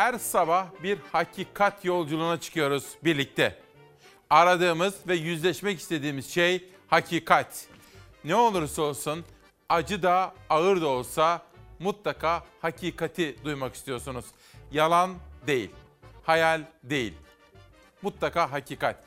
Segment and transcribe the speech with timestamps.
[0.00, 3.58] Her sabah bir hakikat yolculuğuna çıkıyoruz birlikte.
[4.30, 7.66] Aradığımız ve yüzleşmek istediğimiz şey hakikat.
[8.24, 9.24] Ne olursa olsun
[9.68, 11.42] acı da ağır da olsa
[11.78, 14.24] mutlaka hakikati duymak istiyorsunuz.
[14.72, 15.14] Yalan
[15.46, 15.70] değil,
[16.22, 17.14] hayal değil.
[18.02, 19.04] Mutlaka hakikat.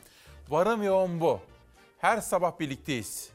[0.50, 1.40] Varım yoğun bu.
[1.98, 3.30] Her sabah birlikteyiz.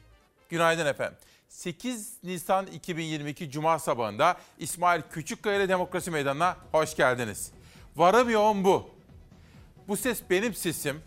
[0.49, 1.19] Günaydın efendim.
[1.49, 7.53] 8 Nisan 2022 Cuma sabahında İsmail Küçükkaya ile Demokrasi Meydanı'na hoş geldiniz.
[7.97, 8.91] Varım yoğun bu.
[9.89, 11.01] Bu ses benim sesim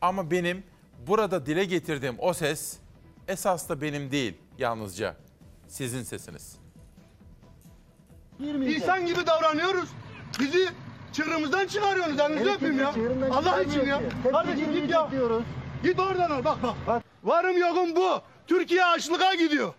[0.00, 0.62] ama benim
[1.06, 2.76] burada dile getirdiğim o ses
[3.28, 5.16] esas da benim değil yalnızca
[5.68, 6.56] sizin sesiniz.
[8.40, 9.88] İnsan gibi davranıyoruz.
[10.40, 10.68] Bizi
[11.12, 12.20] çığırımızdan çıkarıyorsunuz.
[12.20, 12.94] Elinizi öpeyim ya.
[13.30, 14.00] Allah için ya.
[14.32, 15.10] Kardeşim git ya.
[15.82, 17.02] Git oradan al bak bak.
[17.24, 18.22] Varım yokum bu.
[18.46, 19.74] Türkiye açlığa gidiyor.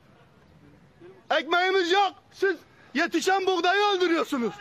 [1.40, 2.14] Ekmeğimiz yok.
[2.32, 2.56] Siz
[2.94, 4.54] yetişen buğdayı öldürüyorsunuz.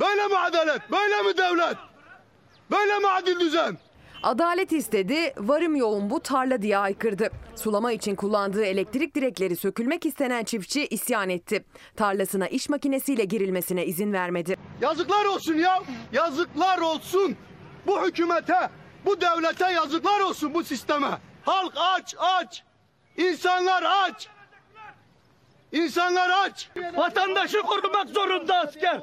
[0.00, 0.90] Böyle mi adalet?
[0.90, 1.76] Böyle mi devlet?
[2.70, 3.78] Böyle mi adil düzen?
[4.22, 7.30] Adalet istedi, varım yoğun bu tarla diye aykırdı.
[7.56, 11.64] Sulama için kullandığı elektrik direkleri sökülmek istenen çiftçi isyan etti.
[11.96, 14.56] Tarlasına iş makinesiyle girilmesine izin vermedi.
[14.80, 15.82] Yazıklar olsun ya.
[16.12, 17.36] Yazıklar olsun.
[17.86, 18.70] Bu hükümete,
[19.04, 21.18] bu devlete yazıklar olsun bu sisteme.
[21.44, 22.62] Halk aç, aç.
[23.16, 24.28] İnsanlar aç.
[25.72, 26.68] İnsanlar aç.
[26.96, 29.00] Vatandaşı korumak zorunda asker.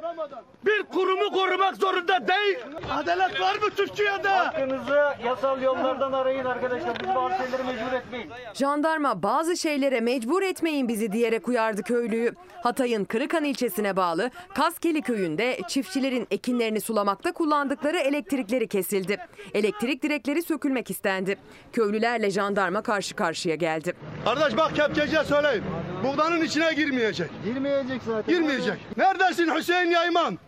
[0.66, 2.58] Bir kurumu korumak zorunda değil.
[2.92, 4.28] Adalet var mı Türkiye'de?
[4.28, 7.00] Hakkınızı yasal yollardan arayın arkadaşlar.
[7.00, 8.30] Biz bazı şeyleri mecbur etmeyin.
[8.54, 12.34] Jandarma bazı şeylere mecbur etmeyin bizi diyerek uyardı köylüyü.
[12.64, 19.18] Hatay'ın Kırıkan ilçesine bağlı Kaskeli köyünde çiftçilerin ekinlerini sulamakta kullandıkları elektrikleri kesildi.
[19.54, 21.38] Elektrik direkleri sökülmek istendi.
[21.74, 23.94] Köylülerle jandarma karşı karşıya geldi.
[24.26, 25.64] Kardeş bak kepçeciye söyleyeyim.
[26.04, 27.30] Buğdanın içine girmeyecek.
[27.46, 28.36] Girmeyecek zaten.
[28.36, 28.78] Girmeyecek.
[28.98, 30.40] Neredesin Hüseyin Yayman?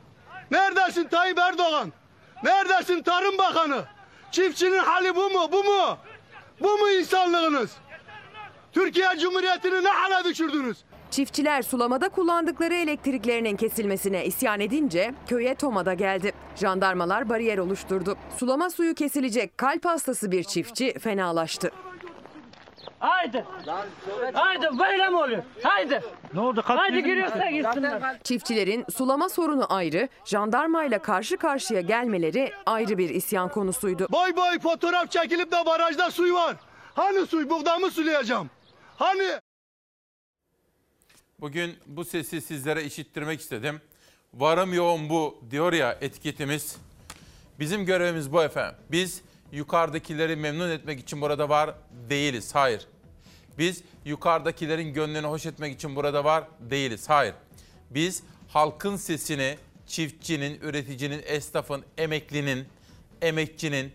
[0.51, 1.91] Neredesin Tayyip Erdoğan?
[2.43, 3.83] Neredesin Tarım Bakanı?
[4.31, 5.49] Çiftçinin hali bu mu?
[5.51, 5.97] Bu mu?
[6.61, 7.71] Bu mu insanlığınız?
[8.73, 10.77] Türkiye Cumhuriyeti'ni ne hale düşürdünüz?
[11.11, 16.31] Çiftçiler sulamada kullandıkları elektriklerinin kesilmesine isyan edince köye Toma'da geldi.
[16.55, 18.17] Jandarmalar bariyer oluşturdu.
[18.37, 21.71] Sulama suyu kesilecek kalp hastası bir çiftçi fenalaştı.
[22.99, 23.45] Haydi.
[24.33, 25.43] Haydi böyle mi oluyor?
[25.63, 26.01] Haydi.
[26.33, 26.61] Ne oldu?
[26.65, 28.19] Haydi giriyorsa gitsinler.
[28.23, 34.07] Çiftçilerin sulama sorunu ayrı, jandarmayla karşı karşıya gelmeleri ayrı bir isyan konusuydu.
[34.11, 36.55] Boy boy fotoğraf çekilip de barajda suy var.
[36.95, 38.49] Hani suy buğdamı sulayacağım?
[38.97, 39.39] Hani?
[41.39, 43.81] Bugün bu sesi sizlere işittirmek istedim.
[44.33, 46.77] Varım yoğun bu diyor ya etiketimiz.
[47.59, 48.75] Bizim görevimiz bu efendim.
[48.91, 51.75] Biz yukarıdakileri memnun etmek için burada var
[52.09, 52.55] değiliz.
[52.55, 52.87] Hayır.
[53.57, 57.09] Biz yukarıdakilerin gönlünü hoş etmek için burada var değiliz.
[57.09, 57.35] Hayır.
[57.89, 59.57] Biz halkın sesini
[59.87, 62.67] çiftçinin, üreticinin, esnafın, emeklinin,
[63.21, 63.91] emekçinin,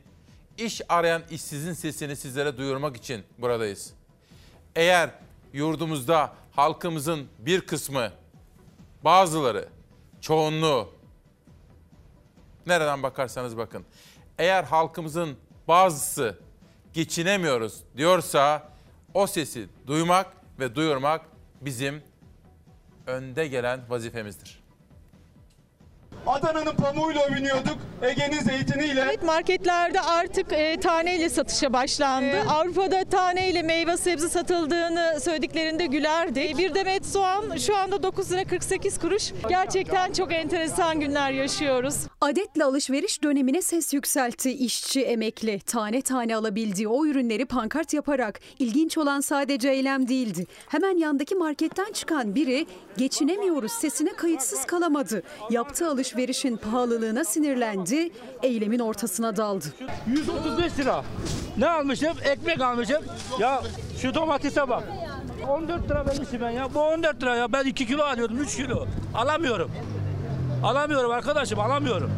[0.59, 3.93] iş arayan işsizin sesini sizlere duyurmak için buradayız.
[4.77, 5.11] Eğer
[5.53, 8.13] yurdumuzda halkımızın bir kısmı,
[9.05, 9.69] bazıları,
[10.21, 10.89] çoğunluğu,
[12.67, 13.85] nereden bakarsanız bakın,
[14.39, 15.37] eğer halkımızın
[15.69, 16.39] bazısı
[16.93, 18.69] geçinemiyoruz diyorsa
[19.15, 20.27] o sesi duymak
[20.59, 21.27] ve duyurmak
[21.61, 22.03] bizim
[23.07, 24.60] önde gelen vazifemizdir.
[26.27, 27.77] Adana'nın pamuğuyla övünüyorduk.
[28.03, 29.01] Ege'nin zeytiniyle.
[29.01, 32.41] Evet marketlerde artık e, taneyle satışa başlandı.
[32.49, 36.59] Avrupa'da taneyle meyve sebze satıldığını söylediklerinde gülerdik.
[36.59, 39.33] Bir demet soğan şu anda 9 lira 48 kuruş.
[39.49, 41.95] Gerçekten çok enteresan günler yaşıyoruz.
[42.21, 45.61] Adetle alışveriş dönemine ses yükseltti işçi emekli.
[45.61, 50.47] Tane tane alabildiği o ürünleri pankart yaparak ilginç olan sadece eylem değildi.
[50.69, 52.67] Hemen yandaki marketten çıkan biri
[52.97, 55.23] geçinemiyoruz sesine kayıtsız kalamadı.
[55.51, 58.11] Yaptığı alışverişin pahalılığına sinirlendi,
[58.43, 59.65] eylemin ortasına daldı.
[60.07, 61.05] 135 lira.
[61.59, 62.13] Ne almışım?
[62.25, 63.05] Ekmek almışım.
[63.39, 63.63] Ya
[64.03, 64.85] şu domatese bak.
[65.49, 66.75] 14 lira vermişim ben ya.
[66.75, 67.53] Bu 14 lira ya.
[67.53, 68.87] Ben 2 kilo alıyordum 3 kilo.
[69.15, 69.71] Alamıyorum.
[70.65, 72.11] Alamıyorum arkadaşım alamıyorum.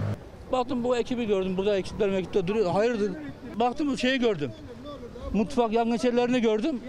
[0.53, 1.56] Baktım bu ekibi gördüm.
[1.56, 2.71] Burada ekipler ekipler duruyor.
[2.73, 3.12] Hayırdır?
[3.56, 4.53] Baktım bu şeyi gördüm.
[5.33, 6.81] Mutfak yangın şeylerini gördüm.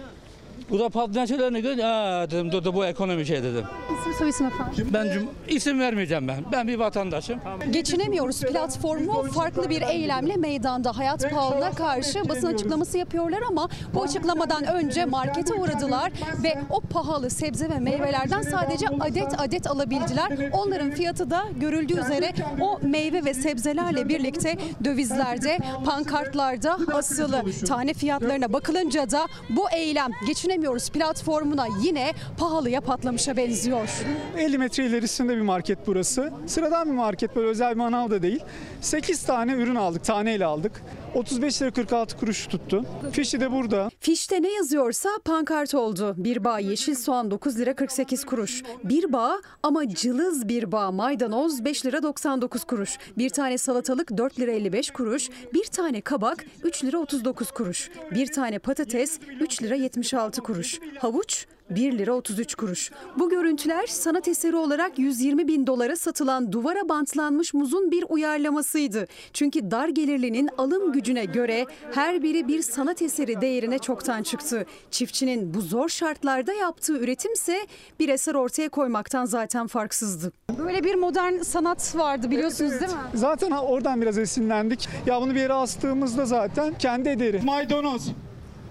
[0.69, 1.85] Bu da patlayan şeylerini gördüm.
[1.85, 3.63] Aa dedim dur, dur bu ekonomi şey dedim.
[4.01, 4.87] İsim soyisim efendim.
[4.93, 6.37] Ben cum- isim vermeyeceğim ben.
[6.51, 7.39] Ben bir vatandaşım.
[7.71, 14.63] Geçinemiyoruz platformu farklı bir eylemle meydanda hayat pahalılığına karşı basın açıklaması yapıyorlar ama bu açıklamadan
[14.67, 16.11] önce markete uğradılar
[16.43, 20.49] ve o pahalı sebze ve meyvelerden sadece adet adet alabildiler.
[20.53, 27.43] Onların fiyatı da görüldüğü üzere o meyve ve sebzelerle birlikte dövizlerde, pankartlarda asılı.
[27.67, 33.89] Tane fiyatlarına bakılınca da bu eylem geçinebilirlik geçinemiyoruz platformuna yine pahalıya patlamışa benziyor.
[34.37, 36.31] 50 metre ilerisinde bir market burası.
[36.47, 38.39] Sıradan bir market böyle özel bir manav da değil.
[38.81, 40.81] 8 tane ürün aldık taneyle aldık.
[41.15, 42.85] 35 lira 46 kuruş tuttu.
[43.11, 43.89] Fişi de burada.
[43.99, 46.15] Fişte ne yazıyorsa pankart oldu.
[46.17, 48.63] Bir bağ yeşil soğan 9 lira 48 kuruş.
[48.83, 52.97] Bir bağ ama cılız bir bağ maydanoz 5 lira 99 kuruş.
[53.17, 55.29] Bir tane salatalık 4 lira 55 kuruş.
[55.53, 57.89] Bir tane kabak 3 lira 39 kuruş.
[58.11, 60.79] Bir tane patates 3 lira 76 kuruş.
[60.99, 62.91] Havuç 1 lira 33 kuruş.
[63.19, 69.07] Bu görüntüler sanat eseri olarak 120 bin dolara satılan duvara bantlanmış muzun bir uyarlamasıydı.
[69.33, 74.65] Çünkü dar gelirlinin alım gücüne göre her biri bir sanat eseri değerine çoktan çıktı.
[74.91, 77.67] Çiftçinin bu zor şartlarda yaptığı üretimse
[77.99, 80.31] bir eser ortaya koymaktan zaten farksızdı.
[80.57, 82.97] Böyle bir modern sanat vardı biliyorsunuz değil mi?
[83.13, 84.89] Zaten oradan biraz esinlendik.
[85.05, 87.41] Ya bunu bir yere astığımızda zaten kendi ederi.
[87.43, 88.11] Maydanoz.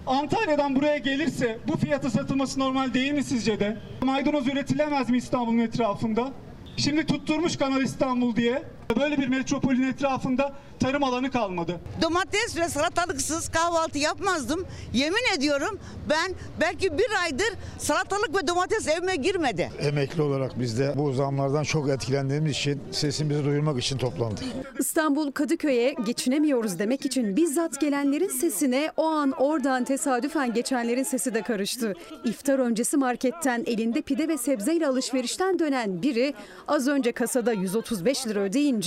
[0.07, 3.77] Antalya'dan buraya gelirse bu fiyata satılması normal değil mi sizce de?
[4.03, 6.33] Maydanoz üretilemez mi İstanbul'un etrafında?
[6.77, 8.63] Şimdi tutturmuş Kanal İstanbul diye.
[9.01, 11.81] Böyle bir metropolün etrafında tarım alanı kalmadı.
[12.03, 14.67] Domates ve salatalıksız kahvaltı yapmazdım.
[14.93, 15.79] Yemin ediyorum
[16.11, 19.71] ben belki bir aydır salatalık ve domates evime girmedi.
[19.81, 24.45] Emekli olarak biz de bu zamlardan çok etkilendiğimiz için sesimizi duyurmak için toplandık.
[24.79, 31.43] İstanbul Kadıköy'e geçinemiyoruz demek için bizzat gelenlerin sesine o an oradan tesadüfen geçenlerin sesi de
[31.43, 31.95] karıştı.
[32.25, 36.35] İftar öncesi marketten elinde pide ve sebzeyle alışverişten dönen biri
[36.69, 38.82] az önce kasada 135 lira ödeyince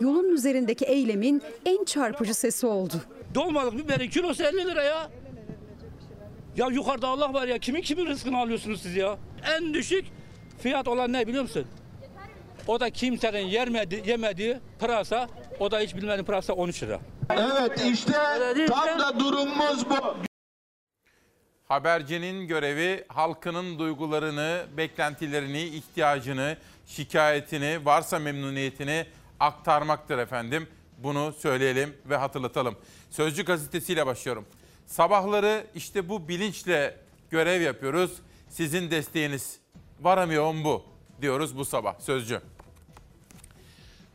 [0.00, 2.94] yolun üzerindeki eylemin en çarpıcı sesi oldu.
[3.34, 5.10] Dolmalık biberin kilosu 50 lira ya.
[6.56, 9.16] Ya yukarıda Allah var ya kimin kimin rızkını alıyorsunuz siz ya?
[9.56, 10.04] En düşük
[10.58, 11.66] fiyat olan ne biliyor musun?
[12.66, 15.28] O da kimsenin yermedi, yemediği pırasa,
[15.60, 17.00] o da hiç bilmediğin pırasa 13 lira.
[17.30, 18.12] Evet işte
[18.68, 19.94] tam da durumumuz bu.
[21.68, 26.56] Habercinin görevi halkının duygularını, beklentilerini, ihtiyacını,
[26.86, 29.06] şikayetini, varsa memnuniyetini
[29.40, 30.68] aktarmaktır efendim.
[30.98, 32.76] Bunu söyleyelim ve hatırlatalım.
[33.10, 34.46] Sözcü gazetesiyle başlıyorum.
[34.86, 36.96] Sabahları işte bu bilinçle
[37.30, 38.12] görev yapıyoruz.
[38.48, 39.60] Sizin desteğiniz
[40.00, 40.84] varamıyor bu
[41.22, 42.40] diyoruz bu sabah Sözcü.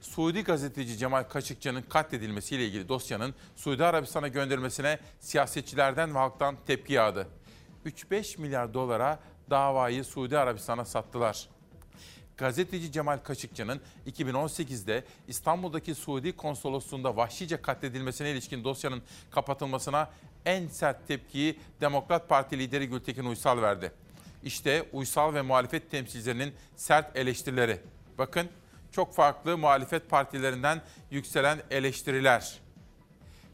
[0.02, 7.28] Suudi gazeteci Cemal Kaşıkçı'nın katledilmesiyle ilgili dosyanın Suudi Arabistan'a göndermesine siyasetçilerden ve halktan tepki yağdı.
[7.86, 9.20] 3-5 milyar dolara
[9.50, 11.55] davayı Suudi Arabistan'a sattılar.
[12.38, 19.02] Gazeteci Cemal Kaşıkçı'nın 2018'de İstanbul'daki Suudi konsolosluğunda vahşice katledilmesine ilişkin dosyanın
[19.32, 20.10] kapatılmasına
[20.46, 23.92] en sert tepkiyi Demokrat Parti lideri Gültekin Uysal verdi.
[24.44, 27.80] İşte Uysal ve muhalefet temsilcilerinin sert eleştirileri.
[28.18, 28.50] Bakın
[28.92, 32.60] çok farklı muhalefet partilerinden yükselen eleştiriler.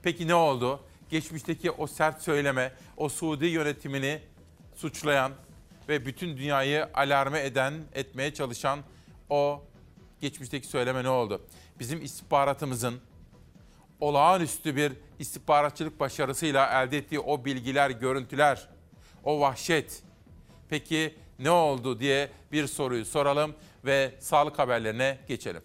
[0.03, 0.79] Peki ne oldu?
[1.09, 4.21] Geçmişteki o sert söyleme, o Suudi yönetimini
[4.75, 5.31] suçlayan
[5.91, 8.79] ve bütün dünyayı alarme eden, etmeye çalışan
[9.29, 9.63] o
[10.21, 11.41] geçmişteki söyleme ne oldu?
[11.79, 13.01] Bizim istihbaratımızın
[13.99, 18.69] olağanüstü bir istihbaratçılık başarısıyla elde ettiği o bilgiler, görüntüler,
[19.23, 20.03] o vahşet.
[20.69, 23.55] Peki ne oldu diye bir soruyu soralım
[23.85, 25.61] ve sağlık haberlerine geçelim.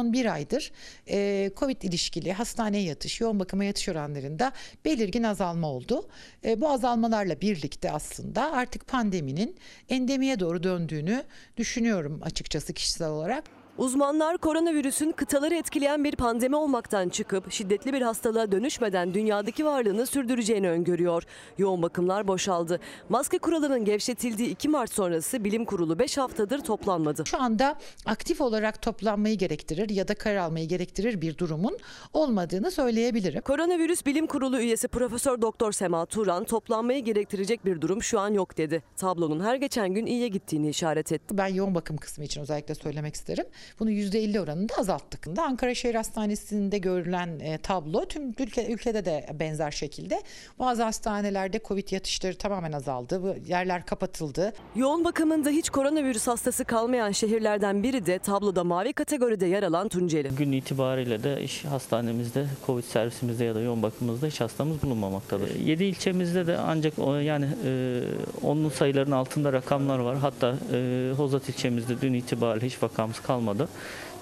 [0.00, 0.72] Son bir aydır
[1.08, 4.52] e, COVID ilişkili hastaneye yatış, yoğun bakıma yatış oranlarında
[4.84, 6.08] belirgin azalma oldu.
[6.44, 9.56] E, bu azalmalarla birlikte aslında artık pandeminin
[9.88, 11.24] endemiye doğru döndüğünü
[11.56, 13.59] düşünüyorum açıkçası kişisel olarak.
[13.78, 20.70] Uzmanlar koronavirüsün kıtaları etkileyen bir pandemi olmaktan çıkıp şiddetli bir hastalığa dönüşmeden dünyadaki varlığını sürdüreceğini
[20.70, 21.22] öngörüyor.
[21.58, 22.80] Yoğun bakımlar boşaldı.
[23.08, 27.26] Maske kuralının gevşetildiği 2 Mart sonrası bilim kurulu 5 haftadır toplanmadı.
[27.26, 31.78] Şu anda aktif olarak toplanmayı gerektirir ya da karar almayı gerektirir bir durumun
[32.12, 33.40] olmadığını söyleyebilirim.
[33.40, 38.58] Koronavirüs Bilim Kurulu üyesi Profesör Doktor Sema Turan toplanmayı gerektirecek bir durum şu an yok
[38.58, 38.82] dedi.
[38.96, 41.38] Tablonun her geçen gün iyiye gittiğini işaret etti.
[41.38, 43.46] Ben yoğun bakım kısmı için özellikle söylemek isterim.
[43.78, 45.26] Bunu %50 oranında azalttık.
[45.38, 50.22] Ankara Şehir Hastanesi'nde görülen e, tablo tüm ülke, ülkede de benzer şekilde.
[50.58, 53.22] Bazı hastanelerde Covid yatışları tamamen azaldı.
[53.22, 54.52] Bu yerler kapatıldı.
[54.76, 60.28] Yoğun bakımında hiç koronavirüs hastası kalmayan şehirlerden biri de tabloda mavi kategoride yer alan Tunceli.
[60.28, 65.54] Gün itibariyle de iş hastanemizde, Covid servisimizde ya da yoğun bakımımızda hiç hastamız bulunmamaktadır.
[65.54, 68.02] 7 ilçemizde de ancak yani e,
[68.42, 70.18] onlu sayıların altında rakamlar var.
[70.18, 73.49] Hatta e, Hozat ilçemizde dün itibariyle hiç vakamız kalmadı.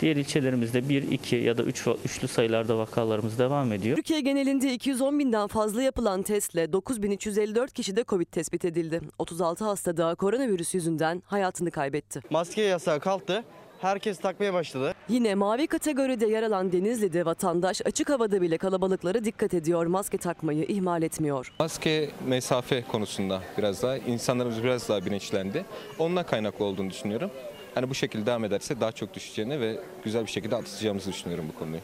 [0.00, 3.96] Diğer ilçelerimizde 1, 2 ya da 3 üçlü sayılarda vakalarımız devam ediyor.
[3.96, 9.00] Türkiye genelinde 210 binden fazla yapılan testle 9354 kişide Covid tespit edildi.
[9.18, 12.20] 36 hasta daha koronavirüs yüzünden hayatını kaybetti.
[12.30, 13.44] Maske yasağı kalktı.
[13.80, 14.94] herkes takmaya başladı.
[15.08, 19.86] Yine mavi kategoride yer alan Denizli'de vatandaş açık havada bile kalabalıklara dikkat ediyor.
[19.86, 21.52] Maske takmayı ihmal etmiyor.
[21.58, 25.64] Maske mesafe konusunda biraz daha insanlarımız biraz daha bilinçlendi.
[25.98, 27.30] Ondan kaynaklı olduğunu düşünüyorum.
[27.78, 31.58] Hani bu şekilde devam ederse daha çok düşeceğini ve güzel bir şekilde atlatacağımızı düşünüyorum bu
[31.58, 31.80] konuyu.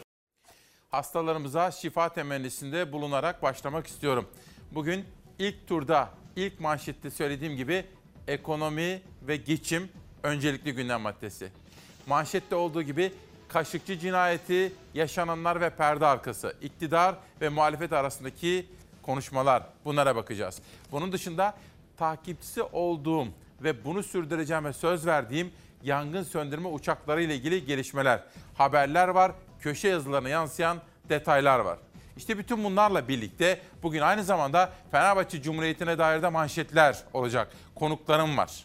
[0.90, 4.28] Hastalarımıza şifa temennisinde bulunarak başlamak istiyorum.
[4.72, 5.04] Bugün
[5.38, 7.84] ilk turda, ilk manşette söylediğim gibi
[8.28, 9.88] ekonomi ve geçim
[10.22, 11.48] öncelikli gündem maddesi.
[12.06, 13.12] Manşette olduğu gibi
[13.48, 18.66] Kaşıkçı cinayeti, yaşananlar ve perde arkası, iktidar ve muhalefet arasındaki
[19.02, 20.60] konuşmalar bunlara bakacağız.
[20.92, 21.54] Bunun dışında
[21.96, 23.26] takipçisi olduğum
[23.62, 25.52] ve bunu sürdüreceğime söz verdiğim
[25.84, 28.20] yangın söndürme uçakları ile ilgili gelişmeler,
[28.54, 31.78] haberler var, köşe yazılarına yansıyan detaylar var.
[32.16, 37.48] İşte bütün bunlarla birlikte bugün aynı zamanda Fenerbahçe Cumhuriyeti'ne dair de manşetler olacak.
[37.74, 38.64] Konuklarım var.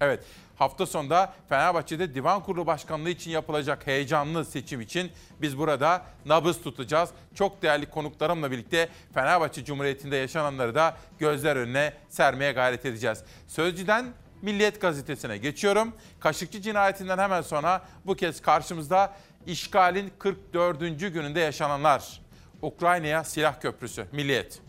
[0.00, 0.24] Evet,
[0.56, 7.10] hafta sonunda Fenerbahçe'de Divan Kurulu Başkanlığı için yapılacak heyecanlı seçim için biz burada nabız tutacağız.
[7.34, 13.24] Çok değerli konuklarımla birlikte Fenerbahçe Cumhuriyeti'nde yaşananları da gözler önüne sermeye gayret edeceğiz.
[13.48, 14.04] Sözcüden
[14.44, 15.92] Milliyet Gazetesi'ne geçiyorum.
[16.20, 19.14] Kaşıkçı cinayetinden hemen sonra bu kez karşımızda
[19.46, 20.80] işgalin 44.
[20.98, 22.20] gününde yaşananlar.
[22.62, 24.60] Ukrayna'ya silah köprüsü, Milliyet.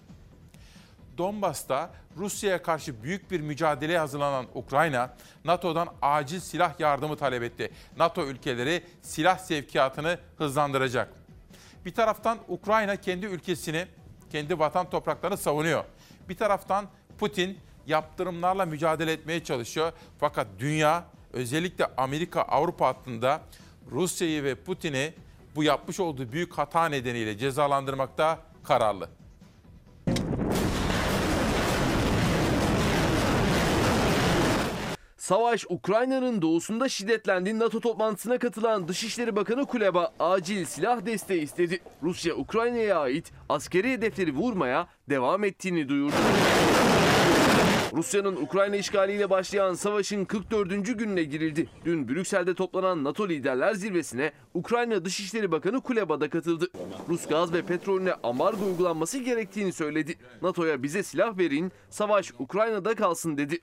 [1.18, 5.14] Donbas'ta Rusya'ya karşı büyük bir mücadeleye hazırlanan Ukrayna,
[5.46, 7.72] NATO'dan acil silah yardımı talep etti.
[7.98, 11.14] NATO ülkeleri silah sevkiyatını hızlandıracak.
[11.86, 13.88] Bir taraftan Ukrayna kendi ülkesini,
[14.32, 15.84] kendi vatan topraklarını savunuyor.
[16.30, 16.86] Bir taraftan
[17.20, 19.92] Putin yaptırımlarla mücadele etmeye çalışıyor.
[20.20, 23.42] Fakat dünya özellikle Amerika Avrupa hattında
[23.92, 25.14] Rusya'yı ve Putin'i
[25.56, 29.10] bu yapmış olduğu büyük hata nedeniyle cezalandırmakta kararlı.
[35.18, 37.60] Savaş Ukrayna'nın doğusunda şiddetlendi.
[37.60, 41.80] NATO toplantısına katılan Dışişleri Bakanı Kuleba acil silah desteği istedi.
[42.04, 46.16] Rusya Ukrayna'ya ait askeri hedefleri vurmaya devam ettiğini duyurdu.
[47.96, 50.70] Rusya'nın Ukrayna işgaliyle başlayan savaşın 44.
[50.98, 51.70] gününe girildi.
[51.86, 56.68] Dün Brüksel'de toplanan NATO liderler zirvesine Ukrayna Dışişleri Bakanı Kuleba da katıldı.
[57.10, 60.16] Rus gaz ve petrolüne ambargo uygulanması gerektiğini söyledi.
[60.42, 63.60] NATO'ya bize silah verin, savaş Ukrayna'da kalsın dedi.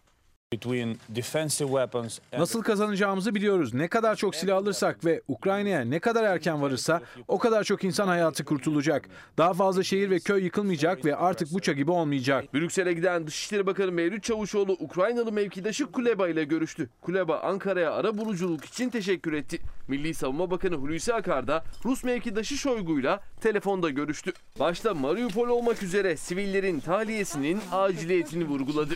[2.38, 3.74] Nasıl kazanacağımızı biliyoruz.
[3.74, 8.08] Ne kadar çok silah alırsak ve Ukrayna'ya ne kadar erken varırsa o kadar çok insan
[8.08, 9.08] hayatı kurtulacak.
[9.38, 12.54] Daha fazla şehir ve köy yıkılmayacak ve artık Buça gibi olmayacak.
[12.54, 16.88] Brüksel'e giden Dışişleri Bakanı Mevlüt Çavuşoğlu Ukraynalı mevkidaşı Kuleba ile görüştü.
[17.00, 19.58] Kuleba Ankara'ya ara buluculuk için teşekkür etti.
[19.88, 24.32] Milli Savunma Bakanı Hulusi Akar da Rus mevkidaşı Şoygu'yla telefonda görüştü.
[24.60, 28.94] Başta Mariupol olmak üzere sivillerin tahliyesinin aciliyetini vurguladı.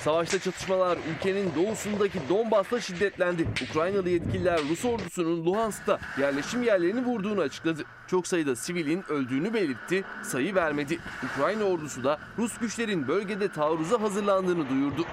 [0.00, 3.48] Savaşta çatışmalar ülkenin doğusundaki Donbas'ta şiddetlendi.
[3.70, 7.84] Ukraynalı yetkililer Rus ordusunun Luhansk'ta yerleşim yerlerini vurduğunu açıkladı.
[8.06, 10.98] Çok sayıda sivilin öldüğünü belirtti, sayı vermedi.
[11.24, 15.04] Ukrayna ordusu da Rus güçlerin bölgede taarruza hazırlandığını duyurdu.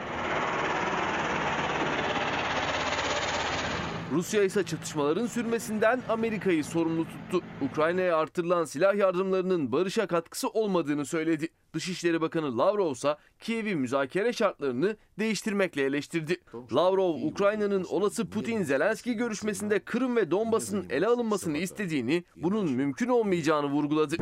[4.11, 7.45] Rusya ise çatışmaların sürmesinden Amerika'yı sorumlu tuttu.
[7.61, 11.47] Ukrayna'ya artırılan silah yardımlarının barışa katkısı olmadığını söyledi.
[11.73, 16.37] Dışişleri Bakanı Lavrov ise Kiev'i müzakere şartlarını değiştirmekle eleştirdi.
[16.73, 24.15] Lavrov, Ukrayna'nın olası Putin-Zelenski görüşmesinde Kırım ve Donbas'ın ele alınmasını istediğini, bunun mümkün olmayacağını vurguladı.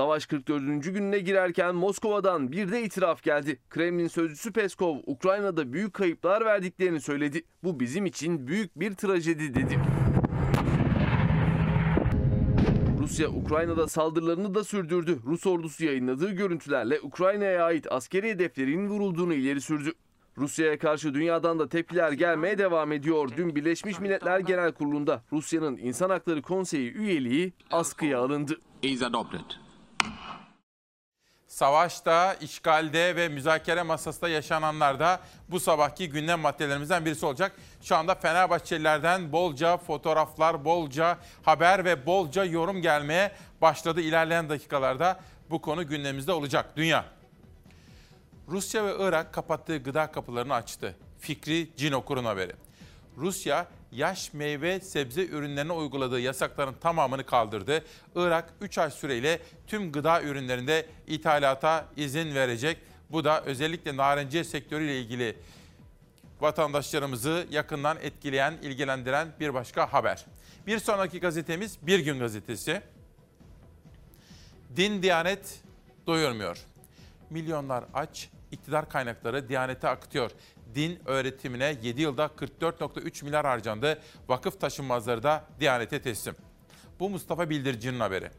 [0.00, 0.62] Savaş 44.
[0.84, 3.58] gününe girerken Moskova'dan bir de itiraf geldi.
[3.70, 7.42] Kremlin sözcüsü Peskov, Ukrayna'da büyük kayıplar verdiklerini söyledi.
[7.64, 9.78] Bu bizim için büyük bir trajedi dedi.
[12.98, 15.18] Rusya Ukrayna'da saldırılarını da sürdürdü.
[15.26, 19.92] Rus ordusu yayınladığı görüntülerle Ukrayna'ya ait askeri hedeflerin vurulduğunu ileri sürdü.
[20.38, 23.30] Rusya'ya karşı dünyadan da tepkiler gelmeye devam ediyor.
[23.36, 28.60] Dün Birleşmiş Milletler Genel Kurulu'nda Rusya'nın İnsan Hakları Konseyi üyeliği askıya alındı.
[31.60, 37.52] Savaşta, işgalde ve müzakere masasında yaşananlar da bu sabahki gündem maddelerimizden birisi olacak.
[37.82, 44.00] Şu anda Fenerbahçelilerden bolca fotoğraflar, bolca haber ve bolca yorum gelmeye başladı.
[44.00, 46.76] İlerleyen dakikalarda bu konu gündemimizde olacak.
[46.76, 47.04] Dünya.
[48.48, 50.96] Rusya ve Irak kapattığı gıda kapılarını açtı.
[51.18, 52.52] Fikri Cinokur'un haberi.
[53.16, 57.84] Rusya yaş meyve sebze ürünlerine uyguladığı yasakların tamamını kaldırdı.
[58.14, 62.78] Irak 3 ay süreyle tüm gıda ürünlerinde ithalata izin verecek.
[63.10, 65.36] Bu da özellikle narenciye sektörüyle ilgili
[66.40, 70.26] vatandaşlarımızı yakından etkileyen, ilgilendiren bir başka haber.
[70.66, 72.82] Bir sonraki gazetemiz Bir Gün Gazetesi.
[74.76, 75.60] Din Diyanet
[76.06, 76.58] doyurmuyor.
[77.30, 80.30] Milyonlar aç, iktidar kaynakları Diyanet'e akıtıyor.
[80.74, 83.98] Din öğretimine 7 yılda 44.3 milyar harcandı.
[84.28, 86.34] Vakıf taşınmazları da Diyanet'e teslim.
[87.00, 88.30] Bu Mustafa Bildirici'nin haberi.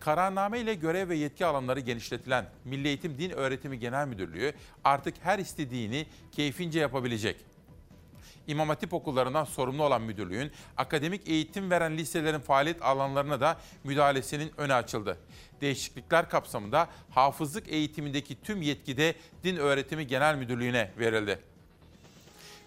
[0.00, 4.52] Kararname ile görev ve yetki alanları genişletilen Milli Eğitim Din Öğretimi Genel Müdürlüğü
[4.84, 7.36] artık her istediğini keyfince yapabilecek.
[8.50, 14.74] İmam Hatip okullarından sorumlu olan müdürlüğün akademik eğitim veren liselerin faaliyet alanlarına da müdahalesinin önü
[14.74, 15.18] açıldı.
[15.60, 19.14] Değişiklikler kapsamında hafızlık eğitimindeki tüm yetki de
[19.44, 21.38] Din Öğretimi Genel Müdürlüğü'ne verildi.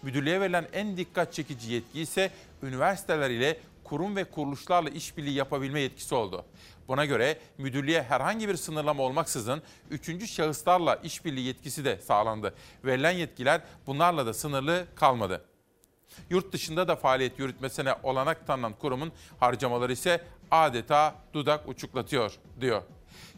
[0.02, 2.30] Müdürlüğe verilen en dikkat çekici yetki ise
[2.62, 6.44] üniversiteler ile kurum ve kuruluşlarla işbirliği yapabilme yetkisi oldu.
[6.88, 12.54] Buna göre müdürlüğe herhangi bir sınırlama olmaksızın üçüncü şahıslarla işbirliği yetkisi de sağlandı.
[12.84, 15.44] Verilen yetkiler bunlarla da sınırlı kalmadı.
[16.30, 22.82] Yurt dışında da faaliyet yürütmesine olanak tanınan kurumun harcamaları ise adeta dudak uçuklatıyor diyor.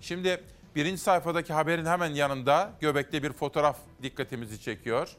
[0.01, 0.45] Şimdi
[0.77, 5.17] birinci sayfadaki haberin hemen yanında göbekte bir fotoğraf dikkatimizi çekiyor.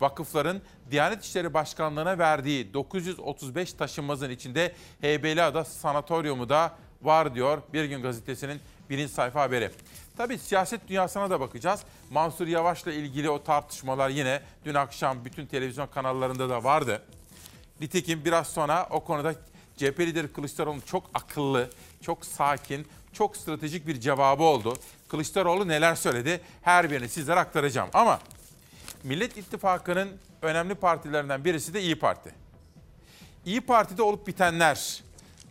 [0.00, 8.02] Vakıfların Diyanet İşleri Başkanlığı'na verdiği 935 taşınmazın içinde Heybeliada Sanatoryumu da var diyor Bir Gün
[8.02, 9.70] Gazetesi'nin birinci sayfa haberi.
[10.16, 11.80] Tabii siyaset dünyasına da bakacağız.
[12.10, 17.02] Mansur Yavaş'la ilgili o tartışmalar yine dün akşam bütün televizyon kanallarında da vardı.
[17.80, 19.34] Nitekim biraz sonra o konuda
[19.76, 21.70] CHP lideri Kılıçdaroğlu çok akıllı,
[22.02, 24.76] çok sakin, çok stratejik bir cevabı oldu.
[25.08, 27.90] Kılıçdaroğlu neler söyledi her birini sizlere aktaracağım.
[27.92, 28.20] Ama
[29.04, 30.08] Millet İttifakı'nın
[30.42, 32.34] önemli partilerinden birisi de İyi Parti.
[33.46, 35.02] İyi Parti'de olup bitenler.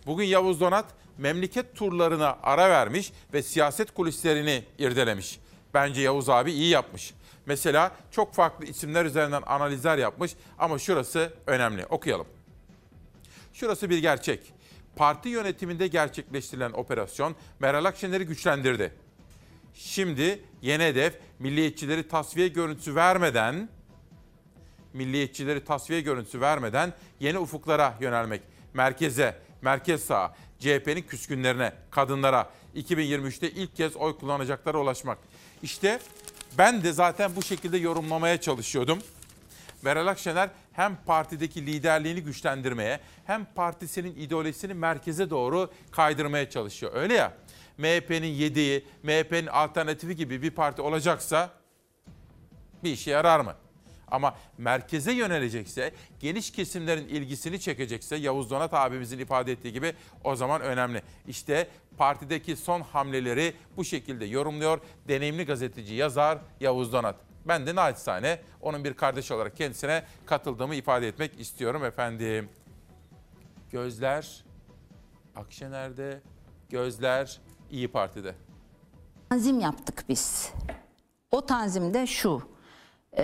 [0.05, 0.85] Bugün Yavuz Donat
[1.19, 5.39] memleket turlarına ara vermiş ve siyaset kulislerini irdelemiş.
[5.73, 7.13] Bence Yavuz abi iyi yapmış.
[7.45, 11.85] Mesela çok farklı isimler üzerinden analizler yapmış ama şurası önemli.
[11.85, 12.27] Okuyalım.
[13.53, 14.53] Şurası bir gerçek.
[14.95, 18.93] Parti yönetiminde gerçekleştirilen operasyon Meral Akşener'i güçlendirdi.
[19.73, 23.69] Şimdi yeni hedef milliyetçileri tasfiye görüntüsü vermeden
[24.93, 28.41] milliyetçileri tasfiye görüntüsü vermeden yeni ufuklara yönelmek.
[28.73, 35.17] Merkeze, merkez sağa, CHP'nin küskünlerine, kadınlara 2023'te ilk kez oy kullanacaklara ulaşmak.
[35.63, 35.99] İşte
[36.57, 38.99] ben de zaten bu şekilde yorumlamaya çalışıyordum.
[39.81, 46.91] Meral Akşener hem partideki liderliğini güçlendirmeye hem partisinin ideolojisini merkeze doğru kaydırmaya çalışıyor.
[46.95, 47.33] Öyle ya
[47.77, 51.49] MHP'nin yediği, MHP'nin alternatifi gibi bir parti olacaksa
[52.83, 53.55] bir işe yarar mı?
[54.11, 59.93] Ama merkeze yönelecekse, geniş kesimlerin ilgisini çekecekse Yavuz Donat abimizin ifade ettiği gibi
[60.23, 61.01] o zaman önemli.
[61.27, 61.67] İşte
[61.97, 67.15] partideki son hamleleri bu şekilde yorumluyor deneyimli gazeteci yazar Yavuz Donat.
[67.45, 72.49] Ben de naçizane onun bir kardeş olarak kendisine katıldığımı ifade etmek istiyorum efendim.
[73.71, 74.43] Gözler
[75.35, 76.21] Akşener'de,
[76.69, 77.39] gözler
[77.71, 78.35] İyi Parti'de.
[79.29, 80.53] Tanzim yaptık biz.
[81.31, 82.41] O tanzimde şu,
[83.17, 83.23] e,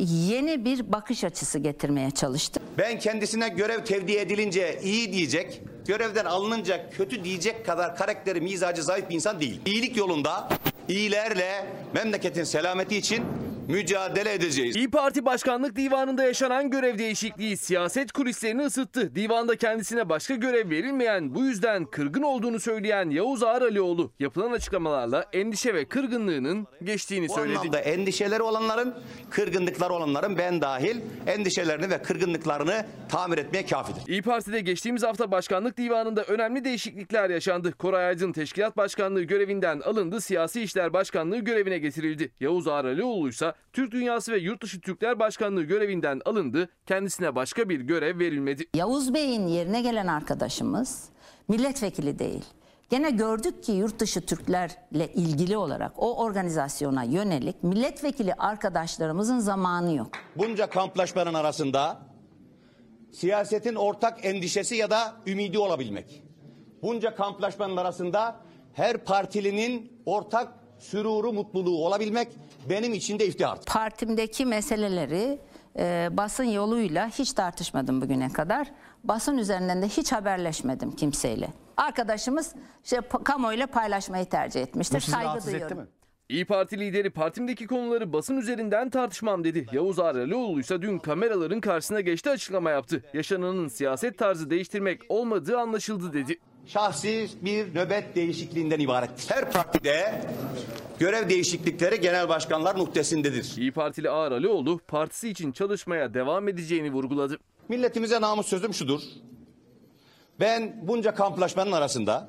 [0.00, 2.62] yeni bir bakış açısı getirmeye çalıştık.
[2.78, 9.10] Ben kendisine görev tevdi edilince iyi diyecek, görevden alınınca kötü diyecek kadar karakteri, mizacı zayıf
[9.10, 9.60] bir insan değil.
[9.66, 10.48] İyilik yolunda
[10.88, 13.24] iyilerle memleketin selameti için
[13.68, 14.76] mücadele edeceğiz.
[14.76, 19.14] İyi Parti Başkanlık Divanı'nda yaşanan görev değişikliği siyaset kulislerini ısıttı.
[19.14, 25.74] Divanda kendisine başka görev verilmeyen, bu yüzden kırgın olduğunu söyleyen Yavuz Ağralioğlu yapılan açıklamalarla endişe
[25.74, 27.58] ve kırgınlığının geçtiğini Bu söyledi.
[27.58, 28.94] anlamda endişeleri olanların,
[29.30, 30.96] kırgınlıkları olanların ben dahil
[31.26, 34.02] endişelerini ve kırgınlıklarını tamir etmeye kafidir.
[34.08, 37.72] İyi Parti'de geçtiğimiz hafta Başkanlık Divanı'nda önemli değişiklikler yaşandı.
[37.72, 42.32] Koray Aydın Teşkilat Başkanlığı görevinden alındı, Siyasi İşler Başkanlığı görevine getirildi.
[42.40, 48.18] Yavuz Ağralioğlu ise Türk Dünyası ve Yurtdışı Türkler Başkanlığı görevinden alındı, kendisine başka bir görev
[48.18, 48.66] verilmedi.
[48.74, 51.04] Yavuz Bey'in yerine gelen arkadaşımız
[51.48, 52.44] milletvekili değil.
[52.90, 60.08] Gene gördük ki yurt dışı Türklerle ilgili olarak o organizasyona yönelik milletvekili arkadaşlarımızın zamanı yok.
[60.36, 61.98] Bunca kamplaşmanın arasında
[63.12, 66.22] siyasetin ortak endişesi ya da ümidi olabilmek.
[66.82, 68.40] Bunca kamplaşmanın arasında
[68.72, 72.28] her partilinin ortak süruru, mutluluğu olabilmek
[72.68, 73.58] benim için de iftihar.
[73.66, 75.38] Partimdeki meseleleri
[75.78, 78.68] e, basın yoluyla hiç tartışmadım bugüne kadar.
[79.04, 81.48] Basın üzerinden de hiç haberleşmedim kimseyle.
[81.76, 85.00] Arkadaşımız işte, kamuoyuyla paylaşmayı tercih etmiştir.
[85.00, 85.88] Saygı duyuyorum.
[86.28, 89.66] İyi Parti lideri partimdeki konuları basın üzerinden tartışmam dedi.
[89.72, 93.04] Yavuz Ağralioğlu ise dün kameraların karşısına geçti açıklama yaptı.
[93.14, 96.38] Yaşananın siyaset tarzı değiştirmek olmadığı anlaşıldı dedi.
[96.66, 99.30] Şahsi bir nöbet değişikliğinden ibarettir.
[99.30, 100.20] Her partide
[100.98, 103.54] görev değişiklikleri genel başkanlar muhtesindedir.
[103.56, 107.38] İyi Partili Ağralioğlu partisi için çalışmaya devam edeceğini vurguladı.
[107.68, 109.00] Milletimize namus sözüm şudur.
[110.40, 112.28] Ben bunca kamplaşmanın arasında,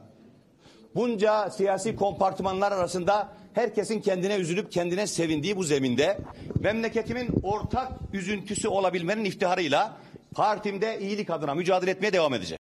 [0.96, 6.18] bunca siyasi kompartımanlar arasında herkesin kendine üzülüp kendine sevindiği bu zeminde
[6.60, 9.98] memleketimin ortak üzüntüsü olabilmenin iftiharıyla
[10.36, 12.67] partimde iyilik adına mücadele etmeye devam edeceğim.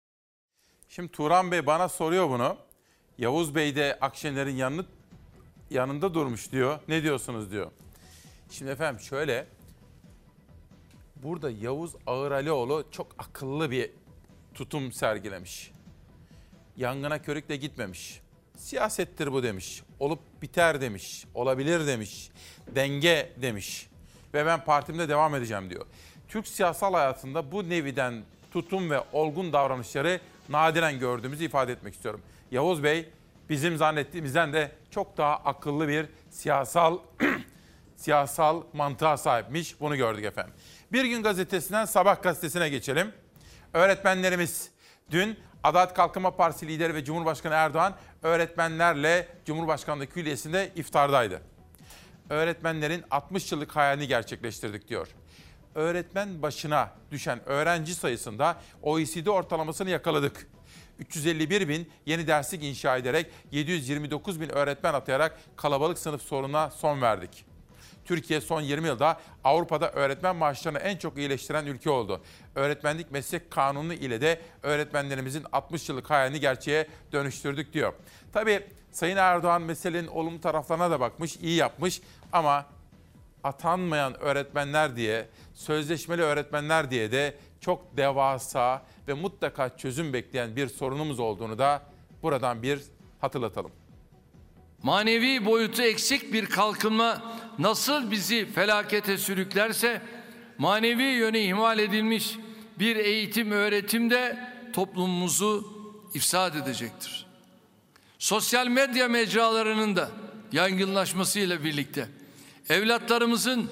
[0.95, 2.57] Şimdi Turan Bey bana soruyor bunu.
[3.17, 4.85] Yavuz Bey de Akşener'in yanını,
[5.69, 6.79] yanında durmuş diyor.
[6.87, 7.71] Ne diyorsunuz diyor.
[8.51, 9.47] Şimdi efendim şöyle.
[11.15, 13.91] Burada Yavuz Ağıralioğlu çok akıllı bir
[14.53, 15.71] tutum sergilemiş.
[16.77, 18.21] Yangına körükle gitmemiş.
[18.57, 19.83] Siyasettir bu demiş.
[19.99, 21.25] Olup biter demiş.
[21.33, 22.29] Olabilir demiş.
[22.75, 23.89] Denge demiş.
[24.33, 25.85] Ve ben partimde devam edeceğim diyor.
[26.27, 32.21] Türk siyasal hayatında bu neviden tutum ve olgun davranışları nadiren gördüğümüzü ifade etmek istiyorum.
[32.51, 33.09] Yavuz Bey
[33.49, 36.99] bizim zannettiğimizden de çok daha akıllı bir siyasal
[37.95, 39.79] siyasal mantığa sahipmiş.
[39.79, 40.53] Bunu gördük efendim.
[40.91, 43.11] Bir gün gazetesinden Sabah gazetesine geçelim.
[43.73, 44.69] Öğretmenlerimiz
[45.11, 51.41] dün Adalet Kalkınma Partisi lideri ve Cumhurbaşkanı Erdoğan öğretmenlerle Cumhurbaşkanlığı Külliyesi'nde iftardaydı.
[52.29, 55.07] Öğretmenlerin 60 yıllık hayalini gerçekleştirdik diyor.
[55.75, 60.47] Öğretmen başına düşen öğrenci sayısında OECD ortalamasını yakaladık.
[60.99, 67.45] 351 bin yeni derslik inşa ederek 729 bin öğretmen atayarak kalabalık sınıf sorununa son verdik.
[68.05, 72.21] Türkiye son 20 yılda Avrupa'da öğretmen maaşlarını en çok iyileştiren ülke oldu.
[72.55, 77.93] Öğretmenlik meslek kanunu ile de öğretmenlerimizin 60 yıllık hayalini gerçeğe dönüştürdük diyor.
[78.33, 82.65] Tabii Sayın Erdoğan meselenin olumlu taraflarına da bakmış, iyi yapmış ama
[83.43, 91.19] atanmayan öğretmenler diye, sözleşmeli öğretmenler diye de çok devasa ve mutlaka çözüm bekleyen bir sorunumuz
[91.19, 91.81] olduğunu da
[92.23, 92.79] buradan bir
[93.21, 93.71] hatırlatalım.
[94.83, 100.01] Manevi boyutu eksik bir kalkınma nasıl bizi felakete sürüklerse
[100.57, 102.37] manevi yönü ihmal edilmiş
[102.79, 105.73] bir eğitim öğretim de toplumumuzu
[106.13, 107.25] ifsad edecektir.
[108.19, 110.09] Sosyal medya mecralarının da
[110.51, 112.07] yaygınlaşmasıyla birlikte
[112.69, 113.69] evlatlarımızın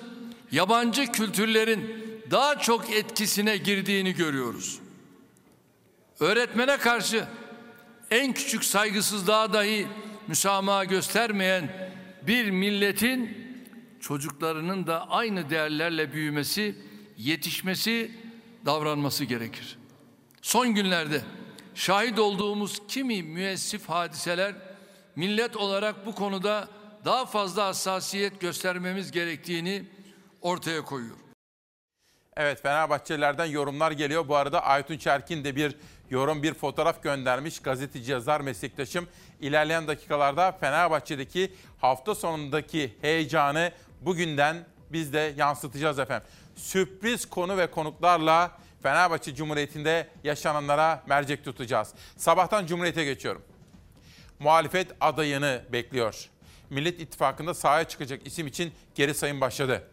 [0.52, 2.02] yabancı kültürlerin
[2.32, 4.80] daha çok etkisine girdiğini görüyoruz.
[6.20, 7.26] Öğretmene karşı
[8.12, 9.88] en küçük saygısızlığa dahi
[10.28, 11.92] müsamaha göstermeyen
[12.28, 13.38] bir milletin
[14.00, 16.76] çocuklarının da aynı değerlerle büyümesi,
[17.18, 18.12] yetişmesi,
[18.66, 19.78] davranması gerekir.
[20.42, 21.22] Son günlerde
[21.76, 24.56] şahit olduğumuz kimi müessif hadiseler
[25.16, 26.68] millet olarak bu konuda
[27.06, 29.86] daha fazla hassasiyet göstermemiz gerektiğini
[30.42, 31.16] ortaya koyuyor.
[32.38, 34.28] Evet Fenerbahçelilerden yorumlar geliyor.
[34.28, 35.76] Bu arada Aytun Çerkin de bir
[36.10, 37.60] yorum, bir fotoğraf göndermiş.
[37.60, 39.08] Gazeteci yazar meslektaşım.
[39.40, 46.28] İlerleyen dakikalarda Fenerbahçe'deki hafta sonundaki heyecanı bugünden biz de yansıtacağız efendim.
[46.56, 48.52] Sürpriz konu ve konuklarla
[48.84, 51.94] Fenerbahçe Cumhuriyeti'nde yaşananlara mercek tutacağız.
[52.18, 53.42] Sabahtan Cumhuriyet'e geçiyorum.
[54.40, 56.30] Muhalefet adayını bekliyor.
[56.72, 59.84] Millet İttifakı'nda sahaya çıkacak isim için geri sayım başladı.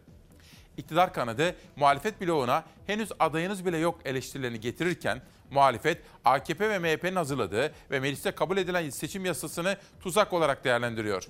[0.77, 7.73] İktidar kanadı muhalefet bloğuna henüz adayınız bile yok eleştirilerini getirirken muhalefet AKP ve MHP'nin hazırladığı
[7.91, 11.27] ve mecliste kabul edilen seçim yasasını tuzak olarak değerlendiriyor.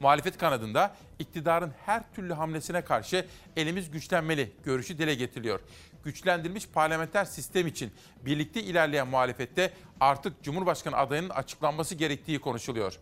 [0.00, 5.60] Muhalefet kanadında iktidarın her türlü hamlesine karşı elimiz güçlenmeli görüşü dile getiriliyor.
[6.04, 7.92] Güçlendirilmiş parlamenter sistem için
[8.24, 12.98] birlikte ilerleyen muhalefette artık Cumhurbaşkanı adayının açıklanması gerektiği konuşuluyor.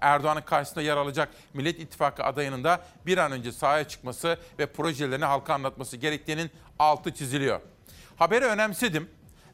[0.00, 5.24] Erdoğan'ın karşısında yer alacak Millet İttifakı adayının da bir an önce sahaya çıkması ve projelerini
[5.24, 7.60] halka anlatması gerektiğinin altı çiziliyor.
[8.16, 9.10] Haberi önemsedim.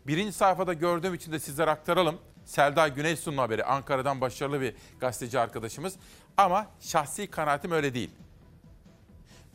[0.07, 2.19] Birinci sayfada gördüğüm için de sizlere aktaralım.
[2.45, 3.65] Selda Güneysu'nun haberi.
[3.65, 5.95] Ankara'dan başarılı bir gazeteci arkadaşımız.
[6.37, 8.11] Ama şahsi kanaatim öyle değil.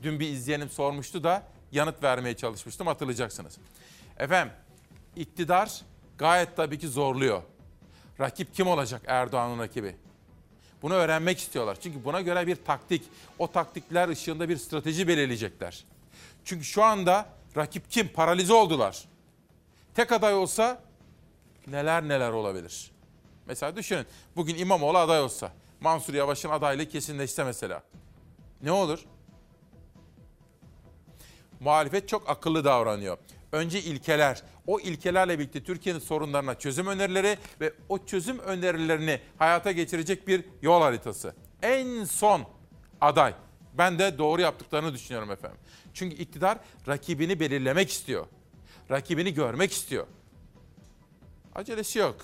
[0.04, 3.58] Dün bir izleyenim sormuştu da yanıt vermeye çalışmıştım hatırlayacaksınız.
[4.17, 4.54] Efendim
[5.15, 5.82] iktidar
[6.17, 7.41] gayet tabii ki zorluyor.
[8.19, 9.95] Rakip kim olacak Erdoğan'ın rakibi?
[10.82, 11.78] Bunu öğrenmek istiyorlar.
[11.82, 13.04] Çünkü buna göre bir taktik,
[13.40, 15.86] o taktikler ışığında bir strateji belirleyecekler.
[16.46, 18.08] Çünkü şu anda rakip kim?
[18.08, 19.06] Paralize oldular.
[19.96, 20.82] Tek aday olsa
[21.68, 22.92] neler neler olabilir.
[23.46, 27.84] Mesela düşünün bugün İmamoğlu aday olsa, Mansur Yavaş'ın adaylığı kesinleşse mesela.
[28.62, 29.00] Ne olur?
[31.60, 33.18] Muhalefet çok akıllı davranıyor.
[33.52, 40.27] Önce ilkeler, o ilkelerle birlikte Türkiye'nin sorunlarına çözüm önerileri ve o çözüm önerilerini hayata geçirecek
[40.27, 41.36] bir yol haritası.
[41.62, 42.43] En son
[43.01, 43.34] aday.
[43.73, 45.58] Ben de doğru yaptıklarını düşünüyorum efendim.
[45.93, 48.27] Çünkü iktidar rakibini belirlemek istiyor.
[48.91, 50.08] Rakibini görmek istiyor.
[51.56, 52.15] Acelesi yok.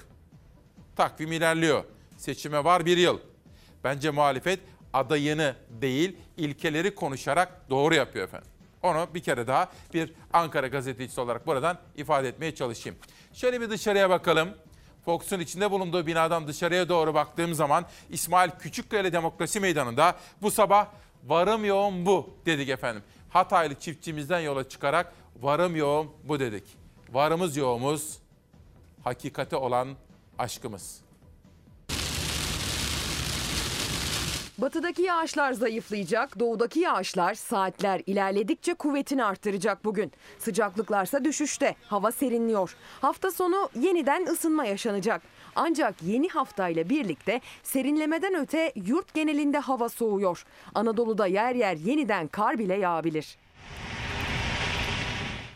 [0.96, 1.84] Takvim ilerliyor.
[2.18, 3.20] Seçime var bir yıl.
[3.84, 4.60] Bence muhalefet
[4.94, 8.53] adayını değil ilkeleri konuşarak doğru yapıyor efendim.
[8.84, 13.00] Onu bir kere daha bir Ankara gazetecisi olarak buradan ifade etmeye çalışayım.
[13.34, 14.50] Şöyle bir dışarıya bakalım.
[15.06, 20.88] Fox'un içinde bulunduğu binadan dışarıya doğru baktığım zaman İsmail Küçükkaya Demokrasi Meydanı'nda bu sabah
[21.28, 23.04] varım yoğun bu dedik efendim.
[23.30, 26.64] Hataylı çiftçimizden yola çıkarak varım yoğun bu dedik.
[27.10, 28.18] Varımız yoğumuz
[29.04, 29.88] hakikate olan
[30.38, 31.03] aşkımız.
[34.58, 40.12] Batıdaki yağışlar zayıflayacak, doğudaki yağışlar saatler ilerledikçe kuvvetini arttıracak bugün.
[40.40, 42.76] Sıcaklıklarsa düşüşte, hava serinliyor.
[43.02, 45.22] Hafta sonu yeniden ısınma yaşanacak.
[45.56, 50.46] Ancak yeni haftayla birlikte serinlemeden öte yurt genelinde hava soğuyor.
[50.76, 53.38] Anadolu'da yer yer yeniden kar bile yağabilir.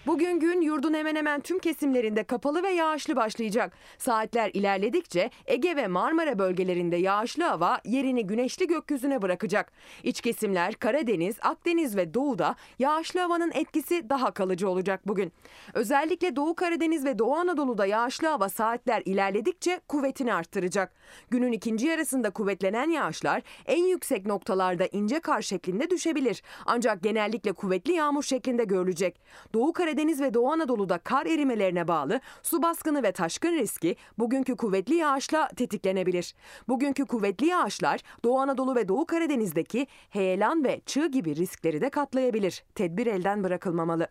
[0.07, 3.73] Bugün gün yurdun hemen hemen tüm kesimlerinde kapalı ve yağışlı başlayacak.
[3.97, 9.71] Saatler ilerledikçe Ege ve Marmara bölgelerinde yağışlı hava yerini güneşli gökyüzüne bırakacak.
[10.03, 15.33] İç kesimler Karadeniz, Akdeniz ve Doğu'da yağışlı havanın etkisi daha kalıcı olacak bugün.
[15.73, 20.91] Özellikle Doğu Karadeniz ve Doğu Anadolu'da yağışlı hava saatler ilerledikçe kuvvetini arttıracak.
[21.29, 26.43] Günün ikinci yarısında kuvvetlenen yağışlar en yüksek noktalarda ince kar şeklinde düşebilir.
[26.65, 29.21] Ancak genellikle kuvvetli yağmur şeklinde görülecek.
[29.53, 34.95] Doğu Karadeniz ve Doğu Anadolu'da kar erimelerine bağlı su baskını ve taşkın riski bugünkü kuvvetli
[34.95, 36.33] yağışla tetiklenebilir.
[36.67, 42.63] Bugünkü kuvvetli yağışlar Doğu Anadolu ve Doğu Karadeniz'deki heyelan ve çığ gibi riskleri de katlayabilir.
[42.75, 44.07] Tedbir elden bırakılmamalı.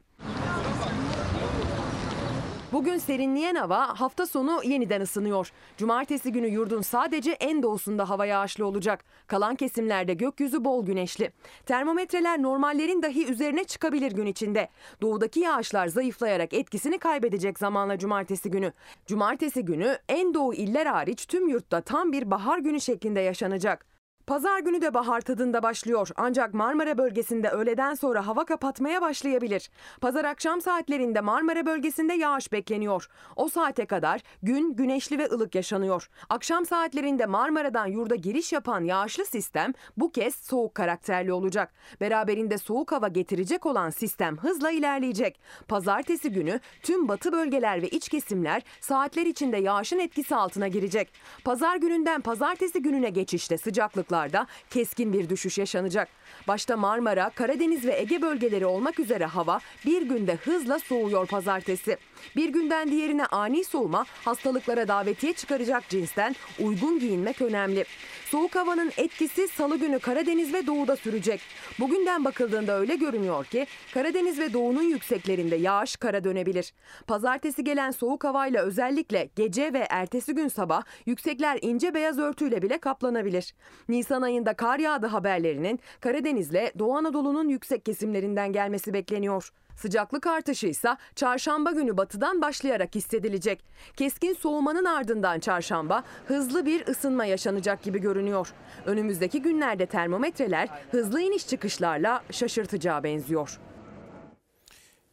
[2.77, 5.53] Bugün serinleyen hava hafta sonu yeniden ısınıyor.
[5.77, 9.05] Cumartesi günü yurdun sadece en doğusunda hava yağışlı olacak.
[9.27, 11.31] Kalan kesimlerde gökyüzü bol güneşli.
[11.67, 14.69] Termometreler normallerin dahi üzerine çıkabilir gün içinde.
[15.01, 18.73] Doğudaki yağışlar zayıflayarak etkisini kaybedecek zamanla cumartesi günü.
[19.07, 23.96] Cumartesi günü en doğu iller hariç tüm yurtta tam bir bahar günü şeklinde yaşanacak.
[24.27, 29.71] Pazar günü de bahar tadında başlıyor ancak Marmara bölgesinde öğleden sonra hava kapatmaya başlayabilir.
[30.01, 33.09] Pazar akşam saatlerinde Marmara bölgesinde yağış bekleniyor.
[33.37, 36.09] O saate kadar gün güneşli ve ılık yaşanıyor.
[36.29, 41.75] Akşam saatlerinde Marmara'dan yurda giriş yapan yağışlı sistem bu kez soğuk karakterli olacak.
[42.01, 45.41] Beraberinde soğuk hava getirecek olan sistem hızla ilerleyecek.
[45.69, 51.13] Pazartesi günü tüm batı bölgeler ve iç kesimler saatler içinde yağışın etkisi altına girecek.
[51.45, 56.09] Pazar gününden pazartesi gününe geçişte sıcaklıklar sıcaklıklarda keskin bir düşüş yaşanacak.
[56.49, 61.99] Başta Marmara, Karadeniz ve Ege bölgeleri olmak üzere hava bir günde hızla soğuyor pazartesi.
[62.37, 67.85] Bir günden diğerine ani soğuma hastalıklara davetiye çıkaracak cinsten uygun giyinmek önemli.
[68.31, 71.41] Soğuk havanın etkisi salı günü Karadeniz ve doğuda sürecek.
[71.81, 76.73] Bugünden bakıldığında öyle görünüyor ki Karadeniz ve doğunun yükseklerinde yağış kara dönebilir.
[77.07, 82.79] Pazartesi gelen soğuk havayla özellikle gece ve ertesi gün sabah yüksekler ince beyaz örtüyle bile
[82.79, 83.55] kaplanabilir.
[83.89, 89.53] Nisan ayında kar yağdı haberlerinin Karadeniz'le Doğu Anadolu'nun yüksek kesimlerinden gelmesi bekleniyor.
[89.77, 93.65] Sıcaklık artışı ise çarşamba günü batıdan başlayarak hissedilecek.
[93.97, 98.53] Keskin soğumanın ardından çarşamba hızlı bir ısınma yaşanacak gibi görünüyor.
[98.87, 103.59] Önümüzdeki günlerde termometreler hızlı iniş çıkışlarla şaşırtacağı benziyor.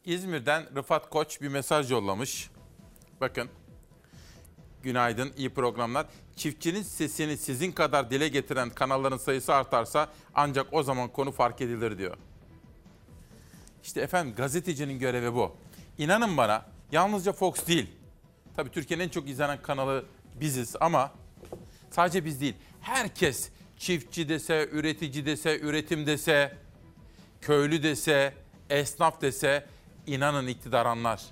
[0.04, 2.50] İzmir'den Rıfat Koç bir mesaj yollamış.
[3.20, 3.48] Bakın.
[4.82, 6.06] Günaydın, iyi programlar.
[6.36, 11.98] Çiftçinin sesini sizin kadar dile getiren kanalların sayısı artarsa ancak o zaman konu fark edilir
[11.98, 12.16] diyor.
[13.84, 15.56] İşte efendim gazetecinin görevi bu.
[15.98, 17.90] İnanın bana yalnızca Fox değil.
[18.56, 20.04] Tabii Türkiye'nin en çok izlenen kanalı
[20.40, 21.12] biziz ama
[21.90, 22.54] sadece biz değil.
[22.80, 26.56] Herkes çiftçi dese, üretici dese, üretim dese,
[27.40, 28.34] köylü dese,
[28.70, 29.66] esnaf dese
[30.06, 31.22] inanın iktidar anlar.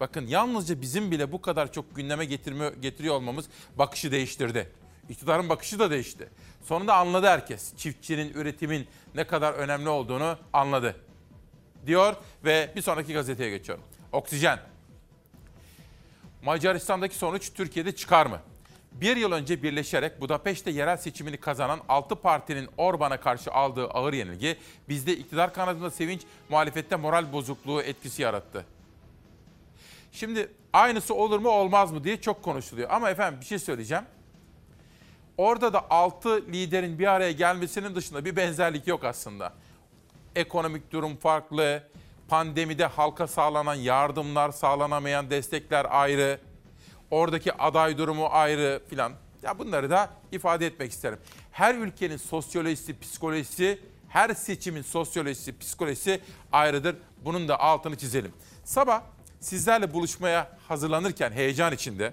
[0.00, 3.44] Bakın yalnızca bizim bile bu kadar çok gündeme getirme, getiriyor olmamız
[3.78, 4.72] bakışı değiştirdi.
[5.08, 6.28] İktidarın bakışı da değişti.
[6.64, 7.76] Sonunda anladı herkes.
[7.76, 10.96] Çiftçinin, üretimin ne kadar önemli olduğunu anladı.
[11.86, 13.84] Diyor ve bir sonraki gazeteye geçiyorum.
[14.12, 14.58] Oksijen.
[16.42, 18.40] Macaristan'daki sonuç Türkiye'de çıkar mı?
[18.92, 24.56] Bir yıl önce birleşerek Budapeşte yerel seçimini kazanan 6 partinin Orban'a karşı aldığı ağır yenilgi
[24.88, 28.64] bizde iktidar kanadında sevinç, muhalefette moral bozukluğu etkisi yarattı.
[30.12, 32.90] Şimdi aynısı olur mu olmaz mı diye çok konuşuluyor.
[32.90, 34.04] Ama efendim bir şey söyleyeceğim.
[35.36, 39.52] Orada da 6 liderin bir araya gelmesinin dışında bir benzerlik yok aslında.
[40.36, 41.82] Ekonomik durum farklı,
[42.28, 46.40] pandemide halka sağlanan yardımlar, sağlanamayan destekler ayrı,
[47.10, 49.12] oradaki aday durumu ayrı filan.
[49.42, 51.18] Ya bunları da ifade etmek isterim.
[51.52, 56.20] Her ülkenin sosyolojisi, psikolojisi, her seçimin sosyolojisi, psikolojisi
[56.52, 56.96] ayrıdır.
[57.24, 58.32] Bunun da altını çizelim.
[58.64, 59.02] Sabah
[59.40, 62.12] sizlerle buluşmaya hazırlanırken heyecan içinde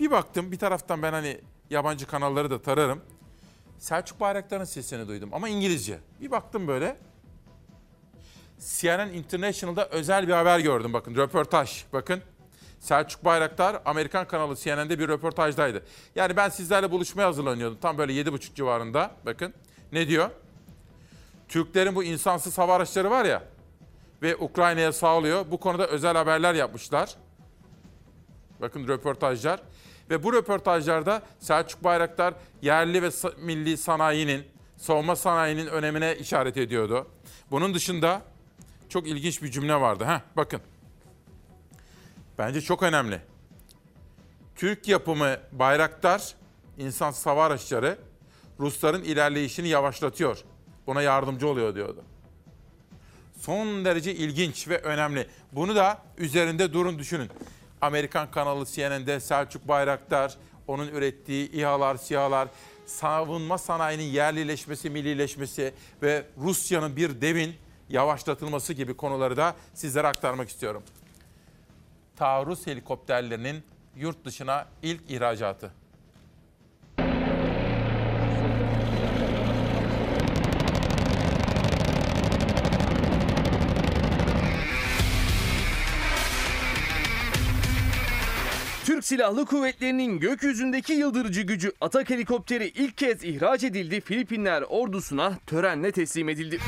[0.00, 3.02] bir baktım bir taraftan ben hani yabancı kanalları da tararım.
[3.80, 5.98] Selçuk Bayraktar'ın sesini duydum ama İngilizce.
[6.20, 6.96] Bir baktım böyle.
[8.58, 12.22] CNN International'da özel bir haber gördüm bakın röportaj bakın.
[12.80, 15.82] Selçuk Bayraktar Amerikan kanalı CNN'de bir röportajdaydı.
[16.14, 17.78] Yani ben sizlerle buluşmaya hazırlanıyordum.
[17.80, 19.10] Tam böyle 7.30 civarında.
[19.26, 19.54] Bakın
[19.92, 20.30] ne diyor?
[21.48, 23.42] Türklerin bu insansız hava araçları var ya
[24.22, 25.50] ve Ukrayna'ya sağlıyor.
[25.50, 27.14] Bu konuda özel haberler yapmışlar.
[28.60, 29.60] Bakın röportajlar.
[30.10, 34.44] Ve bu röportajlarda Selçuk Bayraktar yerli ve milli sanayinin,
[34.76, 37.06] savunma sanayinin önemine işaret ediyordu.
[37.50, 38.22] Bunun dışında
[38.88, 40.04] çok ilginç bir cümle vardı.
[40.04, 40.60] Heh, bakın.
[42.38, 43.20] Bence çok önemli.
[44.56, 46.34] Türk yapımı Bayraktar
[46.78, 47.98] insansız hava araçları
[48.60, 50.38] Rusların ilerleyişini yavaşlatıyor.
[50.86, 52.04] Buna yardımcı oluyor diyordu.
[53.40, 55.26] Son derece ilginç ve önemli.
[55.52, 57.30] Bunu da üzerinde durun düşünün.
[57.80, 62.48] Amerikan kanalı CNN'de Selçuk Bayraktar, onun ürettiği İHA'lar, SİHA'lar,
[62.86, 67.54] savunma sanayinin yerlileşmesi, millileşmesi ve Rusya'nın bir devin
[67.88, 70.82] yavaşlatılması gibi konuları da sizlere aktarmak istiyorum.
[72.16, 73.62] Taarruz helikopterlerinin
[73.96, 75.79] yurt dışına ilk ihracatı.
[89.10, 94.00] Silahlı Kuvvetleri'nin gökyüzündeki yıldırıcı gücü Atak helikopteri ilk kez ihraç edildi.
[94.00, 96.58] Filipinler ordusuna törenle teslim edildi.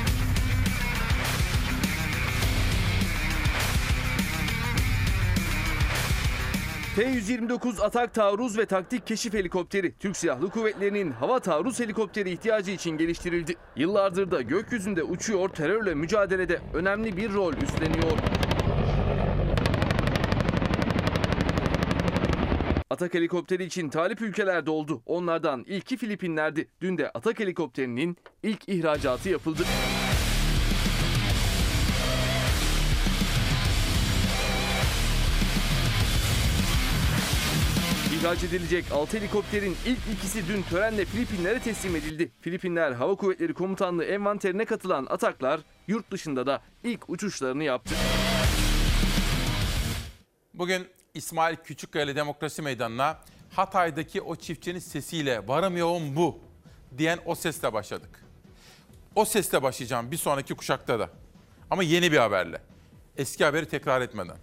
[6.96, 12.90] T-129 Atak taarruz ve taktik keşif helikopteri Türk Silahlı Kuvvetleri'nin hava taarruz helikopteri ihtiyacı için
[12.90, 13.54] geliştirildi.
[13.76, 18.18] Yıllardır da gökyüzünde uçuyor, terörle mücadelede önemli bir rol üstleniyor.
[22.92, 25.02] Atak helikopteri için talip ülkeler de oldu.
[25.06, 26.68] Onlardan ilki Filipinler'di.
[26.80, 29.62] Dün de Atak helikopterinin ilk ihracatı yapıldı.
[38.14, 42.32] İhraç edilecek 6 helikopterin ilk ikisi dün törenle Filipinlere teslim edildi.
[42.40, 47.94] Filipinler Hava Kuvvetleri Komutanlığı envanterine katılan Ataklar yurt dışında da ilk uçuşlarını yaptı.
[50.54, 53.18] Bugün İsmail Küçükkaya Demokrasi Meydanı'na
[53.50, 56.38] Hatay'daki o çiftçinin sesiyle varım yoğun bu
[56.98, 58.24] diyen o sesle başladık.
[59.14, 61.10] O sesle başlayacağım bir sonraki kuşakta da.
[61.70, 62.60] Ama yeni bir haberle.
[63.16, 64.36] Eski haberi tekrar etmeden.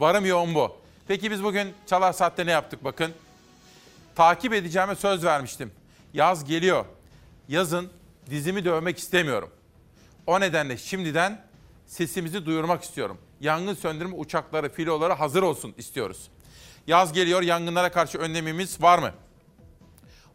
[0.00, 0.76] Varım yoğun bu.
[1.08, 3.12] Peki biz bugün Çalar Saat'te ne yaptık bakın.
[4.14, 5.72] Takip edeceğime söz vermiştim.
[6.14, 6.84] Yaz geliyor.
[7.48, 7.90] Yazın
[8.30, 9.50] dizimi dövmek istemiyorum.
[10.26, 11.44] O nedenle şimdiden
[11.86, 13.18] sesimizi duyurmak istiyorum.
[13.40, 16.28] Yangın söndürme uçakları, filoları hazır olsun istiyoruz.
[16.86, 19.12] Yaz geliyor, yangınlara karşı önlemimiz var mı?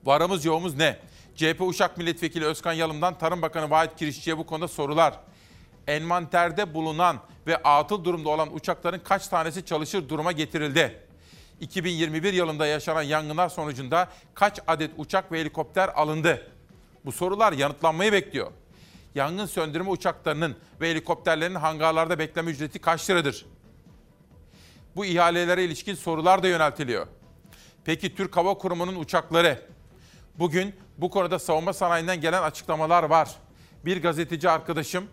[0.03, 0.99] Varımız yoğumuz ne?
[1.35, 5.19] CHP Uşak Milletvekili Özkan Yalım'dan Tarım Bakanı Vahit Kirişçi'ye bu konuda sorular.
[5.87, 10.99] Envanterde bulunan ve atıl durumda olan uçakların kaç tanesi çalışır duruma getirildi?
[11.61, 16.51] 2021 yılında yaşanan yangınlar sonucunda kaç adet uçak ve helikopter alındı?
[17.05, 18.51] Bu sorular yanıtlanmayı bekliyor.
[19.15, 23.45] Yangın söndürme uçaklarının ve helikopterlerin hangarlarda bekleme ücreti kaç liradır?
[24.95, 27.07] Bu ihalelere ilişkin sorular da yöneltiliyor.
[27.85, 29.61] Peki Türk Hava Kurumu'nun uçakları?
[30.39, 33.35] Bugün bu konuda savunma sanayinden gelen açıklamalar var.
[33.85, 35.07] Bir gazeteci arkadaşım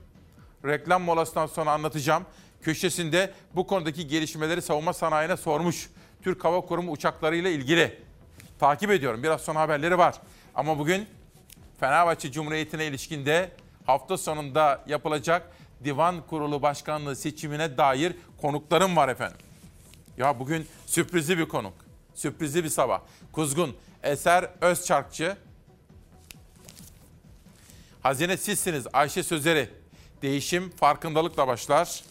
[0.64, 2.26] reklam molasından sonra anlatacağım.
[2.62, 5.90] Köşesinde bu konudaki gelişmeleri savunma sanayine sormuş.
[6.22, 8.00] Türk Hava Kurumu uçaklarıyla ilgili.
[8.58, 9.22] Takip ediyorum.
[9.22, 10.14] Biraz sonra haberleri var.
[10.54, 11.06] Ama bugün
[11.80, 13.50] Fenerbahçe Cumhuriyeti'ne ilişkinde
[13.86, 15.52] hafta sonunda yapılacak
[15.84, 19.38] Divan Kurulu Başkanlığı seçimine dair konuklarım var efendim.
[20.16, 21.74] Ya bugün sürprizli bir konuk.
[22.14, 23.00] Sürprizli bir sabah.
[23.32, 25.36] Kuzgun Eser Özçarkçı.
[28.02, 29.70] Hazine sizsiniz Ayşe Sözeri.
[30.22, 32.02] Değişim farkındalıkla başlar.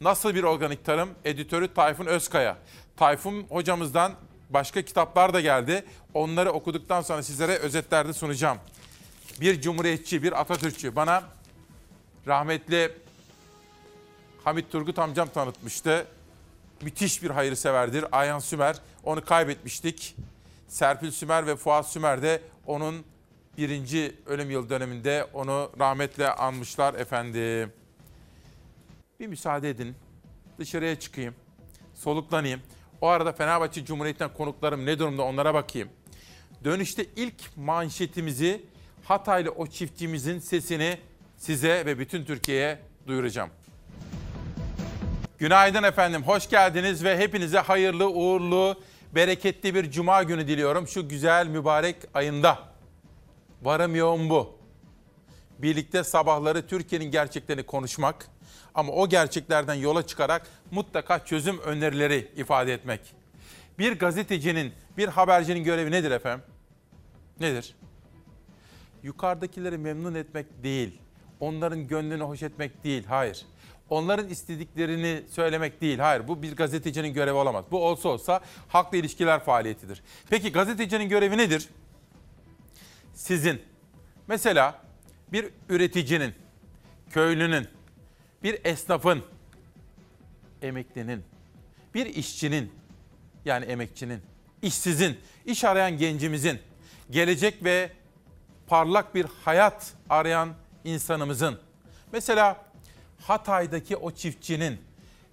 [0.00, 1.10] Nasıl bir organik tarım?
[1.24, 2.56] Editörü Tayfun Özkaya.
[2.96, 4.12] Tayfun hocamızdan
[4.50, 5.84] başka kitaplar da geldi.
[6.14, 8.58] Onları okuduktan sonra sizlere özetlerde sunacağım.
[9.40, 11.22] Bir cumhuriyetçi, bir Atatürkçü bana
[12.26, 12.92] rahmetli
[14.44, 16.06] Hamit Turgut amcam tanıtmıştı.
[16.82, 18.04] Müthiş bir hayırseverdir.
[18.12, 18.76] Ayhan Sümer.
[19.04, 20.16] Onu kaybetmiştik.
[20.68, 23.04] Serpil Sümer ve Fuat Sümer de onun
[23.58, 27.72] birinci ölüm yıl döneminde onu rahmetle anmışlar efendim.
[29.20, 29.94] Bir müsaade edin.
[30.58, 31.34] Dışarıya çıkayım.
[31.94, 32.60] Soluklanayım.
[33.00, 35.88] O arada Fenerbahçe Cumhuriyeti'nden konuklarım ne durumda onlara bakayım.
[36.64, 38.62] Dönüşte ilk manşetimizi
[39.08, 40.98] Hataylı o çiftçimizin sesini
[41.36, 43.50] size ve bütün Türkiye'ye duyuracağım.
[45.38, 48.80] Günaydın efendim, hoş geldiniz ve hepinize hayırlı, uğurlu,
[49.14, 52.58] bereketli bir cuma günü diliyorum şu güzel mübarek ayında.
[53.62, 54.58] Varım yoğun bu.
[55.58, 58.28] birlikte sabahları Türkiye'nin gerçeklerini konuşmak
[58.74, 63.00] ama o gerçeklerden yola çıkarak mutlaka çözüm önerileri ifade etmek.
[63.78, 66.44] Bir gazetecinin, bir habercinin görevi nedir efendim?
[67.40, 67.74] Nedir?
[69.06, 70.98] Yukarıdakileri memnun etmek değil,
[71.40, 73.46] onların gönlünü hoş etmek değil, hayır.
[73.90, 76.28] Onların istediklerini söylemek değil, hayır.
[76.28, 77.64] Bu bir gazetecinin görevi olamaz.
[77.70, 80.02] Bu olsa olsa halkla ilişkiler faaliyetidir.
[80.30, 81.68] Peki gazetecinin görevi nedir?
[83.14, 83.62] Sizin,
[84.28, 84.82] mesela
[85.32, 86.34] bir üreticinin,
[87.10, 87.68] köylünün,
[88.42, 89.22] bir esnafın,
[90.62, 91.22] emeklinin,
[91.94, 92.72] bir işçinin,
[93.44, 94.20] yani emekçinin,
[94.62, 96.58] işsizin, iş arayan gencimizin,
[97.10, 97.90] gelecek ve
[98.68, 100.48] parlak bir hayat arayan
[100.84, 101.58] insanımızın,
[102.12, 102.56] mesela
[103.26, 104.80] Hatay'daki o çiftçinin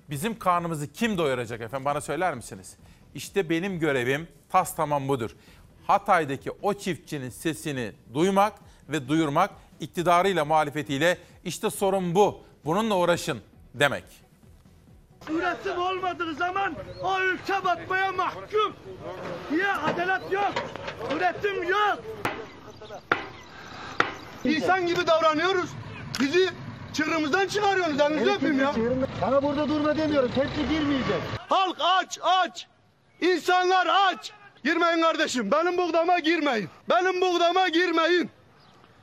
[0.09, 2.77] bizim karnımızı kim doyuracak efendim bana söyler misiniz?
[3.15, 5.35] İşte benim görevim tas tamam budur.
[5.87, 8.53] Hatay'daki o çiftçinin sesini duymak
[8.89, 12.41] ve duyurmak iktidarıyla muhalefetiyle işte sorun bu.
[12.65, 13.41] Bununla uğraşın
[13.73, 14.03] demek.
[15.29, 18.73] Üretim olmadığı zaman o ülke batmaya mahkum.
[19.51, 19.71] Niye?
[19.71, 20.53] Adalet yok.
[21.15, 21.99] Üretim yok.
[24.45, 25.69] İnsan gibi davranıyoruz.
[26.19, 26.49] Bizi
[26.93, 28.01] çığırımızdan çıkarıyorsunuz.
[28.01, 28.73] Elinizi öpeyim ya.
[29.19, 30.31] Sana burada durma demiyorum.
[30.35, 31.21] Tepki girmeyecek.
[31.49, 32.67] Halk aç aç.
[33.21, 34.31] İnsanlar aç.
[34.63, 35.51] Girmeyin kardeşim.
[35.51, 36.69] Benim buğdama girmeyin.
[36.89, 38.29] Benim buğdama girmeyin.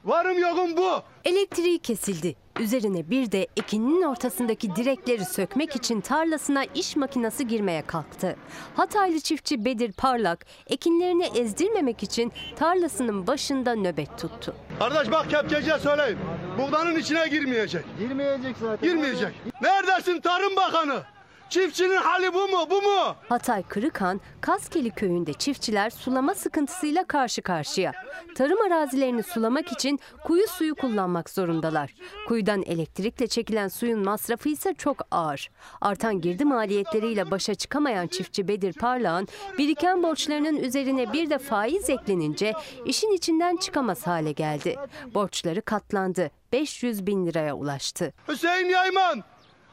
[0.05, 1.03] Varım yokum bu.
[1.25, 2.37] Elektriği kesildi.
[2.61, 8.37] Üzerine bir de ekinin ortasındaki direkleri sökmek için tarlasına iş makinesi girmeye kalktı.
[8.77, 14.55] Hataylı çiftçi Bedir Parlak ekinlerini ezdirmemek için tarlasının başında nöbet tuttu.
[14.79, 16.19] Kardeş bak kepçeciye söyleyin.
[16.59, 17.85] Buğdanın içine girmeyecek.
[17.99, 18.89] Girmeyecek zaten.
[18.89, 19.35] Girmeyecek.
[19.63, 21.03] Neredesin Tarım Bakanı?
[21.51, 22.67] Çiftçinin hali bu mu?
[22.71, 23.17] Bu mu?
[23.29, 27.93] Hatay Kırıkhan, Kaskeli köyünde çiftçiler sulama sıkıntısıyla karşı karşıya.
[28.35, 31.95] Tarım arazilerini sulamak için kuyu suyu kullanmak zorundalar.
[32.29, 35.51] Kuyudan elektrikle çekilen suyun masrafı ise çok ağır.
[35.81, 39.29] Artan girdi maliyetleriyle başa çıkamayan çiftçi Bedir Parlağan,
[39.59, 42.53] biriken borçlarının üzerine bir de faiz eklenince
[42.85, 44.77] işin içinden çıkamaz hale geldi.
[45.15, 46.31] Borçları katlandı.
[46.53, 48.13] 500 bin liraya ulaştı.
[48.29, 49.25] Hüseyin Yayman,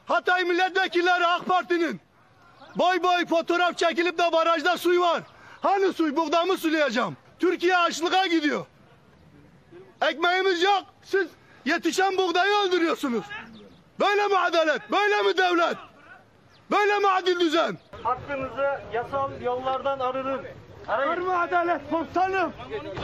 [0.08, 2.02] Hatay milletvekilleri AK Parti'nin.
[2.76, 5.24] Boy boy fotoğraf çekilip de barajda suy var.
[5.62, 7.18] Hani suy buğdamı sulayacağım.
[7.40, 8.66] Türkiye açlığa gidiyor.
[10.02, 10.84] Ekmeğimiz yok.
[11.04, 11.28] Siz
[11.66, 13.26] yetişen buğdayı öldürüyorsunuz.
[14.00, 14.92] Böyle mi adalet?
[14.92, 15.78] Böyle mi devlet?
[16.72, 17.78] Böyle mi adil düzen?
[18.04, 20.42] Hakkınızı yasal yollardan arının.
[20.88, 22.54] Var mı adalet komutanım?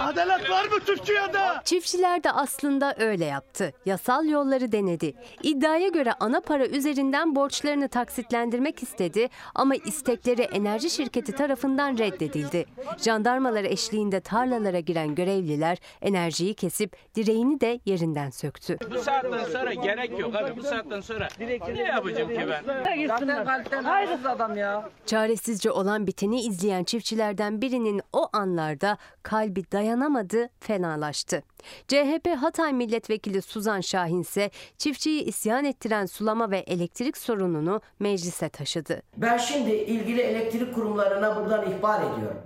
[0.01, 1.39] Adalet var mı Türkiye'de?
[1.63, 3.73] Çiftçiler de aslında öyle yaptı.
[3.85, 5.13] Yasal yolları denedi.
[5.43, 12.65] İddiaya göre ana para üzerinden borçlarını taksitlendirmek istedi ama istekleri enerji şirketi tarafından reddedildi.
[12.97, 18.77] Jandarmalar eşliğinde tarlalara giren görevliler enerjiyi kesip direğini de yerinden söktü.
[18.91, 20.57] Bu saatten sonra gerek yok abi.
[20.57, 21.27] Bu saatten sonra
[21.75, 23.07] ne yapacağım ki ben?
[23.07, 23.83] Zaten kalpten
[24.25, 24.89] adam ya.
[25.05, 31.43] Çaresizce olan biteni izleyen çiftçilerden birinin o anlarda kalbi dayanamadı, fenalaştı.
[31.87, 39.01] CHP Hatay Milletvekili Suzan Şahin ise çiftçiyi isyan ettiren sulama ve elektrik sorununu meclise taşıdı.
[39.17, 42.41] Ben şimdi ilgili elektrik kurumlarına buradan ihbar ediyorum.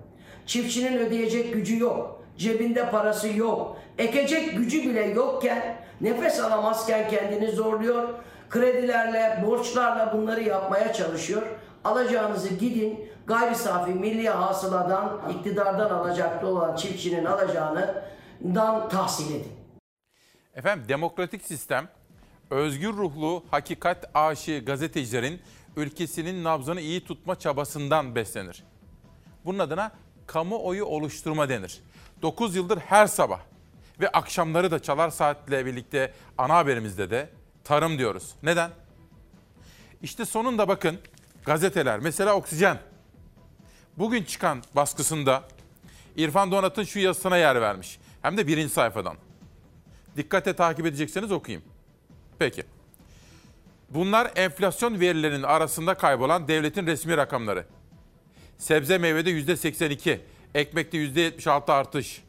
[0.45, 2.23] Çiftçinin ödeyecek gücü yok.
[2.38, 3.78] Cebinde parası yok.
[3.97, 8.09] Ekecek gücü bile yokken nefes alamazken kendini zorluyor.
[8.49, 11.41] Kredilerle, borçlarla bunları yapmaya çalışıyor.
[11.88, 19.51] Alacağınızı gidin gayri safi milli hasıladan iktidardan alacaklı olan çiftçinin alacağından tahsil edin.
[20.55, 21.88] Efendim demokratik sistem
[22.49, 25.41] özgür ruhlu hakikat aşığı gazetecilerin
[25.77, 28.63] ülkesinin nabzını iyi tutma çabasından beslenir.
[29.45, 29.91] Bunun adına
[30.27, 31.81] kamuoyu oluşturma denir.
[32.21, 33.39] 9 yıldır her sabah
[33.99, 37.29] ve akşamları da çalar saatle birlikte ana haberimizde de
[37.63, 38.35] tarım diyoruz.
[38.43, 38.71] Neden?
[40.01, 40.99] İşte sonunda bakın
[41.47, 42.79] gazeteler mesela Oksijen
[43.97, 45.43] bugün çıkan baskısında
[46.15, 47.99] İrfan Donat'ın şu yazısına yer vermiş.
[48.21, 49.17] Hem de birinci sayfadan.
[50.17, 51.65] Dikkate takip edecekseniz okuyayım.
[52.39, 52.63] Peki.
[53.89, 57.65] Bunlar enflasyon verilerinin arasında kaybolan devletin resmi rakamları.
[58.57, 60.19] Sebze meyvede %82,
[60.55, 62.23] ekmekte %76 artış.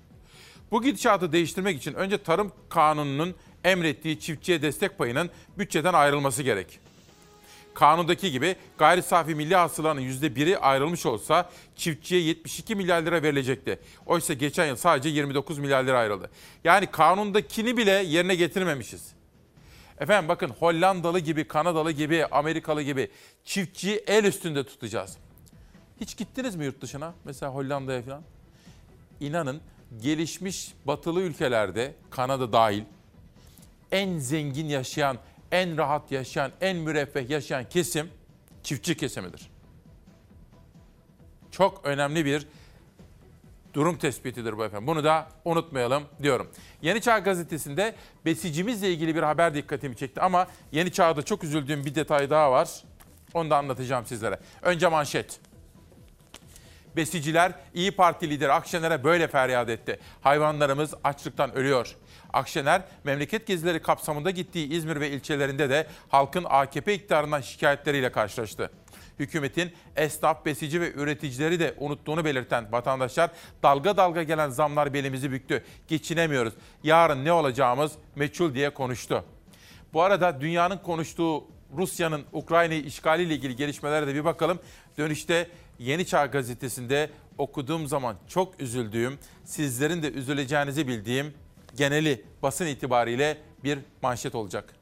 [0.70, 6.80] Bu gidişatı değiştirmek için önce Tarım Kanunu'nun emrettiği çiftçiye destek payının bütçeden ayrılması gerek.
[7.79, 13.79] Kanundaki gibi gayri safi milli hasılanın %1'i ayrılmış olsa çiftçiye 72 milyar lira verilecekti.
[14.07, 16.31] Oysa geçen yıl sadece 29 milyar lira ayrıldı.
[16.64, 19.12] Yani kanundakini bile yerine getirmemişiz.
[20.01, 23.11] Efendim bakın Hollandalı gibi, Kanadalı gibi, Amerikalı gibi
[23.45, 25.16] çiftçiyi el üstünde tutacağız.
[26.01, 27.14] Hiç gittiniz mi yurt dışına?
[27.24, 28.22] Mesela Hollanda'ya falan.
[29.20, 29.61] İnanın
[30.03, 32.83] gelişmiş batılı ülkelerde, Kanada dahil,
[33.93, 35.18] en zengin yaşayan,
[35.53, 38.11] en rahat yaşayan, en müreffeh yaşayan kesim
[38.62, 39.51] çiftçi kesimidir.
[41.51, 42.46] Çok önemli bir
[43.74, 44.86] durum tespitidir bu efendim.
[44.86, 46.51] Bunu da unutmayalım diyorum.
[46.82, 47.94] Yeni Çağ gazetesinde
[48.24, 52.68] besicimizle ilgili bir haber dikkatimi çekti ama Yeni Çağ'da çok üzüldüğüm bir detay daha var.
[53.34, 54.38] Onu da anlatacağım sizlere.
[54.62, 55.40] Önce manşet.
[56.96, 59.99] Besiciler İyi Parti lideri Akşener'e böyle feryat etti.
[60.20, 61.96] Hayvanlarımız açlıktan ölüyor.
[62.33, 68.70] Akşener, memleket gezileri kapsamında gittiği İzmir ve ilçelerinde de halkın AKP iktidarından şikayetleriyle karşılaştı.
[69.18, 73.31] Hükümetin esnaf, besici ve üreticileri de unuttuğunu belirten vatandaşlar
[73.62, 75.64] dalga dalga gelen zamlar belimizi büktü.
[75.89, 76.55] Geçinemiyoruz.
[76.83, 79.24] Yarın ne olacağımız meçhul diye konuştu.
[79.93, 81.45] Bu arada dünyanın konuştuğu
[81.76, 84.59] Rusya'nın Ukrayna'yı işgaliyle ilgili gelişmelere de bir bakalım.
[84.99, 85.49] Dönüşte
[85.79, 91.35] Yeni Çağ gazetesinde okuduğum zaman çok üzüldüğüm, sizlerin de üzüleceğinizi bildiğim
[91.76, 94.74] geneli basın itibariyle bir manşet olacak.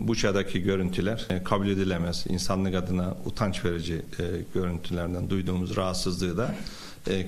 [0.00, 2.24] Buça'daki görüntüler e, kabul edilemez.
[2.28, 6.54] İnsanlık adına utanç verici e, görüntülerden duyduğumuz rahatsızlığı da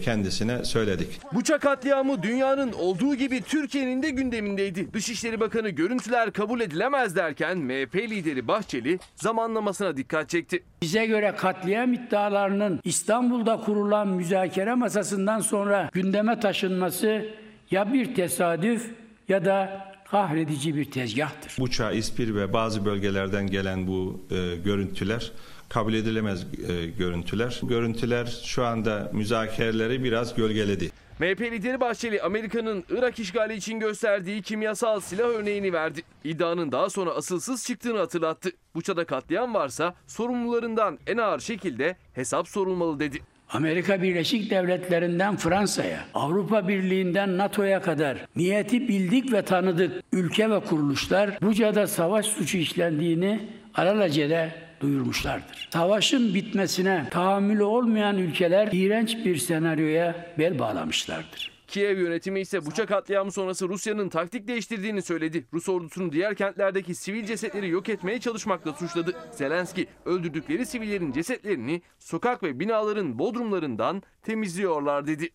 [0.04, 1.20] kendisine söyledik.
[1.32, 4.92] Buça katliamı dünyanın olduğu gibi Türkiye'nin de gündemindeydi.
[4.92, 10.62] Dışişleri Bakanı görüntüler kabul edilemez derken MHP lideri Bahçeli zamanlamasına dikkat çekti.
[10.82, 17.26] Bize göre katliam iddialarının İstanbul'da kurulan müzakere masasından sonra gündeme taşınması
[17.70, 18.90] ya bir tesadüf
[19.28, 21.56] ya da kahredici bir tezgahtır.
[21.58, 25.32] Buça, İspir ve bazı bölgelerden gelen bu e, görüntüler
[25.72, 27.60] kabul edilemez e, görüntüler.
[27.62, 30.90] Görüntüler şu anda müzakereleri biraz gölgeledi.
[31.18, 36.02] MHP lideri Bahçeli Amerika'nın Irak işgali için gösterdiği kimyasal silah örneğini verdi.
[36.24, 38.50] İddianın daha sonra asılsız çıktığını hatırlattı.
[38.74, 43.18] Buça'da katliam varsa sorumlularından en ağır şekilde hesap sorulmalı dedi.
[43.48, 51.38] Amerika Birleşik Devletleri'nden Fransa'ya, Avrupa Birliği'nden NATO'ya kadar niyeti bildik ve tanıdık ülke ve kuruluşlar
[51.42, 55.68] Buca'da savaş suçu işlendiğini alelacele duyurmuşlardır.
[55.72, 61.52] Savaşın bitmesine tahammülü olmayan ülkeler iğrenç bir senaryoya bel bağlamışlardır.
[61.72, 65.46] Kiev yönetimi ise Buça katliamı sonrası Rusya'nın taktik değiştirdiğini söyledi.
[65.52, 69.14] Rus ordusunu diğer kentlerdeki sivil cesetleri yok etmeye çalışmakla suçladı.
[69.32, 75.30] Zelenski öldürdükleri sivillerin cesetlerini sokak ve binaların bodrumlarından temizliyorlar dedi.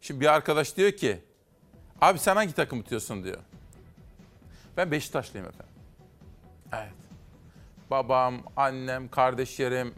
[0.00, 1.18] Şimdi bir arkadaş diyor ki,
[2.00, 3.38] abi sen hangi takım tutuyorsun diyor.
[4.76, 5.75] Ben Beşiktaşlıyım efendim.
[6.76, 6.92] Evet.
[7.90, 9.94] Babam, annem, kardeşlerim,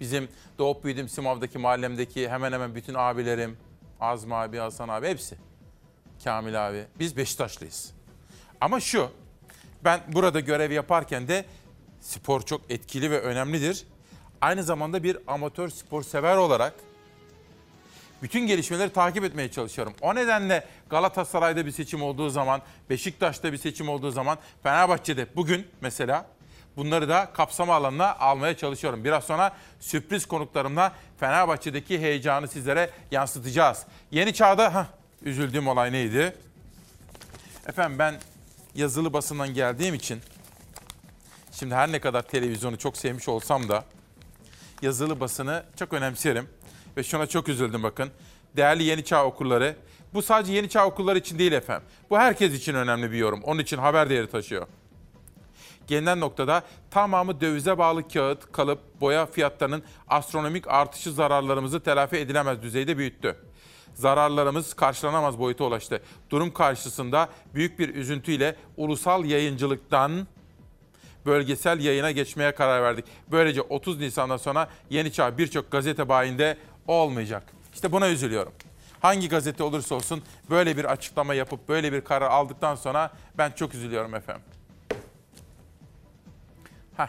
[0.00, 0.28] bizim
[0.58, 3.56] doğup büyüdüğüm Simav'daki mahallemdeki hemen hemen bütün abilerim,
[4.00, 5.36] Azmi abi, Hasan abi hepsi.
[6.24, 6.84] Kamil abi.
[6.98, 7.92] Biz Beşiktaşlıyız.
[8.60, 9.10] Ama şu,
[9.84, 11.44] ben burada görev yaparken de
[12.00, 13.86] spor çok etkili ve önemlidir.
[14.40, 16.74] Aynı zamanda bir amatör spor sever olarak
[18.22, 19.94] bütün gelişmeleri takip etmeye çalışıyorum.
[20.00, 26.26] O nedenle Galatasaray'da bir seçim olduğu zaman, Beşiktaş'ta bir seçim olduğu zaman, Fenerbahçe'de bugün mesela
[26.76, 29.04] bunları da kapsama alanına almaya çalışıyorum.
[29.04, 33.86] Biraz sonra sürpriz konuklarımla Fenerbahçe'deki heyecanı sizlere yansıtacağız.
[34.10, 34.86] Yeni çağda heh,
[35.22, 36.36] üzüldüğüm olay neydi?
[37.68, 38.14] Efendim ben
[38.74, 40.20] yazılı basından geldiğim için
[41.52, 43.84] şimdi her ne kadar televizyonu çok sevmiş olsam da
[44.82, 46.48] yazılı basını çok önemserim.
[46.96, 48.10] Ve şuna çok üzüldüm bakın.
[48.56, 49.76] Değerli Yeni Çağ okurları,
[50.14, 51.88] bu sadece Yeni Çağ okurları için değil efendim.
[52.10, 53.42] Bu herkes için önemli bir yorum.
[53.42, 54.66] Onun için haber değeri taşıyor.
[55.86, 62.98] Gelinen noktada tamamı dövize bağlı kağıt, kalıp, boya fiyatlarının astronomik artışı zararlarımızı telafi edilemez düzeyde
[62.98, 63.36] büyüttü.
[63.94, 66.02] Zararlarımız karşılanamaz boyuta ulaştı.
[66.30, 70.26] Durum karşısında büyük bir üzüntüyle ulusal yayıncılıktan
[71.26, 73.04] bölgesel yayına geçmeye karar verdik.
[73.30, 76.58] Böylece 30 Nisan'dan sonra Yeni Çağ birçok gazete bayinde
[76.88, 77.42] olmayacak.
[77.74, 78.52] İşte buna üzülüyorum.
[79.00, 83.74] Hangi gazete olursa olsun böyle bir açıklama yapıp böyle bir karar aldıktan sonra ben çok
[83.74, 84.44] üzülüyorum efendim.
[86.96, 87.08] Heh.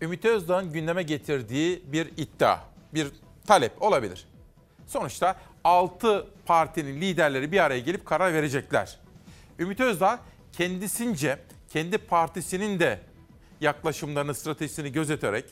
[0.00, 2.58] Ümit Özdağ'ın gündeme getirdiği bir iddia,
[2.94, 3.08] bir
[3.46, 4.26] talep olabilir.
[4.86, 8.98] Sonuçta 6 partinin liderleri bir araya gelip karar verecekler.
[9.58, 10.20] Ümit Özdağ
[10.52, 11.38] kendisince
[11.68, 13.00] kendi partisinin de
[13.60, 15.44] yaklaşımlarını, stratejisini gözeterek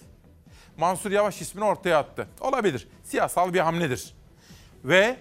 [0.80, 2.28] Mansur Yavaş ismini ortaya attı.
[2.40, 2.88] Olabilir.
[3.04, 4.14] Siyasal bir hamledir.
[4.84, 5.16] Ve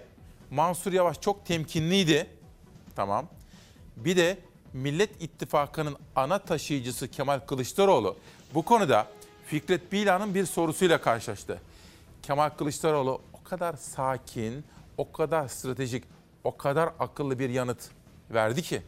[0.51, 2.27] Mansur Yavaş çok temkinliydi.
[2.95, 3.27] Tamam.
[3.95, 4.37] Bir de
[4.73, 8.17] Millet İttifakı'nın ana taşıyıcısı Kemal Kılıçdaroğlu
[8.53, 9.07] bu konuda
[9.45, 11.61] Fikret Bilan'ın bir sorusuyla karşılaştı.
[12.23, 14.63] Kemal Kılıçdaroğlu o kadar sakin,
[14.97, 16.03] o kadar stratejik,
[16.43, 17.89] o kadar akıllı bir yanıt
[18.31, 18.81] verdi ki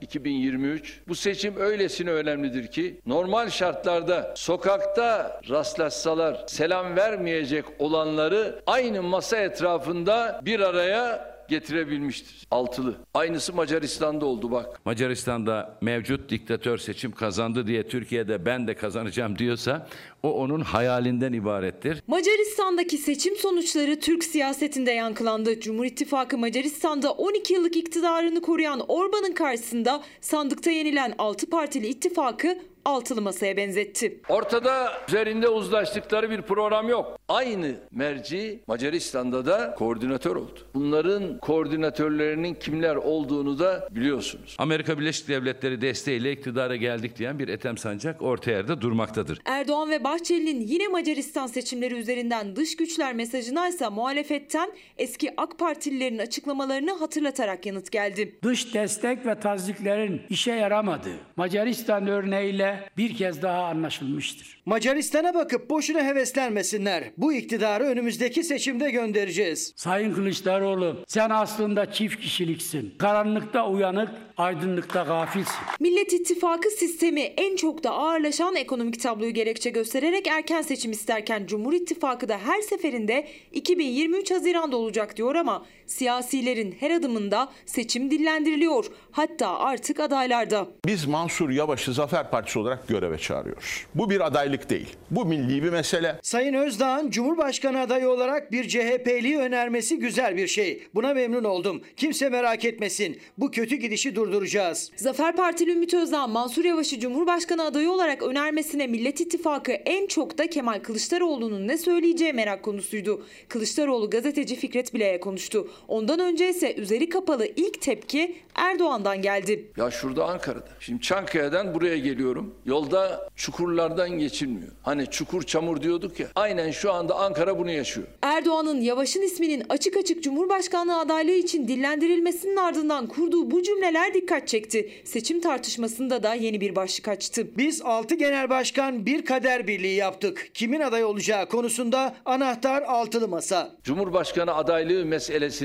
[0.00, 1.00] 2023.
[1.08, 10.40] Bu seçim öylesine önemlidir ki normal şartlarda sokakta rastlaşsalar selam vermeyecek olanları aynı masa etrafında
[10.44, 12.46] bir araya getirebilmiştir.
[12.50, 12.94] Altılı.
[13.14, 14.80] Aynısı Macaristan'da oldu bak.
[14.84, 19.86] Macaristan'da mevcut diktatör seçim kazandı diye Türkiye'de ben de kazanacağım diyorsa
[20.26, 22.02] o onun hayalinden ibarettir.
[22.06, 25.60] Macaristan'daki seçim sonuçları Türk siyasetinde yankılandı.
[25.60, 33.22] Cumhur İttifakı Macaristan'da 12 yıllık iktidarını koruyan Orban'ın karşısında sandıkta yenilen 6 partili ittifakı altılı
[33.22, 34.20] masaya benzetti.
[34.28, 37.18] Ortada üzerinde uzlaştıkları bir program yok.
[37.28, 40.60] Aynı merci Macaristan'da da koordinatör oldu.
[40.74, 44.56] Bunların koordinatörlerinin kimler olduğunu da biliyorsunuz.
[44.58, 49.38] Amerika Birleşik Devletleri desteğiyle iktidara geldik diyen bir Ethem Sancak orta yerde durmaktadır.
[49.44, 56.18] Erdoğan ve Bahçeli'nin yine Macaristan seçimleri üzerinden dış güçler mesajına ise muhalefetten eski AK Partililerin
[56.18, 58.38] açıklamalarını hatırlatarak yanıt geldi.
[58.42, 64.62] Dış destek ve taziklerin işe yaramadığı Macaristan örneğiyle bir kez daha anlaşılmıştır.
[64.66, 67.04] Macaristan'a bakıp boşuna heveslenmesinler.
[67.16, 69.72] Bu iktidarı önümüzdeki seçimde göndereceğiz.
[69.76, 72.94] Sayın Kılıçdaroğlu sen aslında çift kişiliksin.
[72.98, 75.56] Karanlıkta uyanık, aydınlıkta gafilsin.
[75.80, 81.72] Millet İttifakı sistemi en çok da ağırlaşan ekonomik tabloyu gerekçe göstererek erken seçim isterken Cumhur
[81.72, 88.86] İttifakı da her seferinde 2023 Haziran'da olacak diyor ama siyasilerin her adımında seçim dillendiriliyor.
[89.10, 90.68] Hatta artık adaylarda.
[90.86, 93.84] Biz Mansur Yavaş'ı Zafer Partisi olarak göreve çağırıyoruz.
[93.94, 94.88] Bu bir adaylık değil.
[95.10, 96.18] Bu milli bir mesele.
[96.22, 100.82] Sayın Özdağ'ın Cumhurbaşkanı adayı olarak bir CHP'liyi önermesi güzel bir şey.
[100.94, 101.82] Buna memnun oldum.
[101.96, 103.20] Kimse merak etmesin.
[103.38, 104.90] Bu kötü gidişi durduracağız.
[104.96, 110.50] Zafer Partili Ümit Özdağ Mansur Yavaş'ı Cumhurbaşkanı adayı olarak önermesine Millet İttifakı en çok da
[110.50, 113.26] Kemal Kılıçdaroğlu'nun ne söyleyeceği merak konusuydu.
[113.48, 115.68] Kılıçdaroğlu gazeteci Fikret Bile'ye konuştu.
[115.88, 119.70] Ondan önce ise üzeri kapalı ilk tepki Erdoğan'dan geldi.
[119.76, 120.68] Ya şurada Ankara'da.
[120.80, 122.54] Şimdi Çankaya'dan buraya geliyorum.
[122.64, 124.68] Yolda çukurlardan geçilmiyor.
[124.82, 126.26] Hani çukur çamur diyorduk ya.
[126.34, 128.06] Aynen şu anda Ankara bunu yaşıyor.
[128.22, 134.90] Erdoğan'ın Yavaş'ın isminin açık açık Cumhurbaşkanlığı adaylığı için dillendirilmesinin ardından kurduğu bu cümleler dikkat çekti.
[135.04, 137.46] Seçim tartışmasında da yeni bir başlık açtı.
[137.56, 140.50] Biz 6 genel başkan bir kader birliği yaptık.
[140.54, 143.76] Kimin aday olacağı konusunda anahtar altılı masa.
[143.84, 145.06] Cumhurbaşkanı adaylığı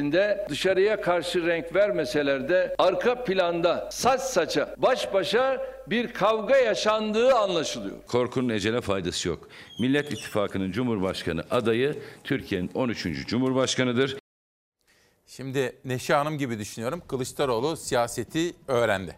[0.02, 7.36] meselesinde dışarıya karşı renk vermeseler de arka planda saç saça baş başa bir kavga yaşandığı
[7.36, 7.95] anlaşılıyor.
[8.08, 9.47] Korkunun ecele faydası yok.
[9.80, 13.28] Millet İttifakı'nın Cumhurbaşkanı adayı Türkiye'nin 13.
[13.28, 14.18] Cumhurbaşkanıdır.
[15.28, 17.02] Şimdi Neşe Hanım gibi düşünüyorum.
[17.08, 19.16] Kılıçdaroğlu siyaseti öğrendi.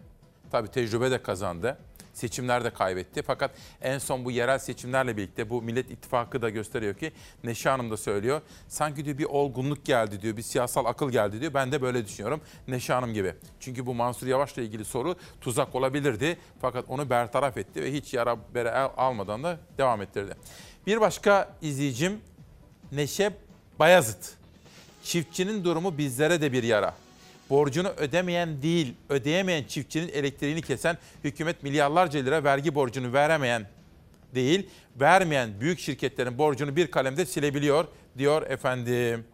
[0.51, 1.77] Tabii tecrübe de kazandı.
[2.13, 3.21] Seçimlerde kaybetti.
[3.21, 3.51] Fakat
[3.81, 7.11] en son bu yerel seçimlerle birlikte bu Millet İttifakı da gösteriyor ki
[7.43, 8.41] Neşe Hanım da söylüyor.
[8.67, 11.53] Sanki diyor bir olgunluk geldi diyor, bir siyasal akıl geldi diyor.
[11.53, 13.33] Ben de böyle düşünüyorum Neşe Hanım gibi.
[13.59, 16.37] Çünkü bu Mansur Yavaş'la ilgili soru tuzak olabilirdi.
[16.61, 20.35] Fakat onu bertaraf etti ve hiç yara bere almadan da devam ettirdi.
[20.87, 22.21] Bir başka izleyicim
[22.91, 23.33] Neşe
[23.79, 24.33] Bayazıt.
[25.03, 27.02] Çiftçinin durumu bizlere de bir yara.
[27.53, 33.67] Borcunu ödemeyen değil, ödeyemeyen çiftçinin elektriğini kesen hükümet milyarlarca lira vergi borcunu veremeyen
[34.35, 37.87] değil, vermeyen büyük şirketlerin borcunu bir kalemde silebiliyor
[38.17, 39.25] diyor efendim.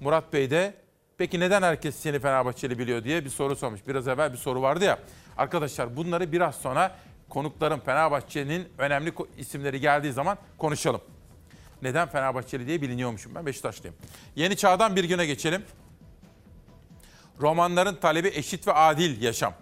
[0.00, 0.74] Murat Bey de
[1.18, 3.80] peki neden herkes seni Fenerbahçeli biliyor diye bir soru sormuş.
[3.88, 4.98] Biraz evvel bir soru vardı ya.
[5.36, 6.96] Arkadaşlar bunları biraz sonra
[7.28, 11.00] konuklarım Fenerbahçe'nin önemli isimleri geldiği zaman konuşalım.
[11.82, 13.96] Neden Fenerbahçeli diye biliniyormuşum ben Beşiktaşlıyım.
[14.36, 15.62] Yeni çağdan bir güne geçelim.
[17.40, 19.52] Romanların talebi eşit ve adil yaşam.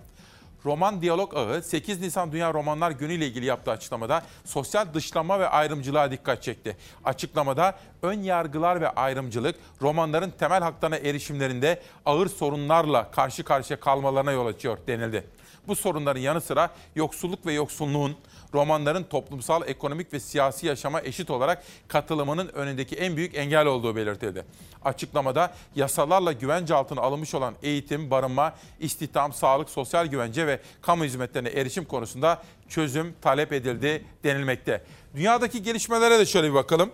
[0.64, 5.48] Roman Diyalog Ağı 8 Nisan Dünya Romanlar Günü ile ilgili yaptığı açıklamada sosyal dışlama ve
[5.48, 6.76] ayrımcılığa dikkat çekti.
[7.04, 14.46] Açıklamada ön yargılar ve ayrımcılık romanların temel haklarına erişimlerinde ağır sorunlarla karşı karşıya kalmalarına yol
[14.46, 15.26] açıyor denildi.
[15.68, 18.16] Bu sorunların yanı sıra yoksulluk ve yoksunluğun
[18.54, 24.44] romanların toplumsal, ekonomik ve siyasi yaşama eşit olarak katılımının önündeki en büyük engel olduğu belirtildi.
[24.84, 31.48] Açıklamada yasalarla güvence altına alınmış olan eğitim, barınma, istihdam, sağlık, sosyal güvence ve kamu hizmetlerine
[31.48, 34.84] erişim konusunda çözüm talep edildi denilmekte.
[35.16, 36.90] Dünyadaki gelişmelere de şöyle bir bakalım.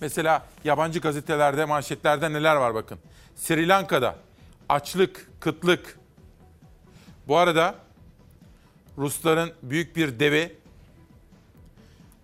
[0.00, 2.98] Mesela yabancı gazetelerde, manşetlerde neler var bakın.
[3.36, 4.16] Sri Lanka'da
[4.68, 5.98] açlık, kıtlık.
[7.28, 7.74] Bu arada
[8.98, 10.56] Rusların büyük bir devi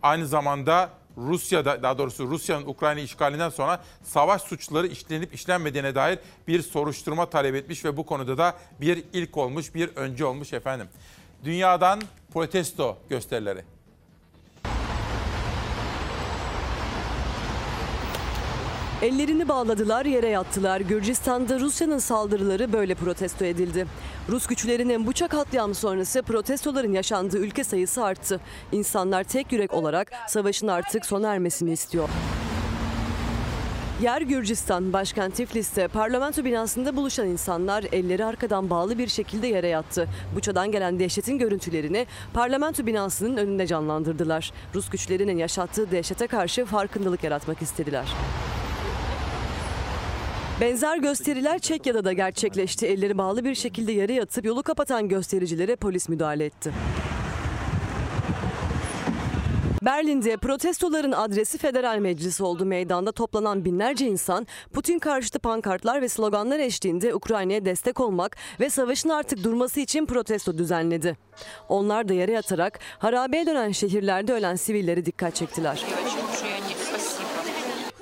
[0.03, 6.19] aynı zamanda Rusya'da daha doğrusu Rusya'nın Ukrayna işgalinden sonra savaş suçları işlenip işlenmediğine dair
[6.49, 10.89] bir soruşturma talep etmiş ve bu konuda da bir ilk olmuş, bir önce olmuş efendim.
[11.45, 12.03] Dünyadan
[12.33, 12.99] protesto
[19.03, 20.81] Ellerini bağladılar, yere yattılar.
[20.81, 23.87] Gürcistan'da Rusya'nın saldırıları böyle protesto edildi.
[24.29, 28.41] Rus güçlerinin Buça katliamı sonrası protestoların yaşandığı ülke sayısı arttı.
[28.73, 32.09] İnsanlar tek yürek olarak savaşın artık sona ermesini istiyor.
[34.03, 40.09] Yer Gürcistan, başkent Tiflis'te parlamento binasında buluşan insanlar elleri arkadan bağlı bir şekilde yere yattı.
[40.35, 44.53] Buça'dan gelen dehşetin görüntülerini parlamento binasının önünde canlandırdılar.
[44.75, 48.07] Rus güçlerinin yaşattığı dehşete karşı farkındalık yaratmak istediler.
[50.61, 52.87] Benzer gösteriler Çekya'da da gerçekleşti.
[52.87, 56.73] Elleri bağlı bir şekilde yere yatıp yolu kapatan göstericilere polis müdahale etti.
[59.83, 62.65] Berlin'de protestoların adresi Federal Meclis oldu.
[62.65, 69.09] Meydanda toplanan binlerce insan Putin karşıtı pankartlar ve sloganlar eşliğinde Ukrayna'ya destek olmak ve savaşın
[69.09, 71.17] artık durması için protesto düzenledi.
[71.69, 75.85] Onlar da yere yatarak harabeye dönen şehirlerde ölen sivilleri dikkat çektiler.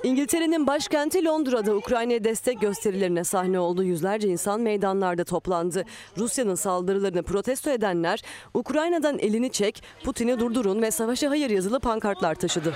[0.03, 3.83] İngiltere'nin başkenti Londra'da Ukrayna'ya destek gösterilerine sahne oldu.
[3.83, 5.83] Yüzlerce insan meydanlarda toplandı.
[6.17, 8.21] Rusya'nın saldırılarını protesto edenler
[8.53, 12.75] Ukrayna'dan elini çek, Putin'i durdurun ve savaşa hayır yazılı pankartlar taşıdı.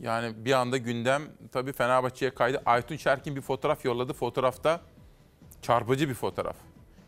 [0.00, 1.22] Yani bir anda gündem
[1.52, 2.62] tabii Fenerbahçe'ye kaydı.
[2.66, 4.12] Aytun Şerkin bir fotoğraf yolladı.
[4.12, 4.80] Fotoğrafta
[5.62, 6.56] çarpıcı bir fotoğraf.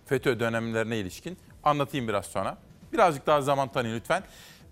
[0.06, 1.38] FETÖ dönemlerine ilişkin.
[1.64, 2.58] Anlatayım biraz sonra.
[2.92, 4.22] Birazcık daha zaman tanıyın lütfen.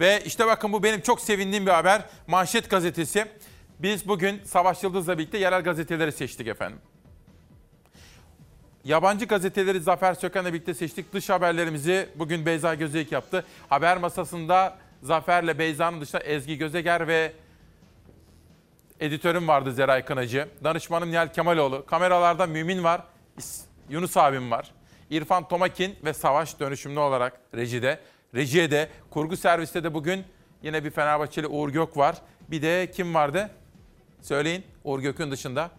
[0.00, 2.02] Ve işte bakın bu benim çok sevindiğim bir haber.
[2.26, 3.26] Manşet gazetesi.
[3.78, 6.78] Biz bugün Savaş Yıldız'la birlikte yerel gazeteleri seçtik efendim.
[8.84, 11.12] Yabancı gazeteleri Zafer Söken'le birlikte seçtik.
[11.12, 13.44] Dış haberlerimizi bugün Beyza Gözeyik yaptı.
[13.68, 17.32] Haber masasında Zafer'le Beyza'nın dışında Ezgi Gözeger ve
[19.00, 20.48] editörüm vardı Zeray Kınacı.
[20.64, 21.86] Danışmanım Nihal Kemaloğlu.
[21.86, 23.02] Kameralarda Mümin var,
[23.88, 24.70] Yunus abim var.
[25.10, 28.00] İrfan Tomakin ve Savaş dönüşümlü olarak rejide.
[28.36, 30.24] Rejiye de, kurgu serviste de bugün
[30.62, 32.16] yine bir Fenerbahçeli Uğur Gök var.
[32.48, 33.50] Bir de kim vardı?
[34.22, 35.70] Söyleyin Uğur Gök'ün dışında.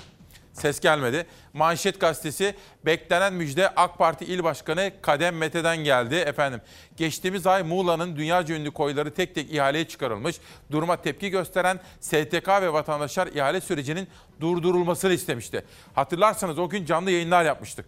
[0.54, 1.26] Ses gelmedi.
[1.54, 2.56] Manşet gazetesi
[2.86, 6.16] beklenen müjde AK Parti İl Başkanı Kadem Mete'den geldi.
[6.16, 6.62] Efendim
[6.96, 10.36] geçtiğimiz ay Muğla'nın dünyaca ünlü koyları tek tek ihaleye çıkarılmış.
[10.72, 14.08] Duruma tepki gösteren STK ve vatandaşlar ihale sürecinin
[14.42, 15.66] durdurulmasını istemişti.
[15.96, 17.86] Hatırlarsanız o gün canlı yayınlar yapmıştık.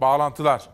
[0.00, 0.68] Bağlantılar.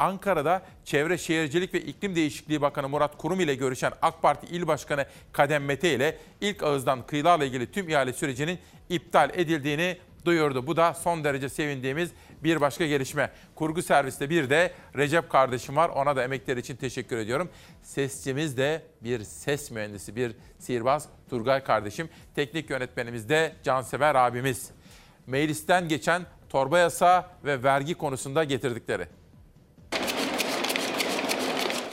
[0.00, 5.06] Ankara'da Çevre Şehircilik ve İklim Değişikliği Bakanı Murat Kurum ile görüşen AK Parti İl Başkanı
[5.32, 10.66] Kadem Mete ile ilk ağızdan kıyılarla ilgili tüm ihale sürecinin iptal edildiğini duyurdu.
[10.66, 12.10] Bu da son derece sevindiğimiz
[12.44, 13.30] bir başka gelişme.
[13.54, 15.88] Kurgu serviste bir de Recep kardeşim var.
[15.88, 17.50] Ona da emekleri için teşekkür ediyorum.
[17.82, 22.08] Sesçimiz de bir ses mühendisi, bir sihirbaz Turgay kardeşim.
[22.34, 24.70] Teknik yönetmenimiz de Cansever abimiz.
[25.26, 29.19] Meclisten geçen torba yasa ve vergi konusunda getirdikleri.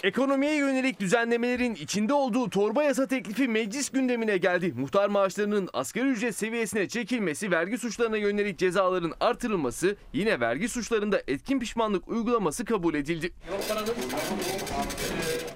[0.08, 4.74] Ekonomiye yönelik düzenlemelerin içinde olduğu torba yasa teklifi meclis gündemine geldi.
[4.78, 11.60] Muhtar maaşlarının asgari ücret seviyesine çekilmesi, vergi suçlarına yönelik cezaların artırılması, yine vergi suçlarında etkin
[11.60, 13.34] pişmanlık uygulaması kabul edildi.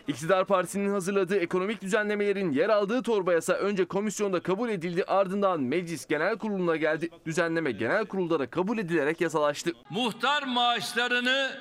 [0.07, 6.05] İktidar Partisi'nin hazırladığı ekonomik düzenlemelerin yer aldığı torba yasa önce komisyonda kabul edildi ardından meclis
[6.05, 7.09] genel kuruluna geldi.
[7.25, 9.71] Düzenleme genel kurulda da kabul edilerek yasalaştı.
[9.89, 11.51] Muhtar maaşlarını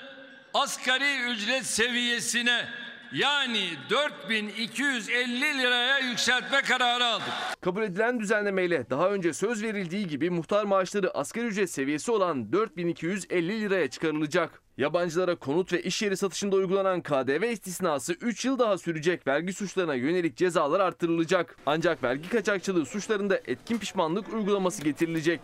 [0.55, 2.65] asgari ücret seviyesine
[3.13, 7.29] yani 4250 liraya yükseltme kararı aldık.
[7.61, 13.61] Kabul edilen düzenlemeyle daha önce söz verildiği gibi muhtar maaşları asgari ücret seviyesi olan 4250
[13.61, 14.63] liraya çıkarılacak.
[14.79, 19.27] Yabancılara konut ve iş yeri satışında uygulanan KDV istisnası 3 yıl daha sürecek.
[19.27, 21.57] Vergi suçlarına yönelik cezalar artırılacak.
[21.67, 25.41] Ancak vergi kaçakçılığı suçlarında etkin pişmanlık uygulaması getirilecek.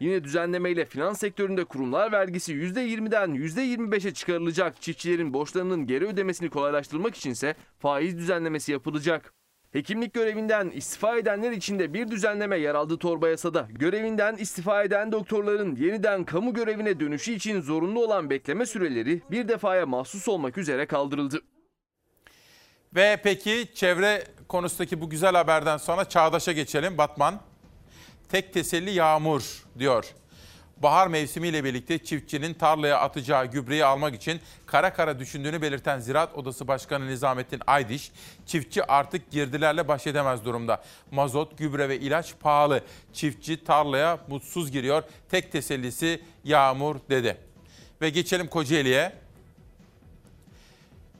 [0.00, 4.82] Yine düzenlemeyle finans sektöründe kurumlar vergisi %20'den %25'e çıkarılacak.
[4.82, 9.32] Çiftçilerin borçlarının geri ödemesini kolaylaştırmak içinse faiz düzenlemesi yapılacak.
[9.72, 13.68] Hekimlik görevinden istifa edenler için de bir düzenleme yer aldı torba yasada.
[13.70, 19.86] Görevinden istifa eden doktorların yeniden kamu görevine dönüşü için zorunlu olan bekleme süreleri bir defaya
[19.86, 21.40] mahsus olmak üzere kaldırıldı.
[22.94, 26.98] Ve peki çevre konusundaki bu güzel haberden sonra Çağdaş'a geçelim.
[26.98, 27.49] Batman.
[28.30, 30.04] Tek teselli yağmur diyor.
[30.76, 36.68] Bahar mevsimiyle birlikte çiftçinin tarlaya atacağı gübreyi almak için kara kara düşündüğünü belirten Ziraat Odası
[36.68, 38.12] Başkanı Nizamettin Aydiş,
[38.46, 40.82] çiftçi artık girdilerle baş edemez durumda.
[41.10, 42.84] Mazot, gübre ve ilaç pahalı.
[43.12, 45.02] Çiftçi tarlaya mutsuz giriyor.
[45.30, 47.36] Tek tesellisi yağmur dedi.
[48.00, 49.12] Ve geçelim Kocaeli'ye.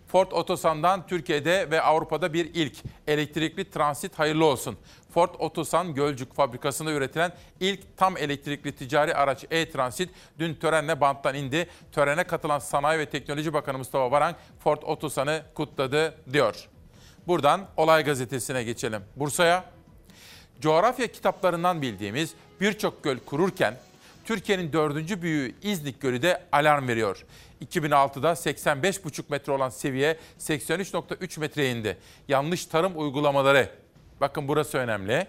[0.06, 4.78] Ford Otosan'dan Türkiye'de ve Avrupa'da bir ilk elektrikli transit hayırlı olsun.
[5.14, 11.68] Ford Otosan Gölcük fabrikasında üretilen ilk tam elektrikli ticari araç e-Transit dün törenle banttan indi.
[11.92, 16.68] Törene katılan Sanayi ve Teknoloji Bakanı Mustafa Varank Ford Otosan'ı kutladı diyor.
[17.26, 19.02] Buradan Olay Gazetesi'ne geçelim.
[19.16, 19.64] Bursa'ya
[20.61, 23.74] Coğrafya kitaplarından bildiğimiz birçok göl kururken
[24.24, 27.24] Türkiye'nin dördüncü büyüğü İznik Gölü de alarm veriyor.
[27.64, 31.98] 2006'da 85,5 metre olan seviye 83,3 metreye indi.
[32.28, 33.70] Yanlış tarım uygulamaları,
[34.21, 35.27] bakın burası önemli.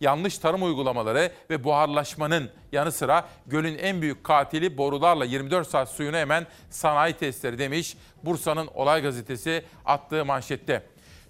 [0.00, 6.16] Yanlış tarım uygulamaları ve buharlaşmanın yanı sıra gölün en büyük katili borularla 24 saat suyunu
[6.16, 10.82] emen sanayi tesisleri demiş Bursa'nın Olay Gazetesi attığı manşette.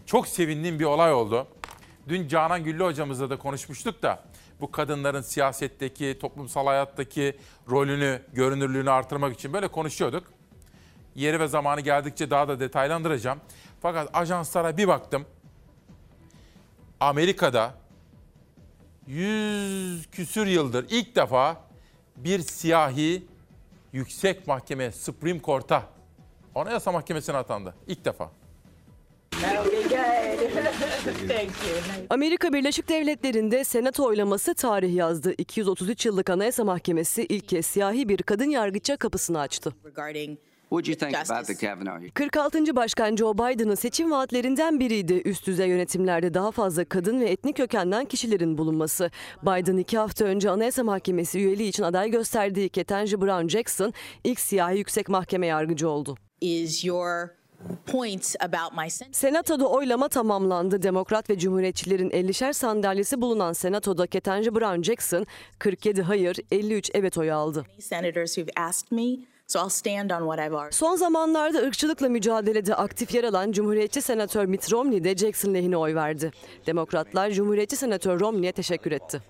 [0.07, 1.47] Çok sevindiğim bir olay oldu.
[2.09, 4.23] Dün Canan Güllü hocamızla da konuşmuştuk da
[4.61, 7.37] bu kadınların siyasetteki, toplumsal hayattaki
[7.71, 10.25] rolünü, görünürlüğünü artırmak için böyle konuşuyorduk.
[11.15, 13.41] Yeri ve zamanı geldikçe daha da detaylandıracağım.
[13.83, 15.27] Fakat ajanslara bir baktım.
[17.01, 17.75] Amerika'da
[19.07, 21.57] 100 küsür yıldır ilk defa
[22.17, 23.27] bir siyahi
[23.93, 25.83] yüksek mahkeme Supreme Court'a
[26.55, 27.75] Anayasa Mahkemesi'ne atandı.
[27.87, 28.31] İlk defa.
[32.11, 35.35] Amerika Birleşik Devletleri'nde senato oylaması tarih yazdı.
[35.39, 39.75] 233 yıllık Anayasa Mahkemesi ilk kez siyahi bir kadın yargıça kapısını açtı.
[40.71, 42.11] What do you think about the Kavanaugh?
[42.15, 42.77] 46.
[42.77, 45.23] Başkan Joe Biden'ın seçim vaatlerinden biriydi.
[45.25, 49.11] Üst düzey yönetimlerde daha fazla kadın ve etnik kökenden kişilerin bulunması.
[49.43, 53.93] Biden iki hafta önce Anayasa Mahkemesi üyeliği için aday gösterdiği Ketanji Brown Jackson
[54.25, 56.17] ilk siyahi yüksek mahkeme yargıcı oldu.
[56.41, 57.29] Is your
[59.13, 60.83] Senatoda oylama tamamlandı.
[60.83, 65.27] Demokrat ve Cumhuriyetçilerin 50'şer sandalyesi bulunan Senatoda Ketanji Brown Jackson
[65.59, 67.65] 47 hayır, 53 evet oyu aldı.
[70.71, 75.95] Son zamanlarda ırkçılıkla mücadelede aktif yer alan Cumhuriyetçi Senatör Mitt Romney de Jackson lehine oy
[75.95, 76.31] verdi.
[76.67, 79.23] Demokratlar Cumhuriyetçi Senatör Romney'e teşekkür etti.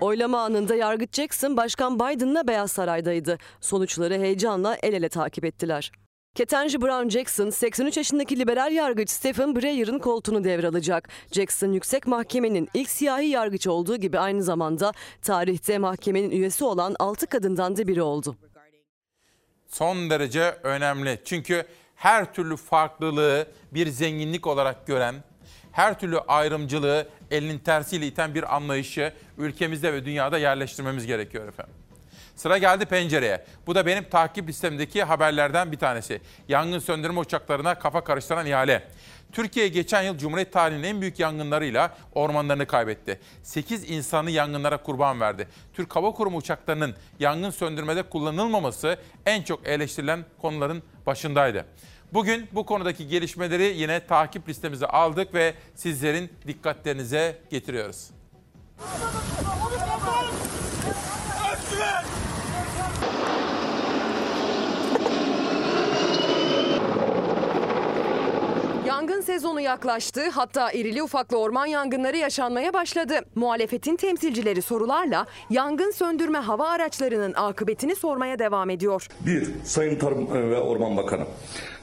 [0.00, 3.38] Oylama anında Yargıç Jackson Başkan Biden'la Beyaz Saray'daydı.
[3.60, 5.92] Sonuçları heyecanla el ele takip ettiler.
[6.38, 11.08] Ketanji Brown Jackson 83 yaşındaki liberal yargıç Stephen Breyer'ın koltuğunu devralacak.
[11.32, 17.26] Jackson yüksek mahkemenin ilk siyahi yargıç olduğu gibi aynı zamanda tarihte mahkemenin üyesi olan 6
[17.26, 18.36] kadından da biri oldu.
[19.66, 21.18] Son derece önemli.
[21.24, 21.64] Çünkü
[21.96, 25.14] her türlü farklılığı bir zenginlik olarak gören,
[25.72, 31.74] her türlü ayrımcılığı elinin tersiyle iten bir anlayışı ülkemizde ve dünyada yerleştirmemiz gerekiyor efendim.
[32.38, 33.44] Sıra geldi pencereye.
[33.66, 36.20] Bu da benim takip listemdeki haberlerden bir tanesi.
[36.48, 38.88] Yangın söndürme uçaklarına kafa karıştıran ihale.
[39.32, 43.20] Türkiye geçen yıl Cumhuriyet tarihinin en büyük yangınlarıyla ormanlarını kaybetti.
[43.42, 45.48] 8 insanı yangınlara kurban verdi.
[45.74, 51.64] Türk Hava Kurumu uçaklarının yangın söndürmede kullanılmaması en çok eleştirilen konuların başındaydı.
[52.12, 58.10] Bugün bu konudaki gelişmeleri yine takip listemize aldık ve sizlerin dikkatlerinize getiriyoruz.
[68.98, 70.28] Yangın sezonu yaklaştı.
[70.30, 73.20] Hatta irili ufaklı orman yangınları yaşanmaya başladı.
[73.34, 79.06] Muhalefetin temsilcileri sorularla yangın söndürme hava araçlarının akıbetini sormaya devam ediyor.
[79.26, 81.24] Bir, Sayın Tarım ve Orman Bakanı.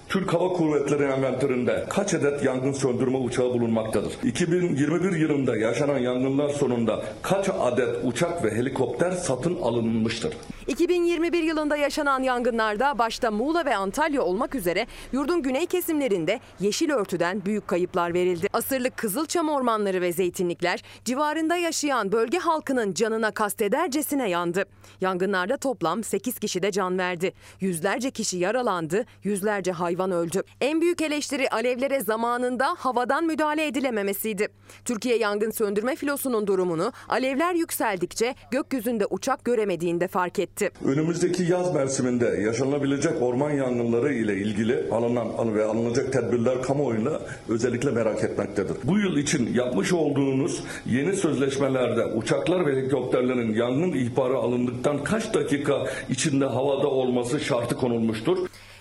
[0.10, 4.14] Türk Hava Kuvvetleri envanterinde kaç adet yangın söndürme uçağı bulunmaktadır?
[4.24, 10.34] 2021 yılında yaşanan yangınlar sonunda kaç adet uçak ve helikopter satın alınmıştır?
[10.68, 17.46] 2021 yılında yaşanan yangınlarda başta Muğla ve Antalya olmak üzere yurdun güney kesimlerinde yeşil örtüden
[17.46, 18.48] büyük kayıplar verildi.
[18.54, 24.66] Asırlık Kızılçam ormanları ve zeytinlikler civarında yaşayan bölge halkının canına kastedercesine yandı.
[25.02, 27.34] Yangınlarda toplam 8 kişi de can verdi.
[27.60, 30.44] Yüzlerce kişi yaralandı, yüzlerce hayvan öldü.
[30.62, 34.48] En büyük eleştiri alevlere zamanında havadan müdahale edilememesiydi.
[34.86, 40.72] Türkiye yangın söndürme filosunun durumunu alevler yükseldikçe gökyüzünde uçak göremediğinde fark etti.
[40.86, 47.20] Önümüzdeki yaz mevsiminde yaşanabilecek orman yangınları ile ilgili alınan ve alınacak tedbirler kamuoyuna
[47.50, 48.78] özellikle merak etmektedir.
[48.84, 55.88] Bu yıl için yapmış olduğunuz yeni sözleşmelerde uçaklar ve helikopterlerin yangın ihbarı alındıktan kaç dakika
[56.10, 58.38] içinde havada olması şartı konulmuştur.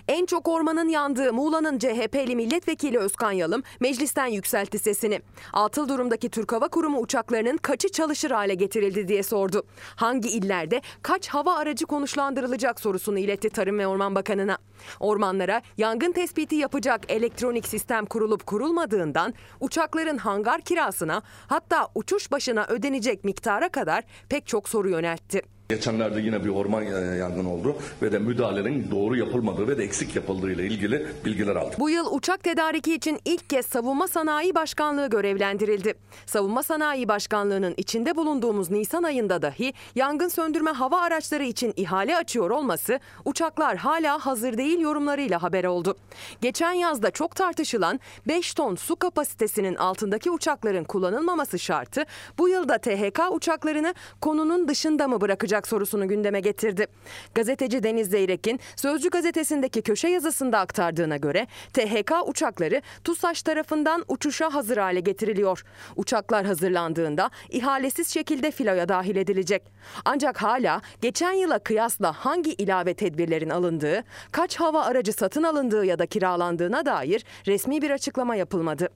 [0.09, 5.21] En çok ormanın yandığı Muğla'nın CHP'li milletvekili Özkan Yalım meclisten yükseltti sesini.
[5.53, 9.67] Atıl durumdaki Türk Hava Kurumu uçaklarının kaçı çalışır hale getirildi diye sordu.
[9.97, 14.59] Hangi illerde kaç hava aracı konuşlandırılacak sorusunu iletti Tarım ve Orman Bakanı'na.
[15.01, 23.25] Ormanlara yangın tespiti yapacak elektronik sistem kurulup kurulmadığından uçakların hangar kirasına hatta uçuş başına ödenecek
[23.25, 25.54] miktara kadar pek çok soru yöneltti.
[25.69, 30.17] Geçenlerde yine bir orman e, yangını oldu ve de müdahalenin doğru yapılmadığı ve de eksik
[30.17, 31.81] yapıldığı ile ilgili bilgiler aldık.
[31.81, 35.95] Bu yıl uçak tedariki için ilk kez Savunma Sanayi Başkanlığı görevlendirildi.
[36.27, 42.51] Savunma Sanayi Başkanlığı'nın içinde bulunduğumuz Nisan ayında dahi yangın söndürme hava araçları için ihale açıyor
[42.51, 45.97] olması uçaklar hala hazır değil yorumlarıyla haber oldu.
[46.41, 52.05] Geçen yazda çok tartışılan 5 ton su kapasitesinin altındaki uçakların kullanılmaması şartı
[52.39, 56.87] bu yılda THK uçaklarını konunun dışında mı bırakacak sorusunu gündeme getirdi.
[57.35, 64.77] Gazeteci Deniz Zeyrek'in Sözcü gazetesindeki köşe yazısında aktardığına göre THK uçakları TUSAŞ tarafından uçuşa hazır
[64.77, 65.65] hale getiriliyor.
[65.97, 69.63] Uçaklar hazırlandığında ihalesiz şekilde filoya dahil edilecek.
[70.05, 75.99] Ancak hala geçen yıla kıyasla hangi ilave tedbirlerin alındığı, kaç hava aracı satın alındığı ya
[75.99, 78.89] da kiralandığına dair resmi bir açıklama yapılmadı.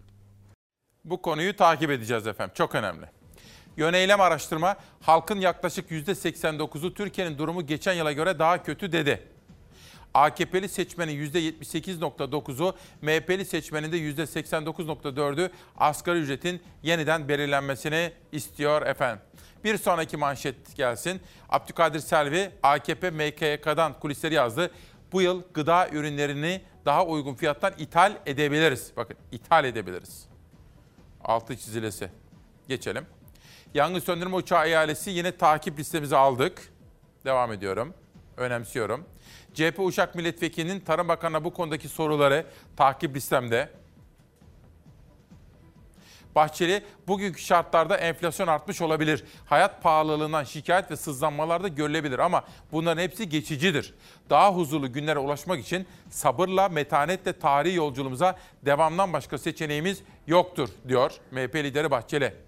[1.05, 2.53] Bu konuyu takip edeceğiz efendim.
[2.57, 3.18] Çok önemli.
[3.79, 9.22] Yöneylem araştırma halkın yaklaşık %89'u Türkiye'nin durumu geçen yıla göre daha kötü dedi.
[10.14, 19.22] AKP'li seçmenin %78.9'u, MHP'li seçmenin de %89.4'ü asgari ücretin yeniden belirlenmesini istiyor efendim.
[19.64, 21.20] Bir sonraki manşet gelsin.
[21.49, 24.70] Abdülkadir Selvi AKP MKYK'dan kulisleri yazdı.
[25.12, 28.93] Bu yıl gıda ürünlerini daha uygun fiyattan ithal edebiliriz.
[28.97, 30.29] Bakın ithal edebiliriz.
[31.24, 32.11] Altı çizilesi.
[32.68, 33.18] Geçelim.
[33.75, 36.73] Yangın söndürme uçağı ihalesi yine takip listemize aldık.
[37.25, 37.95] Devam ediyorum.
[38.37, 39.05] Önemsiyorum.
[39.55, 42.47] CHP Uşak Milletvekili'nin Tarım Bakanı'na bu konudaki soruları
[42.77, 43.69] takip listemde.
[46.35, 49.25] Bahçeli, bugünkü şartlarda enflasyon artmış olabilir.
[49.47, 53.95] Hayat pahalılığından şikayet ve sızlanmalar da görülebilir ama bunların hepsi geçicidir.
[54.31, 61.55] Daha huzurlu günlere ulaşmak için sabırla, metanetle tarihi yolculuğumuza devamdan başka seçeneğimiz yoktur, diyor MHP
[61.55, 62.48] lideri Bahçeli.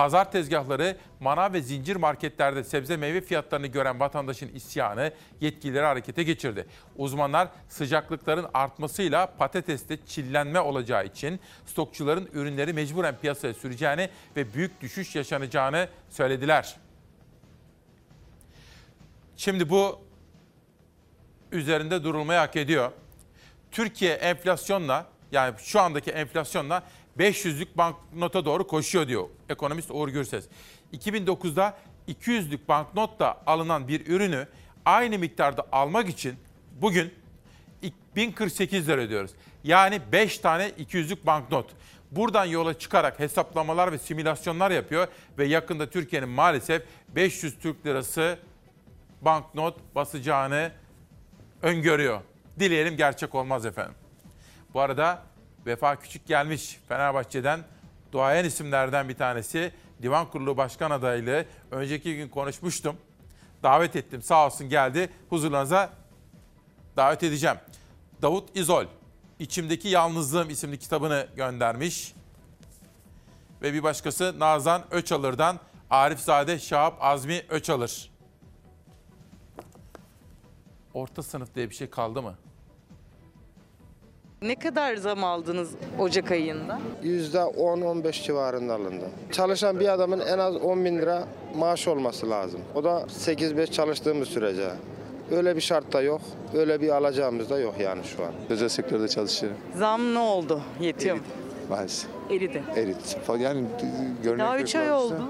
[0.00, 6.66] Pazar tezgahları, manav ve zincir marketlerde sebze meyve fiyatlarını gören vatandaşın isyanı yetkilileri harekete geçirdi.
[6.96, 15.16] Uzmanlar sıcaklıkların artmasıyla patateste çillenme olacağı için stokçuların ürünleri mecburen piyasaya süreceğini ve büyük düşüş
[15.16, 16.76] yaşanacağını söylediler.
[19.36, 20.00] Şimdi bu
[21.52, 22.92] üzerinde durulmayı hak ediyor.
[23.70, 26.82] Türkiye enflasyonla yani şu andaki enflasyonla
[27.20, 30.44] 500'lük banknota doğru koşuyor diyor ekonomist Uğur Gürses.
[30.92, 34.46] 2009'da 200'lük banknotla alınan bir ürünü
[34.84, 36.36] aynı miktarda almak için
[36.80, 37.14] bugün
[38.16, 39.30] 1048 lira ödüyoruz.
[39.64, 41.66] Yani 5 tane 200'lük banknot.
[42.10, 45.08] Buradan yola çıkarak hesaplamalar ve simülasyonlar yapıyor
[45.38, 48.38] ve yakında Türkiye'nin maalesef 500 Türk lirası
[49.22, 50.72] banknot basacağını
[51.62, 52.20] öngörüyor.
[52.58, 53.94] Dileyelim gerçek olmaz efendim.
[54.74, 55.29] Bu arada
[55.66, 57.60] Vefa Küçük gelmiş Fenerbahçe'den
[58.12, 59.72] duayen isimlerden bir tanesi.
[60.02, 61.44] Divan Kurulu Başkan adaylığı.
[61.70, 62.96] Önceki gün konuşmuştum.
[63.62, 65.10] Davet ettim sağ olsun geldi.
[65.28, 65.90] Huzurlarınıza
[66.96, 67.56] davet edeceğim.
[68.22, 68.84] Davut İzol,
[69.38, 72.14] İçimdeki Yalnızlığım isimli kitabını göndermiş.
[73.62, 75.58] Ve bir başkası Nazan Öçalır'dan
[75.90, 78.10] Arifzade Şahap Azmi Öçalır.
[80.94, 82.34] Orta sınıf diye bir şey kaldı mı?
[84.42, 86.78] Ne kadar zam aldınız Ocak ayında?
[87.04, 89.04] %10-15 civarında alındı.
[89.32, 91.24] Çalışan bir adamın en az 10 bin lira
[91.56, 92.60] maaş olması lazım.
[92.74, 94.70] O da 8-5 çalıştığımız sürece.
[95.30, 96.20] Öyle bir şart da yok.
[96.54, 98.30] Öyle bir alacağımız da yok yani şu an.
[98.50, 99.58] Özel sektörde çalışıyorum.
[99.76, 100.60] Zam ne oldu?
[100.80, 101.22] Yetiyor mu?
[101.70, 102.10] Maalesef.
[102.30, 102.62] Eridi.
[102.76, 103.42] Eridi.
[103.42, 103.64] Yani
[104.22, 105.22] görünek Daha 3 ay oldu.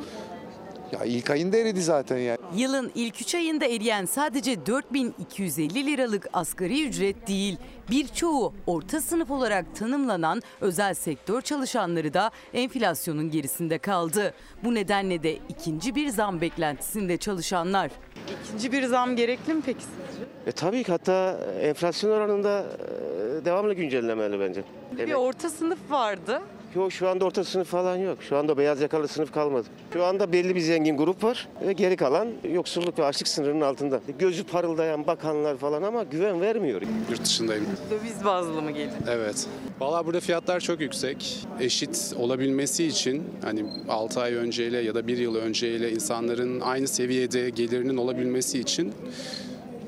[0.93, 2.39] Ya ilk ayında eridi zaten yani.
[2.55, 7.57] Yılın ilk 3 ayında eriyen sadece 4250 liralık asgari ücret değil,
[7.91, 14.35] birçoğu orta sınıf olarak tanımlanan özel sektör çalışanları da enflasyonun gerisinde kaldı.
[14.65, 17.91] Bu nedenle de ikinci bir zam beklentisinde çalışanlar.
[18.45, 20.25] İkinci bir zam gerekli mi peki sizce?
[20.47, 22.67] E, tabii ki hatta enflasyon oranında
[23.41, 24.65] e, devamlı güncellemeli bence.
[24.99, 26.43] Bir orta sınıf vardı.
[26.75, 28.19] Yok şu anda orta sınıf falan yok.
[28.29, 29.67] Şu anda beyaz yakalı sınıf kalmadı.
[29.93, 31.49] Şu anda belli bir zengin grup var.
[31.67, 34.01] Ve geri kalan yoksulluk ve açlık sınırının altında.
[34.19, 36.83] Gözü parıldayan bakanlar falan ama güven vermiyor.
[37.11, 37.67] Yurt dışındayım.
[37.91, 38.91] Döviz bazlı mı gelir?
[39.09, 39.47] Evet.
[39.81, 41.47] Valla burada fiyatlar çok yüksek.
[41.61, 47.51] Eşit olabilmesi için hani 6 ay önceyle ya da 1 yıl önceyle insanların aynı seviyede
[47.51, 48.93] gelirinin olabilmesi için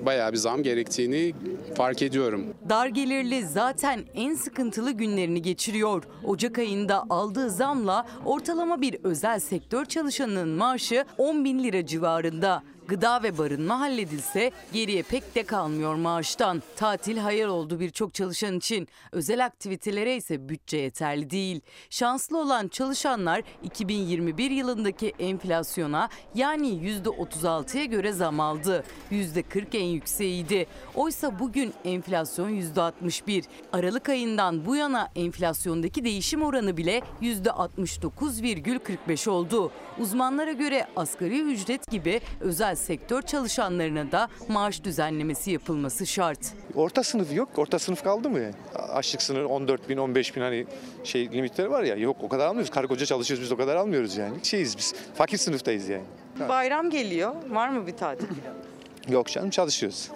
[0.07, 1.35] bayağı bir zam gerektiğini
[1.75, 2.47] fark ediyorum.
[2.69, 6.03] Dar gelirli zaten en sıkıntılı günlerini geçiriyor.
[6.25, 12.63] Ocak ayında aldığı zamla ortalama bir özel sektör çalışanının maaşı 10 bin lira civarında.
[12.93, 16.62] Gıda ve barınma halledilse geriye pek de kalmıyor maaştan.
[16.76, 18.88] Tatil hayal oldu birçok çalışan için.
[19.12, 21.61] Özel aktivitelere ise bütçe yeterli değil.
[21.90, 28.84] Şanslı olan çalışanlar 2021 yılındaki enflasyona yani %36'ya göre zam aldı.
[29.11, 30.66] %40 en yükseğiydi.
[30.95, 33.45] Oysa bugün enflasyon %61.
[33.72, 39.72] Aralık ayından bu yana enflasyondaki değişim oranı bile %69,45 oldu.
[39.99, 46.39] Uzmanlara göre asgari ücret gibi özel sektör çalışanlarına da maaş düzenlemesi yapılması şart.
[46.74, 47.49] Orta sınıf yok.
[47.57, 48.41] Orta sınıf kaldı mı?
[48.74, 50.66] Açlık sınırı 14 bin, 15 bin hani
[51.05, 51.97] şey limitleri var ya.
[51.97, 52.70] Yok o kadar almıyoruz.
[52.70, 54.35] Karı koca çalışıyoruz biz o kadar almıyoruz yani.
[54.43, 54.95] Şeyiz biz.
[55.14, 56.05] Fakir sınıftayız yani.
[56.49, 57.35] Bayram geliyor.
[57.51, 58.26] Var mı bir tatil?
[59.09, 60.11] Yok canım çalışıyoruz.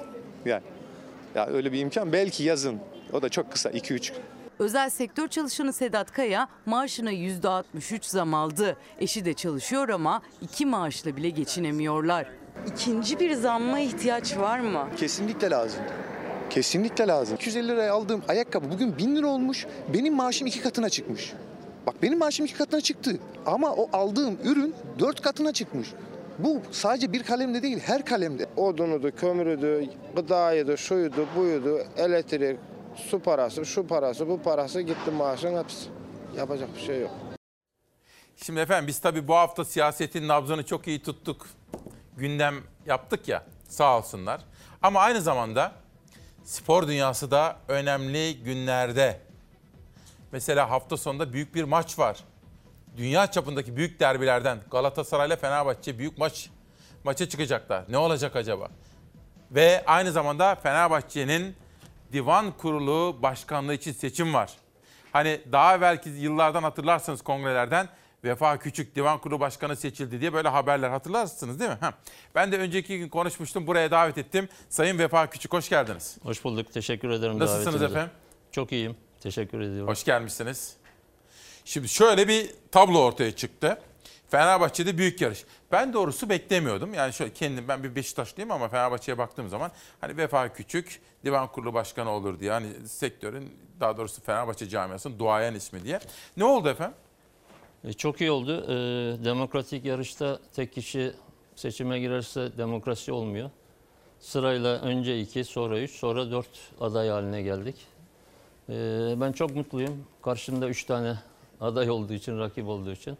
[0.44, 0.62] Yani.
[1.34, 2.80] Ya öyle bir imkan belki yazın.
[3.12, 4.12] O da çok kısa 2-3
[4.58, 8.76] Özel sektör çalışanı Sedat Kaya maaşına %63 zam aldı.
[9.00, 12.26] Eşi de çalışıyor ama iki maaşla bile geçinemiyorlar.
[12.66, 14.88] İkinci bir zamma ihtiyaç var mı?
[14.96, 15.80] Kesinlikle lazım.
[16.50, 17.36] Kesinlikle lazım.
[17.36, 19.66] 250 liraya aldığım ayakkabı bugün 1000 lira olmuş.
[19.94, 21.32] Benim maaşım iki katına çıkmış.
[21.86, 23.18] Bak benim maaşım iki katına çıktı.
[23.46, 25.88] Ama o aldığım ürün dört katına çıkmış.
[26.38, 28.46] Bu sadece bir kalemde değil her kalemde.
[28.56, 29.86] Odunudu, kömürüdü,
[30.16, 32.58] gıdaydı, şuydu, buydu, elektrik,
[32.94, 35.88] su parası, şu parası, bu parası gitti maaşın hepsi.
[36.36, 37.10] Yapacak bir şey yok.
[38.36, 41.46] Şimdi efendim biz tabii bu hafta siyasetin nabzını çok iyi tuttuk.
[42.16, 44.40] Gündem yaptık ya sağ olsunlar.
[44.82, 45.72] Ama aynı zamanda
[46.44, 49.20] spor dünyası da önemli günlerde.
[50.32, 52.18] Mesela hafta sonunda büyük bir maç var.
[52.96, 56.50] Dünya çapındaki büyük derbilerden Galatasaray ile Fenerbahçe büyük maç
[57.04, 57.84] maça çıkacaklar.
[57.88, 58.68] Ne olacak acaba?
[59.50, 61.56] Ve aynı zamanda Fenerbahçe'nin
[62.12, 64.52] divan kurulu başkanlığı için seçim var.
[65.12, 67.88] Hani daha evvelki yıllardan hatırlarsınız kongrelerden
[68.24, 71.78] Vefa Küçük divan kurulu başkanı seçildi diye böyle haberler hatırlarsınız değil mi?
[71.80, 71.92] Heh.
[72.34, 74.48] Ben de önceki gün konuşmuştum buraya davet ettim.
[74.68, 76.18] Sayın Vefa Küçük hoş geldiniz.
[76.22, 76.72] Hoş bulduk.
[76.72, 78.10] Teşekkür ederim Nasılsınız efendim?
[78.52, 78.96] Çok iyiyim.
[79.20, 79.88] Teşekkür ediyorum.
[79.88, 80.76] Hoş gelmişsiniz.
[81.64, 83.78] Şimdi şöyle bir tablo ortaya çıktı.
[84.30, 85.44] Fenerbahçe'de büyük yarış.
[85.72, 86.94] Ben doğrusu beklemiyordum.
[86.94, 91.74] Yani şöyle kendim ben bir Beşiktaşlıyım ama Fenerbahçe'ye baktığım zaman hani Vefa Küçük divan kurulu
[91.74, 96.00] başkanı olur diye hani sektörün daha doğrusu Fenerbahçe camiasının duayen ismi diye.
[96.36, 96.96] Ne oldu efendim?
[97.84, 98.64] E, Çok iyi oldu.
[98.64, 98.74] E,
[99.24, 101.12] demokratik yarışta tek kişi
[101.56, 103.50] seçime girerse demokrasi olmuyor.
[104.20, 106.48] Sırayla önce iki, sonra üç, sonra dört
[106.80, 107.76] aday haline geldik.
[108.68, 108.72] E,
[109.20, 110.04] Ben çok mutluyum.
[110.22, 111.14] Karşımda üç tane
[111.60, 113.18] aday olduğu için, rakip olduğu için.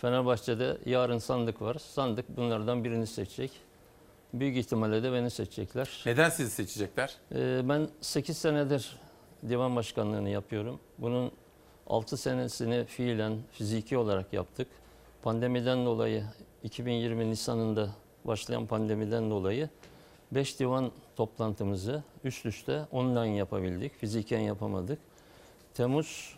[0.00, 1.74] Fenerbahçe'de yarın sandık var.
[1.78, 3.50] Sandık bunlardan birini seçecek.
[4.34, 6.02] Büyük ihtimalle de beni seçecekler.
[6.06, 7.16] Neden sizi seçecekler?
[7.68, 8.96] Ben 8 senedir
[9.48, 10.80] divan başkanlığını yapıyorum.
[10.98, 11.32] Bunun
[11.86, 14.68] 6 senesini fiilen fiziki olarak yaptık.
[15.22, 16.24] Pandemiden dolayı
[16.62, 17.90] 2020 Nisan'ında
[18.24, 19.68] başlayan pandemiden dolayı
[20.32, 23.98] 5 divan toplantımızı üst üste online yapabildik.
[23.98, 24.98] Fiziken yapamadık.
[25.74, 26.36] Temmuz,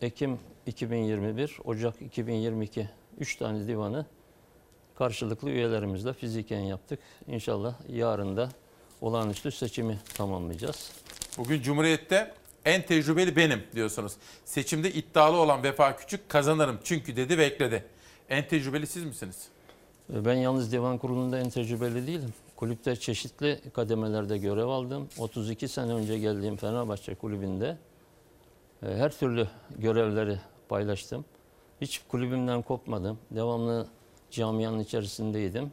[0.00, 2.88] Ekim 2021, Ocak 2022
[3.18, 4.06] 3 tane divanı
[4.94, 6.98] karşılıklı üyelerimizle fiziken yaptık.
[7.26, 8.48] İnşallah yarın da
[9.00, 10.92] olağanüstü seçimi tamamlayacağız.
[11.38, 12.34] Bugün Cumhuriyet'te
[12.66, 14.12] en tecrübeli benim diyorsunuz.
[14.44, 17.84] Seçimde iddialı olan Vefa Küçük kazanırım çünkü dedi ve ekledi.
[18.28, 19.48] En tecrübeli siz misiniz?
[20.08, 22.34] Ben yalnız divan kurulunda en tecrübeli değilim.
[22.56, 25.08] Kulüpte çeşitli kademelerde görev aldım.
[25.18, 27.78] 32 sene önce geldiğim Fenerbahçe kulübünde
[28.82, 29.48] e, her türlü
[29.78, 30.38] görevleri
[30.68, 31.24] paylaştım.
[31.80, 33.18] Hiç kulübümden kopmadım.
[33.30, 33.86] Devamlı
[34.30, 35.72] camianın içerisindeydim.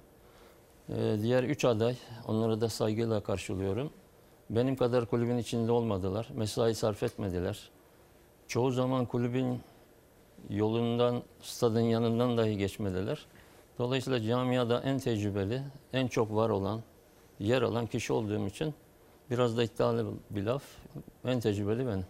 [0.89, 1.95] E, Diğer üç aday,
[2.27, 3.91] onları da saygıyla karşılıyorum.
[4.49, 6.29] Benim kadar kulübün içinde olmadılar.
[6.35, 7.69] Mesai sarf etmediler.
[8.47, 9.59] Çoğu zaman kulübün
[10.49, 13.25] yolundan, stadın yanından dahi geçmediler.
[13.79, 15.61] Dolayısıyla camiada en tecrübeli,
[15.93, 16.81] en çok var olan,
[17.39, 18.73] yer alan kişi olduğum için
[19.31, 20.63] biraz da iddialı bir laf.
[21.25, 22.05] En tecrübeli benim.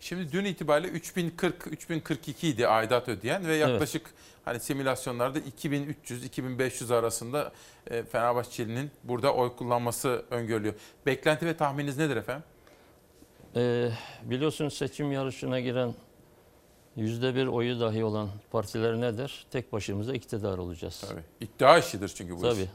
[0.00, 4.10] Şimdi dün itibariyle 3040 3042 idi aidat ödeyen ve yaklaşık
[4.44, 7.52] hani simülasyonlarda 2300 2500 arasında
[7.90, 10.74] e, Fenerbahçeli'nin burada oy kullanması öngörülüyor.
[11.06, 12.44] Beklenti ve tahmininiz nedir efendim?
[13.56, 13.90] Ee,
[14.22, 15.94] biliyorsunuz seçim yarışına giren
[16.96, 19.46] yüzde bir oyu dahi olan partiler nedir?
[19.50, 21.04] Tek başımıza iktidar olacağız.
[21.08, 21.22] Tabii.
[21.40, 22.42] İddia işidir çünkü bu iş.
[22.54, 22.68] Tabii.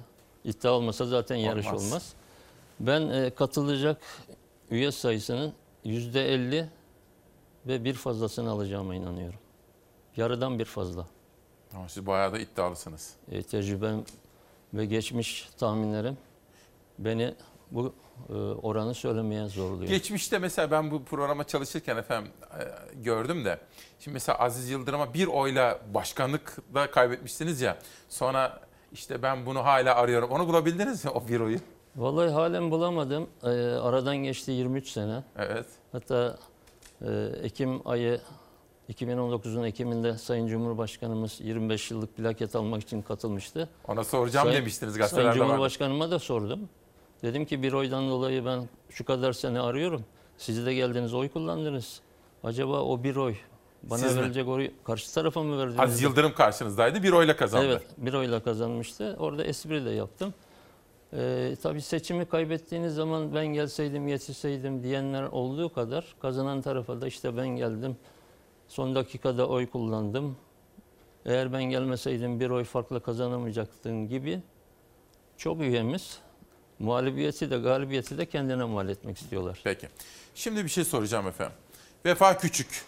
[0.44, 1.86] İddia olmasa zaten yarış Olmaz.
[1.86, 2.14] olmaz.
[2.80, 3.98] Ben e, katılacak
[4.72, 5.54] üye sayısının
[5.84, 6.70] yüzde elli
[7.68, 9.40] ve bir fazlasını alacağıma inanıyorum.
[10.18, 11.08] Yarıdan bir fazla.
[11.76, 13.14] Ama siz bayağı da iddialısınız.
[13.32, 14.04] E, tecrübem
[14.74, 16.18] ve geçmiş tahminlerim
[17.00, 17.36] beni
[17.72, 17.94] bu
[18.30, 19.90] e, oranı söylemeye zorluyor.
[19.90, 22.64] Geçmişte mesela ben bu programa çalışırken efendim e,
[23.04, 23.60] gördüm de.
[24.00, 27.78] Şimdi mesela Aziz Yıldırım'a bir oyla başkanlık da kaybetmişsiniz ya.
[28.10, 28.62] Sonra
[28.92, 30.30] işte ben bunu hala arıyorum.
[30.30, 31.60] Onu bulabildiniz mi o bir oyu?
[31.96, 33.30] Vallahi halen bulamadım.
[33.44, 35.24] Ee, aradan geçti 23 sene.
[35.38, 35.66] Evet.
[35.92, 36.55] Hatta e,
[37.44, 38.20] Ekim ayı
[38.90, 43.70] 2019'un Ekim'inde Sayın Cumhurbaşkanımız 25 yıllık plaket almak için katılmıştı.
[43.88, 45.46] Ona soracağım Sayın- demiştiniz gazetelerde Sayın.
[45.48, 46.60] Cumhurbaşkanıma da sordum.
[47.24, 50.06] Dedim ki bir oydan dolayı ben şu kadar sene arıyorum.
[50.38, 52.02] Siz de geldiniz oy kullandınız.
[52.44, 53.36] Acaba o bir oy
[53.84, 54.22] bana Siz mi?
[54.22, 55.80] verilecek oy karşı tarafa mı verdiniz?
[55.80, 57.04] Aziz Yıldırım karşınızdaydı.
[57.04, 57.66] Bir oyla kazandı.
[57.66, 59.16] Evet, bir oyla kazanmıştı.
[59.20, 60.34] Orada espri de yaptım.
[61.18, 67.38] Ee, tabii seçimi kaybettiğiniz zaman ben gelseydim, yetişseydim diyenler olduğu kadar kazanan tarafa da işte
[67.38, 67.98] ben geldim.
[68.68, 70.38] Son dakikada oy kullandım.
[71.26, 74.42] Eğer ben gelmeseydim bir oy farklı kazanamayacaktın gibi
[75.38, 76.20] çok üyemiz
[76.80, 79.60] muhalefiyeti de galibiyeti de kendine mal etmek istiyorlar.
[79.64, 79.88] Peki.
[80.36, 81.56] Şimdi bir şey soracağım efendim.
[82.06, 82.86] Vefa Küçük.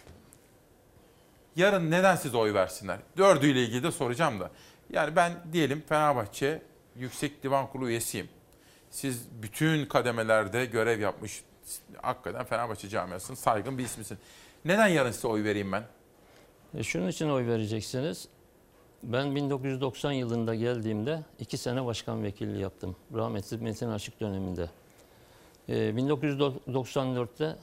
[1.56, 2.98] Yarın neden size oy versinler?
[3.16, 4.50] Dördüyle ilgili de soracağım da.
[4.90, 6.62] Yani ben diyelim Fenerbahçe
[6.98, 8.28] Yüksek Divan Kurulu üyesiyim.
[8.90, 11.42] Siz bütün kademelerde görev yapmış,
[12.02, 14.18] hakikaten Fenerbahçe camiasının saygın bir ismisin.
[14.64, 15.82] Neden yarın size oy vereyim ben?
[16.74, 18.28] E, şunun için oy vereceksiniz.
[19.02, 22.96] Ben 1990 yılında geldiğimde iki sene başkan vekilliği yaptım.
[23.14, 24.70] Rahmetli Metin Aşık döneminde.
[25.68, 27.56] E, 1994'te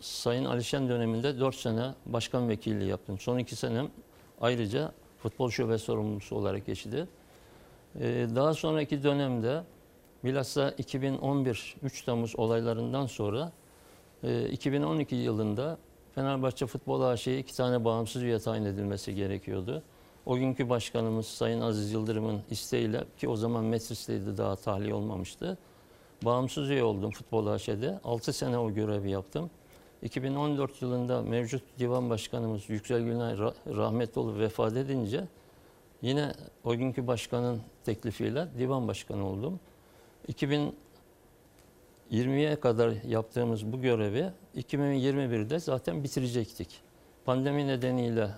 [0.00, 3.18] Sayın Alişen döneminde 4 sene başkan vekilliği yaptım.
[3.18, 3.90] Son iki senem
[4.40, 7.06] ayrıca futbol şube sorumlusu olarak geçti.
[8.00, 9.62] E, daha sonraki dönemde
[10.24, 13.52] bilhassa 2011 3 Temmuz olaylarından sonra
[14.22, 15.78] e, 2012 yılında
[16.14, 19.82] Fenerbahçe Futbol AŞ'ye iki tane bağımsız üye tayin edilmesi gerekiyordu.
[20.26, 25.58] O günkü başkanımız Sayın Aziz Yıldırım'ın isteğiyle ki o zaman Metris'teydi daha tahliye olmamıştı.
[26.24, 27.98] Bağımsız üye oldum Futbol AŞ'de.
[28.04, 29.50] 6 sene o görevi yaptım.
[30.02, 35.24] 2014 yılında mevcut divan başkanımız Yüksel Günay rah- rahmetli olup vefat edince
[36.02, 36.32] yine
[36.64, 39.60] o günkü başkanın teklifiyle divan başkanı oldum.
[40.28, 46.80] 2020'ye kadar yaptığımız bu görevi 2021'de zaten bitirecektik.
[47.24, 48.30] Pandemi nedeniyle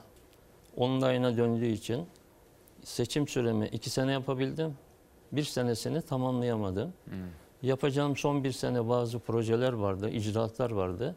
[0.77, 2.07] online'a döndüğü için
[2.85, 4.75] seçim süremi iki sene yapabildim.
[5.33, 6.93] Bir senesini tamamlayamadım.
[7.63, 11.17] Yapacağım son bir sene bazı projeler vardı, icraatlar vardı.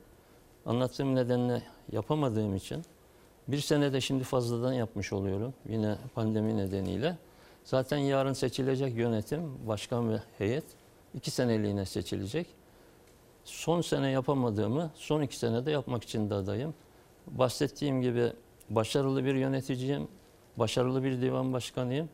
[0.65, 1.61] Anlattığım nedenle
[1.91, 2.83] yapamadığım için
[3.47, 7.17] bir senede şimdi fazladan yapmış oluyorum yine pandemi nedeniyle.
[7.63, 10.63] Zaten yarın seçilecek yönetim, başkan ve heyet
[11.13, 12.47] iki seneliğine seçilecek.
[13.43, 16.73] Son sene yapamadığımı son iki senede yapmak için de adayım.
[17.27, 18.33] Bahsettiğim gibi
[18.69, 20.07] başarılı bir yöneticiyim,
[20.57, 22.09] başarılı bir divan başkanıyım.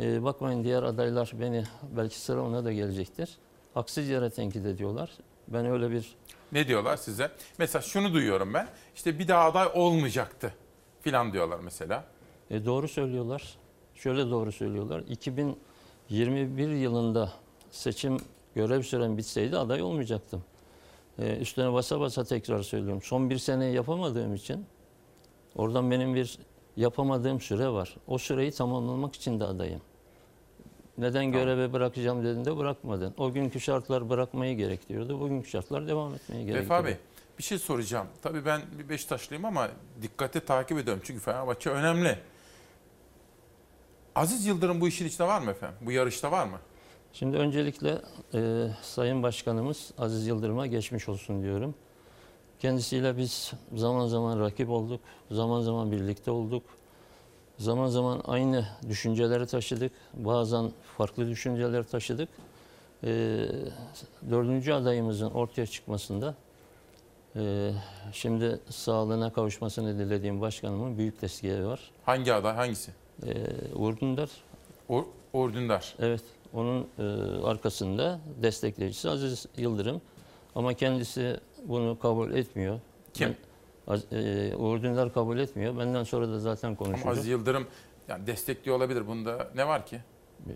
[0.00, 1.64] Ee, bakmayın diğer adaylar beni
[1.96, 3.38] belki sıra ona da gelecektir.
[3.74, 5.10] Haksız yere tenkit ediyorlar.
[5.48, 6.16] Ben öyle bir
[6.52, 7.30] Ne diyorlar size?
[7.58, 8.68] Mesela şunu duyuyorum ben.
[8.94, 10.54] İşte bir daha aday olmayacaktı
[11.00, 12.04] filan diyorlar mesela.
[12.50, 13.58] E doğru söylüyorlar.
[13.94, 15.00] Şöyle doğru söylüyorlar.
[15.08, 17.32] 2021 yılında
[17.70, 18.16] seçim
[18.54, 20.44] görev sürem bitseydi aday olmayacaktım.
[21.18, 23.02] E, üstüne basa basa tekrar söylüyorum.
[23.02, 24.66] Son bir sene yapamadığım için
[25.56, 26.38] oradan benim bir
[26.76, 27.96] yapamadığım süre var.
[28.06, 29.80] O süreyi tamamlamak için de adayım.
[30.98, 33.14] Neden görevi bırakacağım dediğinde bırakmadın.
[33.18, 35.20] O günkü şartlar bırakmayı gerektiriyordu.
[35.20, 36.64] Bugünkü şartlar devam etmeyi gerektiriyor.
[36.64, 36.96] Vefa Bey
[37.38, 38.06] bir şey soracağım.
[38.22, 39.68] Tabii ben bir Beşiktaşlıyım ama
[40.02, 41.02] dikkate takip ediyorum.
[41.06, 42.18] Çünkü Fenerbahçe önemli.
[44.14, 45.76] Aziz Yıldırım bu işin içinde var mı efendim?
[45.80, 46.58] Bu yarışta var mı?
[47.12, 47.98] Şimdi öncelikle
[48.34, 51.74] e, Sayın Başkanımız Aziz Yıldırım'a geçmiş olsun diyorum.
[52.60, 55.00] Kendisiyle biz zaman zaman rakip olduk,
[55.30, 56.62] zaman zaman birlikte olduk.
[57.58, 62.28] Zaman zaman aynı düşünceleri taşıdık, bazen farklı düşünceler taşıdık.
[63.04, 63.08] E,
[64.30, 66.34] dördüncü adayımızın ortaya çıkmasında
[67.36, 67.72] e,
[68.12, 71.90] şimdi sağlığına kavuşmasını dilediğim başkanımın büyük desteği var.
[72.04, 72.54] Hangi aday?
[72.54, 72.90] Hangisi?
[73.26, 73.32] E,
[73.74, 74.30] Uğur Dündar.
[74.88, 75.94] Uğur, Uğur Dündar.
[75.98, 76.22] Evet.
[76.54, 77.02] Onun e,
[77.44, 80.00] arkasında destekleyicisi Aziz Yıldırım.
[80.54, 82.80] Ama kendisi bunu kabul etmiyor.
[83.14, 83.28] Kim?
[83.28, 83.36] Ben,
[83.88, 85.78] Az- e, Uğur Dündar kabul etmiyor.
[85.78, 87.06] Benden sonra da zaten Ama konuşacak.
[87.12, 87.66] Aziz Yıldırım
[88.08, 89.06] yani destekliyor olabilir.
[89.06, 90.00] Bunda ne var ki?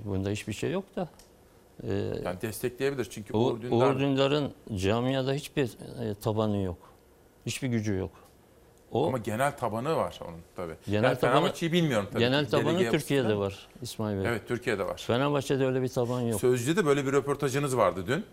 [0.05, 1.09] Bunda hiçbir şey yok da.
[1.83, 1.93] E,
[2.25, 3.95] Yani destekleyebilir çünkü Uğur, Uğur Dündar...
[3.95, 6.79] Uğur Dündar'ın camiada hiçbir e, tabanı yok.
[7.47, 8.11] Hiçbir gücü yok.
[8.93, 10.75] O Ama genel tabanı var onun tabii.
[10.87, 12.21] Genel yani tabanı- Fenerbahçe'yi bilmiyorum tabii.
[12.21, 13.41] genel tabanı delege Türkiye'de falan.
[13.41, 14.27] var İsmail Bey.
[14.31, 15.03] Evet Türkiye'de var.
[15.07, 16.41] Fenerbahçe'de öyle bir taban yok.
[16.41, 18.25] Sözcü'de böyle bir röportajınız vardı dün.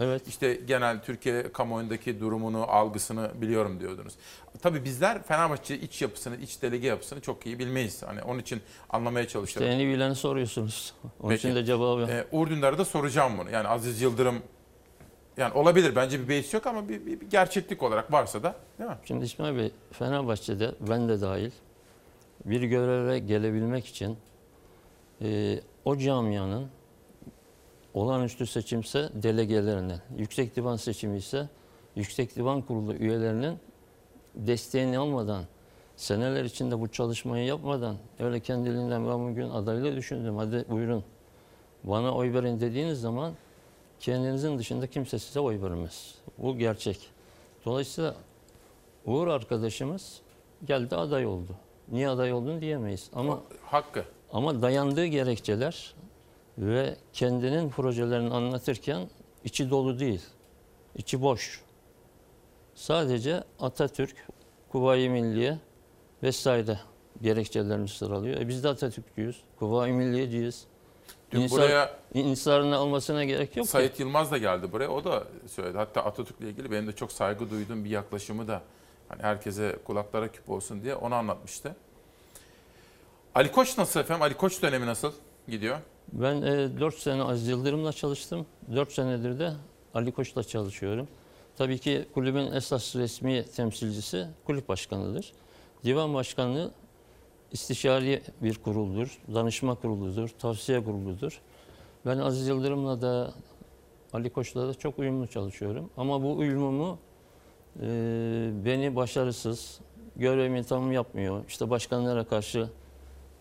[0.00, 0.28] Evet.
[0.28, 4.14] İşte genel Türkiye kamuoyundaki durumunu, algısını biliyorum diyordunuz.
[4.62, 8.02] Tabii bizler Fenerbahçe iç yapısını, iç delege yapısını çok iyi bilmeyiz.
[8.02, 8.60] Hani onun için
[8.90, 9.72] anlamaya çalışıyorum.
[9.72, 10.94] İşte en iyi bileni soruyorsunuz.
[11.20, 11.48] Onun Peki.
[11.48, 13.50] için de cevabı Ee, Uğur Dündar'a da soracağım bunu.
[13.50, 14.42] Yani Aziz Yıldırım
[15.36, 18.90] yani olabilir bence bir beis yok ama bir, bir- bir gerçeklik olarak varsa da değil
[18.90, 18.96] mi?
[19.04, 21.50] Şimdi İsmail Bey, Fenerbahçe'de ben de dahil
[22.44, 24.16] bir göreve gelebilmek için
[25.22, 26.68] e, o camianın
[27.96, 31.48] olağanüstü seçimse delegelerinin, yüksek divan seçimi ise
[31.94, 33.58] yüksek divan kurulu üyelerinin
[34.34, 35.44] desteğini almadan,
[35.96, 40.36] seneler içinde bu çalışmayı yapmadan öyle kendiliğinden ben bugün adaylığı düşündüm.
[40.36, 41.04] Hadi buyurun
[41.84, 43.32] bana oy verin dediğiniz zaman
[44.00, 46.14] kendinizin dışında kimse size oy vermez.
[46.38, 46.98] Bu gerçek.
[47.64, 48.14] Dolayısıyla
[49.06, 50.20] Uğur arkadaşımız
[50.64, 51.52] geldi aday oldu.
[51.92, 53.10] Niye aday olduğunu diyemeyiz.
[53.14, 54.04] Ama Hakkı.
[54.32, 55.94] ama dayandığı gerekçeler
[56.58, 59.08] ve kendinin projelerini anlatırken
[59.44, 60.22] içi dolu değil.
[60.94, 61.62] içi boş.
[62.74, 64.16] Sadece Atatürk,
[64.72, 65.58] Kuvayi Milliye
[66.22, 66.78] vesaire
[67.22, 68.40] gerekçelerini sıralıyor.
[68.40, 70.64] E biz de Atatürkçüyüz, Kuvayi Milliyeciyiz.
[71.32, 73.72] Dün İnsar, buraya- insarını almasına gerek yok ki.
[73.72, 74.88] Sayit Yılmaz da geldi buraya.
[74.88, 75.76] O da söyledi.
[75.78, 78.62] Hatta Atatürk'le ilgili benim de çok saygı duyduğum bir yaklaşımı da
[79.08, 81.76] hani herkese kulaklara küp olsun diye onu anlatmıştı.
[83.34, 84.22] Ali Koç nasıl efendim?
[84.22, 85.12] Ali Koç dönemi nasıl
[85.48, 85.78] gidiyor?
[86.12, 88.46] Ben e, 4 sene Aziz Yıldırım'la çalıştım.
[88.74, 89.52] 4 senedir de
[89.94, 91.08] Ali Koç'la çalışıyorum.
[91.56, 95.32] Tabii ki kulübün esas resmi temsilcisi kulüp başkanıdır.
[95.84, 96.70] Divan başkanlığı
[97.52, 101.40] istişari bir kuruldur, danışma kuruludur, tavsiye kuruludur.
[102.06, 103.34] Ben Aziz Yıldırım'la da
[104.12, 105.90] Ali Koç'la da çok uyumlu çalışıyorum.
[105.96, 106.98] Ama bu uyumumu
[107.80, 107.86] e,
[108.64, 109.80] beni başarısız,
[110.16, 112.68] görevimi tam yapmıyor, işte başkanlara karşı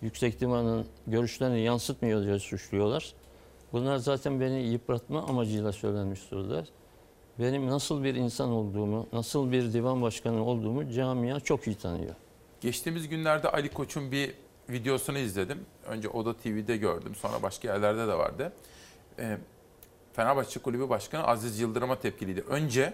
[0.06, 3.14] Yüksek Divan'ın görüşlerini yansıtmıyor diye suçluyorlar.
[3.74, 6.66] Bunlar zaten beni yıpratma amacıyla söylenmiş sözler.
[7.40, 12.16] Benim nasıl bir insan olduğumu, nasıl bir divan başkanı olduğumu camia çok iyi tanıyor.
[12.62, 14.34] Geçtiğimiz günlerde Ali Koç'un bir
[14.70, 15.66] videosunu izledim.
[15.88, 17.16] Önce Oda TV'de gördüm.
[17.16, 18.54] Sonra başka yerlerde de vardı.
[19.20, 19.38] Ee,
[20.14, 22.42] Fenerbahçe Kulübü Başkanı Aziz Yıldırım'a tepkiliydi.
[22.42, 22.94] Önce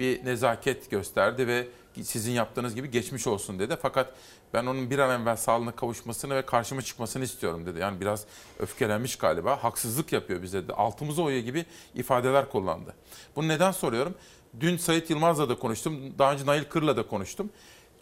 [0.00, 1.66] bir nezaket gösterdi ve
[2.02, 3.76] sizin yaptığınız gibi geçmiş olsun dedi.
[3.82, 4.12] Fakat
[4.54, 7.78] ben onun bir an evvel sağlığına kavuşmasını ve karşıma çıkmasını istiyorum dedi.
[7.78, 8.24] Yani biraz
[8.58, 9.64] öfkelenmiş galiba.
[9.64, 10.72] Haksızlık yapıyor bize de.
[10.72, 11.64] Altımıza oyuyor gibi
[11.94, 12.94] ifadeler kullandı.
[13.36, 14.14] Bunu neden soruyorum?
[14.60, 16.18] Dün Sayit Yılmaz'la da konuştum.
[16.18, 17.50] Daha önce Nail Kır'la da konuştum.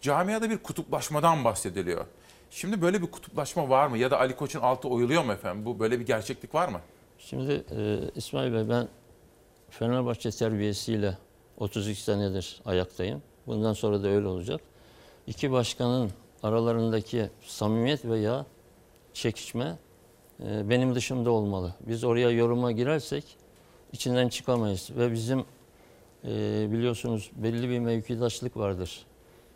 [0.01, 2.05] Camiada bir kutuplaşmadan bahsediliyor.
[2.51, 3.97] Şimdi böyle bir kutuplaşma var mı?
[3.97, 5.65] Ya da Ali Koç'un altı oyuluyor mu efendim?
[5.65, 6.81] Bu böyle bir gerçeklik var mı?
[7.19, 8.87] Şimdi e, İsmail Bey ben
[9.69, 11.17] Fenerbahçe terbiyesiyle
[11.59, 13.21] 32 senedir ayaktayım.
[13.47, 14.61] Bundan sonra da öyle olacak.
[15.27, 16.11] İki başkanın
[16.43, 18.45] aralarındaki samimiyet veya
[19.13, 19.77] çekişme
[20.43, 21.75] e, benim dışımda olmalı.
[21.87, 23.23] Biz oraya yoruma girersek
[23.93, 25.45] içinden çıkamayız ve bizim
[26.25, 29.05] e, biliyorsunuz belli bir mevkidaşlık vardır.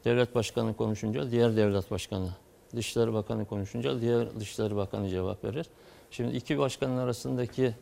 [0.06, 2.30] Devlet başkanı konuşunca diğer devlet başkanı,
[2.76, 5.66] Dışişleri Bakanı konuşunca diğer Dışişleri Bakanı cevap verir.
[6.12, 7.76] Şimdi iki başkanın arasındaki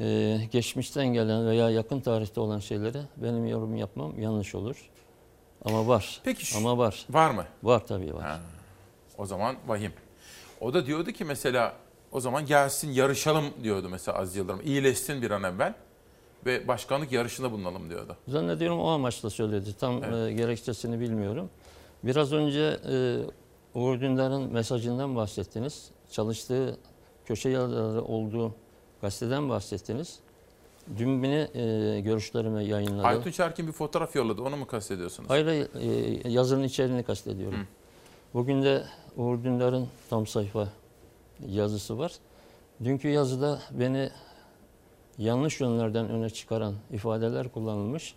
[0.00, 4.90] e, geçmişten gelen veya yakın tarihte olan şeyleri benim yorum yapmam yanlış olur.
[5.64, 6.20] Ama var.
[6.24, 7.06] Peki Ama var.
[7.10, 7.44] Var mı?
[7.62, 8.22] Var tabii var.
[8.22, 8.40] Ha,
[9.18, 9.92] o zaman vahim.
[10.60, 11.72] O da diyordu ki mesela
[12.12, 14.60] o zaman gelsin yarışalım diyordu mesela Aziz Yıldırım.
[14.64, 15.74] İyileşsin bir an evvel
[16.46, 18.16] ve başkanlık yarışında bulunalım diyordu.
[18.28, 19.76] Zannediyorum o amaçla söyledi.
[19.80, 21.50] Tam e, gerekçesini bilmiyorum.
[22.02, 25.90] Biraz önce e, Uğur Dündar'ın mesajından bahsettiniz.
[26.10, 26.78] Çalıştığı
[27.24, 28.54] köşe yazarı olduğu
[29.00, 30.18] gazeteden bahsettiniz.
[30.98, 33.06] Dün beni e, görüşlerime yayınladı.
[33.06, 34.42] Aytunç Erkin bir fotoğraf yolladı.
[34.42, 35.30] Onu mu kastediyorsunuz?
[35.30, 35.68] Hayır, hayır
[36.24, 37.58] e, yazının içeriğini kastediyorum.
[37.58, 37.64] Hı.
[38.34, 38.84] Bugün de
[39.16, 40.68] Uğur Dündar'ın tam sayfa
[41.48, 42.12] yazısı var.
[42.84, 44.10] Dünkü yazıda beni
[45.18, 48.14] yanlış yönlerden öne çıkaran ifadeler kullanılmış.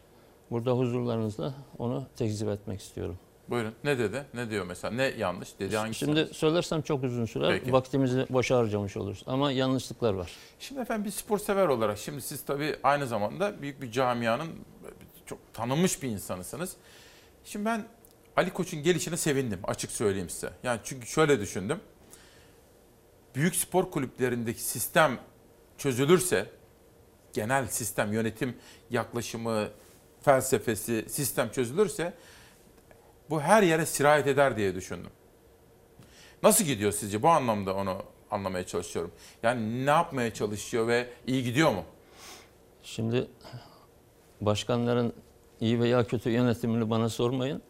[0.52, 3.18] Burada huzurlarınızda onu tekzip etmek istiyorum.
[3.50, 3.74] Buyurun.
[3.84, 4.26] Ne dedi?
[4.34, 4.94] Ne diyor mesela?
[4.94, 5.60] Ne yanlış?
[5.60, 6.00] Dedi hangisi?
[6.00, 7.60] Şimdi söylersem çok uzun sürer.
[7.60, 7.74] Peki.
[7.74, 9.24] Vaktimizi boşa harcamış oluruz.
[9.28, 10.32] Ama yanlışlıklar var.
[10.60, 14.50] Şimdi efendim bir spor sever olarak şimdi siz tabii aynı zamanda büyük bir camianın
[15.26, 16.76] çok tanınmış bir insanısınız.
[17.46, 17.86] Şimdi ben
[18.38, 20.50] Ali Koç'un gelişine sevindim açık söyleyeyim size.
[20.64, 21.80] Yani çünkü şöyle düşündüm.
[23.36, 25.20] Büyük spor kulüplerindeki sistem
[25.78, 26.50] çözülürse
[27.34, 28.58] genel sistem, yönetim
[28.90, 29.68] yaklaşımı,
[30.22, 32.14] felsefesi, sistem çözülürse
[33.34, 35.12] bu her yere sirayet eder diye düşündüm.
[36.44, 37.22] Nasıl gidiyor sizce?
[37.22, 37.98] Bu anlamda onu
[38.32, 39.12] anlamaya çalışıyorum.
[39.44, 41.84] Yani ne yapmaya çalışıyor ve iyi gidiyor mu?
[42.84, 43.28] Şimdi
[44.42, 45.14] başkanların
[45.62, 47.62] iyi veya kötü yönetimini bana sormayın.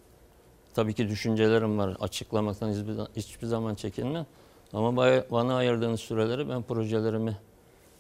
[0.73, 1.97] Tabii ki düşüncelerim var.
[1.99, 2.71] Açıklamaktan
[3.15, 4.25] hiçbir, zaman çekinmem.
[4.73, 4.97] Ama
[5.31, 7.37] bana ayırdığınız süreleri ben projelerimi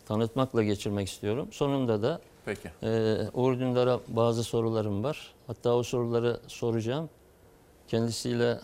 [0.05, 1.47] tanıtmakla geçirmek istiyorum.
[1.51, 2.69] Sonunda da Peki.
[2.83, 5.33] e, Uğur Dündar'a bazı sorularım var.
[5.47, 7.09] Hatta o soruları soracağım.
[7.87, 8.59] Kendisiyle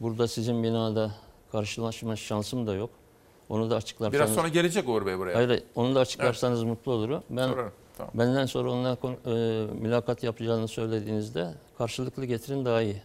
[0.00, 1.10] burada sizin binada
[1.52, 2.90] karşılaşma şansım da yok.
[3.48, 4.20] Onu da açıklarsanız...
[4.20, 5.34] Biraz sonra gelecek Uğur Bey buraya.
[5.34, 7.22] Hayır, onu da açıklarsanız mutlu olurum.
[7.30, 8.12] Ben Sorarım, tamam.
[8.14, 13.02] benden sonra onunla e, mülakat yapacağını söylediğinizde karşılıklı getirin daha iyi.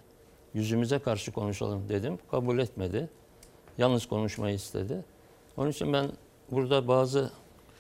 [0.54, 2.20] Yüzümüze karşı konuşalım dedim.
[2.32, 3.10] Kabul etmedi.
[3.78, 5.06] Yalnız konuşmayı istedi.
[5.58, 6.12] Onun için ben
[6.52, 7.32] burada bazı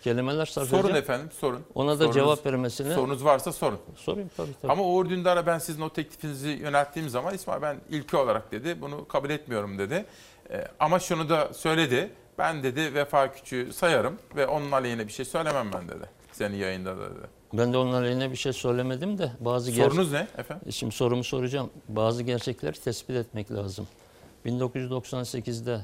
[0.03, 1.03] kelimeler sarf Sorun edeceğim.
[1.03, 1.61] efendim, sorun.
[1.75, 2.93] Ona da Sorunuz- cevap vermesini...
[2.93, 3.79] Sorunuz varsa sorun.
[3.95, 4.71] Sorayım tabii tabii.
[4.71, 9.07] Ama Uğur Dündar'a ben sizin o teklifinizi yönelttiğim zaman İsmail ben ilki olarak dedi bunu
[9.07, 10.05] kabul etmiyorum dedi.
[10.51, 12.09] Ee, ama şunu da söyledi.
[12.37, 16.09] Ben dedi Vefa Küçüğü sayarım ve onun aleyhine bir şey söylemem ben dedi.
[16.31, 17.27] Senin yayında da dedi.
[17.53, 20.71] Ben de onun aleyhine bir şey söylemedim de bazı ger- Sorunuz ne efendim?
[20.71, 21.69] Şimdi sorumu soracağım.
[21.89, 23.87] Bazı gerçekleri tespit etmek lazım.
[24.45, 25.79] 1998'de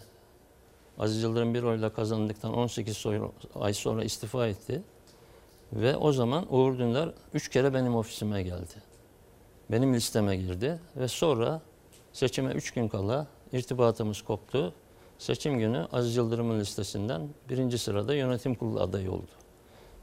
[0.99, 3.21] Aziz Yıldırım bir oyla kazandıktan 18 soy-
[3.55, 4.81] ay sonra istifa etti.
[5.73, 8.73] Ve o zaman Uğur Dündar 3 kere benim ofisime geldi.
[9.71, 11.61] Benim listeme girdi ve sonra
[12.13, 14.73] seçime 3 gün kala irtibatımız koptu.
[15.17, 19.31] Seçim günü Aziz Yıldırım'ın listesinden birinci sırada yönetim kurulu adayı oldu.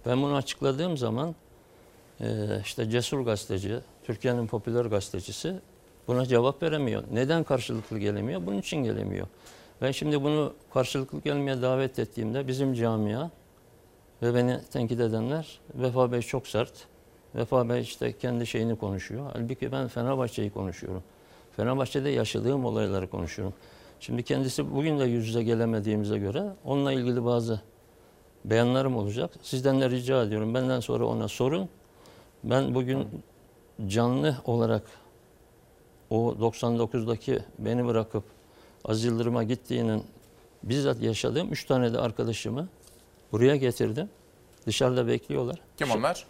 [0.07, 1.35] Ben bunu açıkladığım zaman
[2.21, 2.27] e,
[2.65, 5.61] işte cesur gazeteci, Türkiye'nin popüler gazetecisi
[6.09, 7.03] buna cevap veremiyor.
[7.13, 8.47] Neden karşılıklı gelemiyor?
[8.47, 9.27] Bunun için gelemiyor.
[9.83, 13.31] Ben şimdi bunu karşılıklı gelmeye davet ettiğimde bizim camia
[14.23, 16.73] ve beni tenkit edenler Vefa Bey çok sert.
[17.35, 19.31] Vefa Bey işte kendi şeyini konuşuyor.
[19.33, 21.03] Halbuki ben Fenerbahçe'yi konuşuyorum.
[21.57, 23.55] Fenerbahçe'de yaşadığım olayları konuşuyorum.
[24.01, 27.61] Şimdi kendisi bugün de yüz yüze gelemediğimize göre onunla ilgili bazı
[28.45, 29.31] beyanlarım olacak.
[29.43, 30.55] Sizden de rica ediyorum.
[30.55, 31.69] Benden sonra ona sorun.
[32.45, 33.09] Ben bugün
[33.87, 34.83] canlı olarak
[36.11, 38.25] o 99'daki beni bırakıp
[38.87, 40.03] Aziz Yıldırım'a gittiğinin
[40.63, 42.69] bizzat yaşadığım üç tane de arkadaşımı
[43.33, 44.09] buraya getirdim.
[44.67, 45.61] Dışarıda bekliyorlar.
[45.77, 46.25] Kim onlar?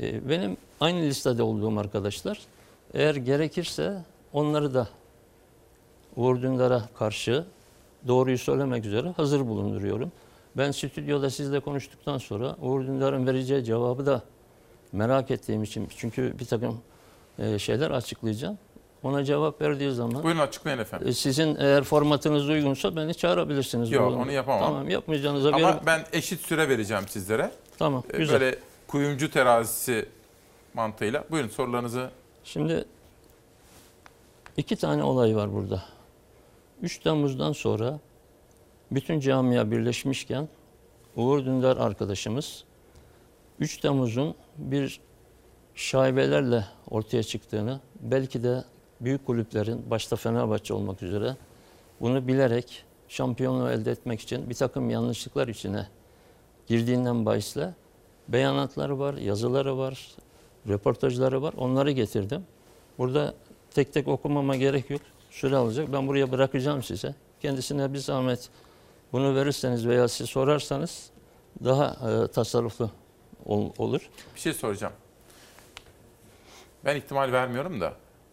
[0.00, 2.38] e, Benim aynı listede olduğum arkadaşlar.
[2.94, 4.88] Eğer gerekirse onları da
[6.16, 7.44] Uğur Dündar'a karşı
[8.08, 10.12] doğruyu söylemek üzere hazır bulunduruyorum.
[10.56, 14.22] Ben stüdyoda sizle konuştuktan sonra Uğur Dündar'ın vereceği cevabı da
[14.92, 16.80] merak ettiğim için çünkü bir takım
[17.38, 18.58] e, şeyler açıklayacağım.
[19.02, 21.08] Ona cevap verdiği zaman Buyurun açıklayın efendim.
[21.08, 23.90] e, sizin eğer formatınız uygunsa beni çağırabilirsiniz.
[23.92, 24.64] Yok onu yapamam.
[24.64, 27.50] Tamam yapmayacağınıza Ama göre ben eşit süre vereceğim sizlere.
[27.78, 28.40] Tamam, Ee, güzel.
[28.40, 28.58] Böyle
[28.88, 30.08] kuyumcu terazisi
[30.74, 31.24] mantığıyla.
[31.30, 32.10] Buyurun sorularınızı.
[32.44, 32.84] Şimdi
[34.56, 35.82] iki tane olay var burada.
[36.82, 37.98] 3 Temmuz'dan sonra
[38.90, 40.48] bütün camia birleşmişken
[41.16, 42.64] Uğur Dündar arkadaşımız
[43.60, 45.00] 3 Temmuz'un bir
[45.74, 48.64] şaibelerle ortaya çıktığını, belki de
[49.00, 51.36] büyük kulüplerin, başta Fenerbahçe olmak üzere
[52.00, 55.86] bunu bilerek şampiyonluğu elde etmek için bir takım yanlışlıklar içine
[56.66, 57.74] girdiğinden bahisle
[58.28, 60.08] beyanatları var, yazıları var,
[60.68, 61.54] röportajları var.
[61.56, 62.44] Onları getirdim.
[62.98, 63.34] Burada
[63.70, 65.00] tek tek okumama gerek yok.
[65.30, 65.92] Süre alacak.
[65.92, 67.14] Ben buraya bırakacağım size.
[67.40, 68.48] Kendisine bir zahmet
[69.12, 71.10] bunu verirseniz veya siz sorarsanız
[71.64, 72.90] daha e, tasarruflu
[73.46, 74.10] ol- olur.
[74.34, 74.92] Bir şey soracağım.
[76.84, 77.92] Ben ihtimal vermiyorum da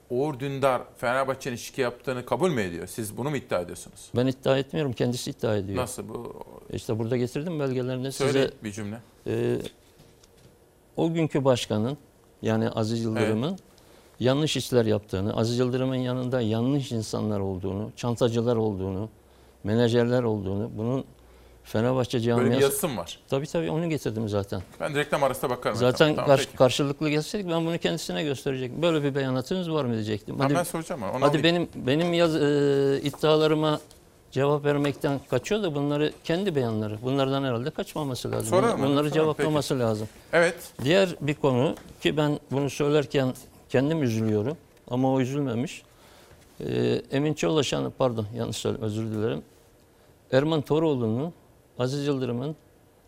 [0.10, 2.88] Uğur Dündar Fenerbahçe'nin şike yaptığını kabul mü ediyor?
[2.88, 4.10] Siz bunu mu iddia ediyorsunuz?
[4.16, 4.94] Ben iddia etmiyorum.
[4.94, 5.78] Kendisi iddia ediyor.
[5.82, 6.44] Nasıl bu?
[6.74, 8.52] İşte burada getirdim belgelerini Söyle size.
[8.64, 8.98] bir cümle.
[9.28, 9.58] e,
[10.98, 11.98] o günkü başkanın
[12.42, 13.58] yani Aziz Yıldırım'ın
[14.20, 19.10] yanlış işler yaptığını, Aziz Yıldırım'ın yanında yanlış insanlar olduğunu, çantacılar olduğunu,
[19.64, 21.04] menajerler olduğunu, bunun
[21.68, 22.44] Fenerbahçe camiası...
[22.46, 23.20] Böyle bir yazısı mı var?
[23.30, 24.62] Tabii tabii onu getirdim zaten.
[24.80, 25.78] Ben reklam arasında bakarım.
[25.78, 26.16] Zaten.
[26.16, 26.58] Tamam, karş- peki.
[26.58, 28.82] karşılıklı gelseydik ben bunu kendisine gösterecektim.
[28.82, 30.38] Böyle bir beyanatınız var mı diyecektim.
[30.38, 31.44] Tamam, ben soracağım ama Hadi alayım.
[31.44, 32.40] benim benim yaz, e,
[33.04, 33.80] iddialarıma
[34.32, 36.98] cevap vermekten kaçıyor da bunları kendi beyanları.
[37.02, 38.52] Bunlardan herhalde kaçmaması lazım.
[38.52, 40.08] Ben, bunları sorarım, cevaplaması lazım.
[40.34, 40.56] Evet.
[40.84, 43.34] Diğer bir konu ki ben bunu söylerken
[43.70, 44.58] kendim üzülüyorum
[44.90, 45.82] ama o üzülmemiş.
[46.60, 49.42] Ee, Emin Çolaşan, pardon yanlış söyledim özür dilerim.
[50.32, 51.34] Erman Toroğlu'nun
[51.80, 52.56] Aziz Yıldırım'ın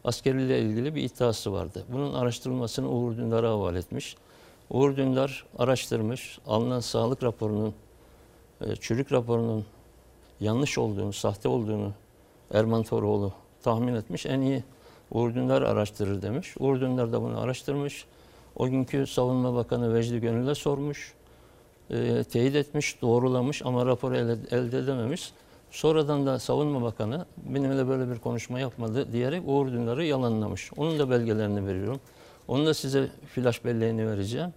[0.03, 1.83] askeriyle ilgili bir iddiası vardı.
[1.89, 4.15] Bunun araştırılmasını Uğur Dündar'a havale etmiş.
[4.69, 7.73] Uğur Dündar araştırmış, alınan sağlık raporunun,
[8.61, 9.65] e, çürük raporunun
[10.39, 11.91] yanlış olduğunu, sahte olduğunu
[12.53, 13.33] Erman Toroğlu
[13.63, 14.25] tahmin etmiş.
[14.25, 14.63] En iyi
[15.11, 16.55] Uğur Dündar araştırır demiş.
[16.59, 18.05] Uğur Dündar da bunu araştırmış.
[18.55, 21.13] O günkü Savunma Bakanı Vecdi Gönül'e sormuş.
[21.89, 25.31] E, teyit etmiş, doğrulamış ama raporu elde, elde edememiş.
[25.71, 30.71] Sonradan da Savunma Bakanı benimle böyle bir konuşma yapmadı diyerek Uğur Dündar'ı yalanlamış.
[30.77, 31.99] Onun da belgelerini veriyorum.
[32.47, 34.53] Onu da size flash belleğini vereceğim.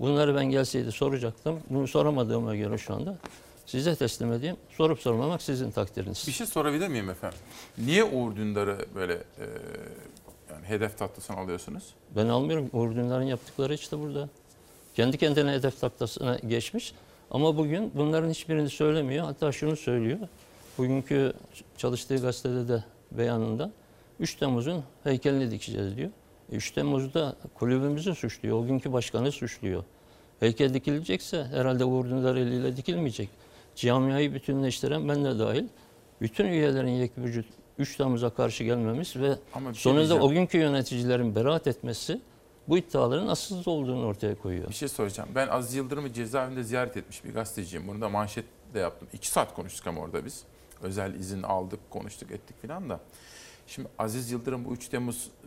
[0.00, 1.60] Bunları ben gelseydi soracaktım.
[1.70, 3.18] Bunu soramadığıma göre şu anda
[3.66, 4.56] size teslim edeyim.
[4.70, 6.24] Sorup sormamak sizin takdiriniz.
[6.26, 7.38] Bir şey sorabilir miyim efendim?
[7.78, 9.44] Niye Uğur Dündar'ı böyle e,
[10.50, 11.82] yani hedef tahtasına alıyorsunuz?
[12.16, 12.70] Ben almıyorum.
[12.72, 14.28] Uğur Dündar'ın yaptıkları işte burada.
[14.94, 16.94] Kendi kendine hedef taktasına geçmiş.
[17.30, 19.24] Ama bugün bunların hiçbirini söylemiyor.
[19.24, 20.18] Hatta şunu söylüyor.
[20.78, 21.32] Bugünkü
[21.78, 23.70] çalıştığı gazetede de beyanında
[24.20, 26.10] 3 Temmuz'un heykelini dikeceğiz diyor.
[26.52, 28.58] E 3 Temmuz'da kulübümüzü suçluyor.
[28.58, 29.84] O günkü başkanı suçluyor.
[30.40, 33.28] Heykel dikilecekse herhalde Uğur Dündar eliyle dikilmeyecek.
[33.76, 35.64] Camiayı bütünleştiren ben de dahil
[36.20, 37.46] bütün üyelerin yek vücut
[37.78, 42.20] 3 Temmuz'a karşı gelmemiz ve Ama şey sonunda o günkü yöneticilerin beraat etmesi
[42.68, 44.68] bu iddiaların asılsız olduğunu ortaya koyuyor.
[44.68, 45.28] Bir şey soracağım.
[45.34, 47.88] Ben Aziz Yıldırım'ı cezaevinde ziyaret etmiş bir gazeteciyim.
[47.88, 48.44] Bunu da manşet
[48.74, 49.08] de yaptım.
[49.12, 50.44] İki saat konuştuk ama orada biz.
[50.84, 53.00] Özel izin aldık, konuştuk, ettik filan da.
[53.66, 55.46] Şimdi Aziz Yıldırım bu 3 Temmuz e,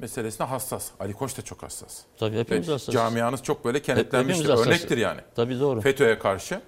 [0.00, 0.90] meselesine hassas.
[1.00, 2.00] Ali Koç da çok hassas.
[2.18, 2.94] Tabii hepimiz Ve hassasız.
[2.94, 4.48] Camianız çok böyle kenetlenmiştir.
[4.48, 5.20] Örnektir yani.
[5.34, 5.80] Tabii doğru.
[5.80, 6.60] FETÖ'ye karşı.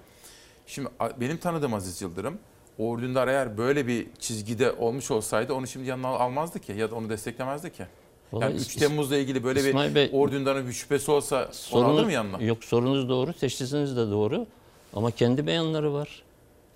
[0.67, 2.37] Şimdi benim tanıdığım Aziz Yıldırım,
[2.77, 6.95] Uğur Dündar eğer böyle bir çizgide olmuş olsaydı onu şimdi yanına almazdı ki ya da
[6.95, 7.85] onu desteklemezdi ki.
[8.33, 11.49] Vallahi Yani İs- 3 Temmuz'la ilgili böyle İsmail bir Bey- Uğur Dündar'ın bir şüphesi olsa
[11.71, 12.43] onu alır mı yanına?
[12.43, 14.45] Yok sorunuz doğru, teşhisiniz de doğru.
[14.93, 16.23] Ama kendi beyanları var.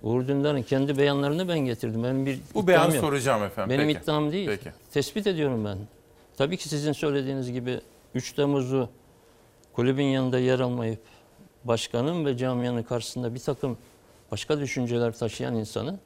[0.03, 2.03] Uğur Dündar'ın kendi beyanlarını ben getirdim.
[2.03, 3.05] Benim bir Bu beyanı yok.
[3.05, 3.77] soracağım efendim.
[3.77, 4.03] Benim Peki.
[4.03, 4.47] iddiam değil.
[4.49, 4.69] Peki.
[4.93, 5.77] Tespit ediyorum ben.
[6.37, 7.81] Tabii ki sizin söylediğiniz gibi
[8.15, 8.89] 3 Temmuz'u
[9.73, 10.99] kulübün yanında yer almayıp
[11.63, 13.77] başkanın ve camianın karşısında bir takım
[14.31, 15.99] başka düşünceler taşıyan insanın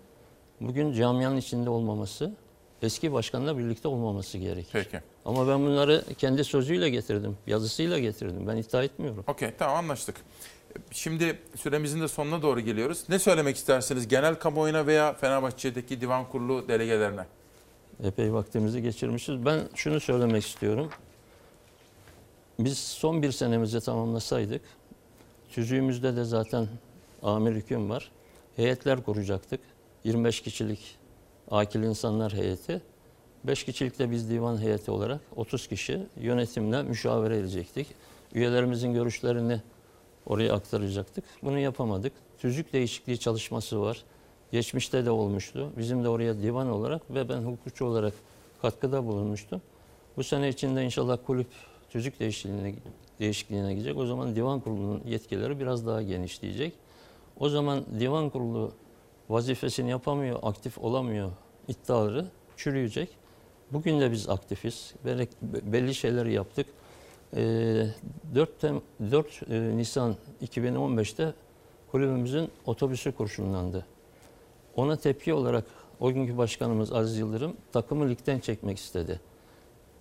[0.62, 2.32] bugün camianın içinde olmaması,
[2.82, 4.70] eski başkanla birlikte olmaması gerekir.
[4.74, 5.00] Peki.
[5.26, 8.48] Ama ben bunları kendi sözüyle getirdim, yazısıyla getirdim.
[8.48, 9.24] Ben iddia etmiyorum.
[9.28, 10.16] Okey tamam anlaştık.
[10.92, 13.04] Şimdi süremizin de sonuna doğru geliyoruz.
[13.10, 17.26] Ne söylemek istersiniz genel kamuoyuna veya Fenerbahçe'deki divan kurulu delegelerine?
[18.04, 19.46] Epey vaktimizi geçirmişiz.
[19.46, 20.90] Ben şunu söylemek istiyorum.
[22.60, 24.62] Biz son bir senemizi tamamlasaydık,
[25.50, 26.68] tüzüğümüzde de zaten
[27.24, 28.12] amir hüküm var.
[28.56, 29.60] Heyetler kuracaktık.
[30.04, 30.98] 25 kişilik
[31.52, 32.82] akil insanlar heyeti.
[33.44, 37.88] 5 kişilik de biz divan heyeti olarak 30 kişi yönetimle müşavere edecektik.
[38.34, 39.62] Üyelerimizin görüşlerini
[40.26, 41.24] oraya aktaracaktık.
[41.44, 42.14] Bunu yapamadık.
[42.38, 44.04] Tüzük değişikliği çalışması var.
[44.52, 45.72] Geçmişte de olmuştu.
[45.78, 48.14] Bizim de oraya divan olarak ve ben hukukçu olarak
[48.62, 49.62] katkıda bulunmuştum.
[50.18, 51.48] Bu sene içinde inşallah kulüp
[51.90, 52.76] tüzük değişikliğine,
[53.20, 53.98] değişikliğine gidecek.
[53.98, 56.74] O zaman divan kurulunun yetkileri biraz daha genişleyecek.
[57.40, 58.72] O zaman divan kurulu
[59.30, 61.32] vazifesini yapamıyor, aktif olamıyor
[61.68, 62.26] iddiaları
[62.58, 63.10] çürüyecek.
[63.72, 64.94] Bugün de biz aktifiz.
[65.52, 66.68] Belli, şeyleri yaptık.
[67.36, 67.88] Ee,
[68.36, 68.82] 4, Tem
[69.12, 71.34] 4 e, Nisan 2015'te
[71.92, 73.86] kulübümüzün otobüsü kurşunlandı.
[74.76, 75.64] Ona tepki olarak
[76.00, 79.20] o günkü başkanımız Aziz Yıldırım takımı ligden çekmek istedi.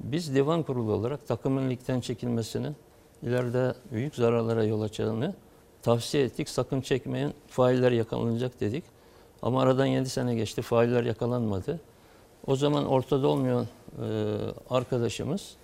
[0.01, 2.77] Biz divan kurulu olarak takımın ligden çekilmesinin
[3.23, 5.35] ileride büyük zararlara yol açacağını
[5.83, 6.49] tavsiye ettik.
[6.49, 8.85] Sakın çekmeyin, failler yakalanacak dedik.
[9.43, 11.81] Ama aradan 7 sene geçti, failler yakalanmadı.
[12.47, 13.67] O zaman ortada olmayan
[14.03, 14.07] e,
[14.71, 15.57] arkadaşımız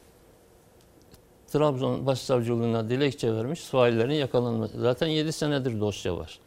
[1.52, 4.80] Trabzon Başsavcılığına dilekçe vermiş, faillerin yakalanması.
[4.80, 6.38] Zaten 7 senedir dosya var.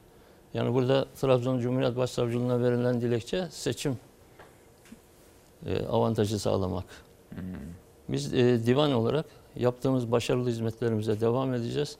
[0.53, 3.97] Yani burada Trabzon Cumhuriyet Başsavcılığına verilen dilekçe seçim
[5.65, 6.85] e, avantajı sağlamak.
[8.09, 9.25] Biz e, divan olarak
[9.55, 11.97] yaptığımız başarılı hizmetlerimize devam edeceğiz.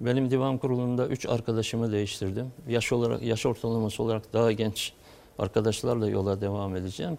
[0.00, 2.52] Benim divan kurulunda 3 arkadaşımı değiştirdim.
[2.68, 4.92] Yaş olarak yaş ortalaması olarak daha genç
[5.38, 7.18] arkadaşlarla yola devam edeceğim.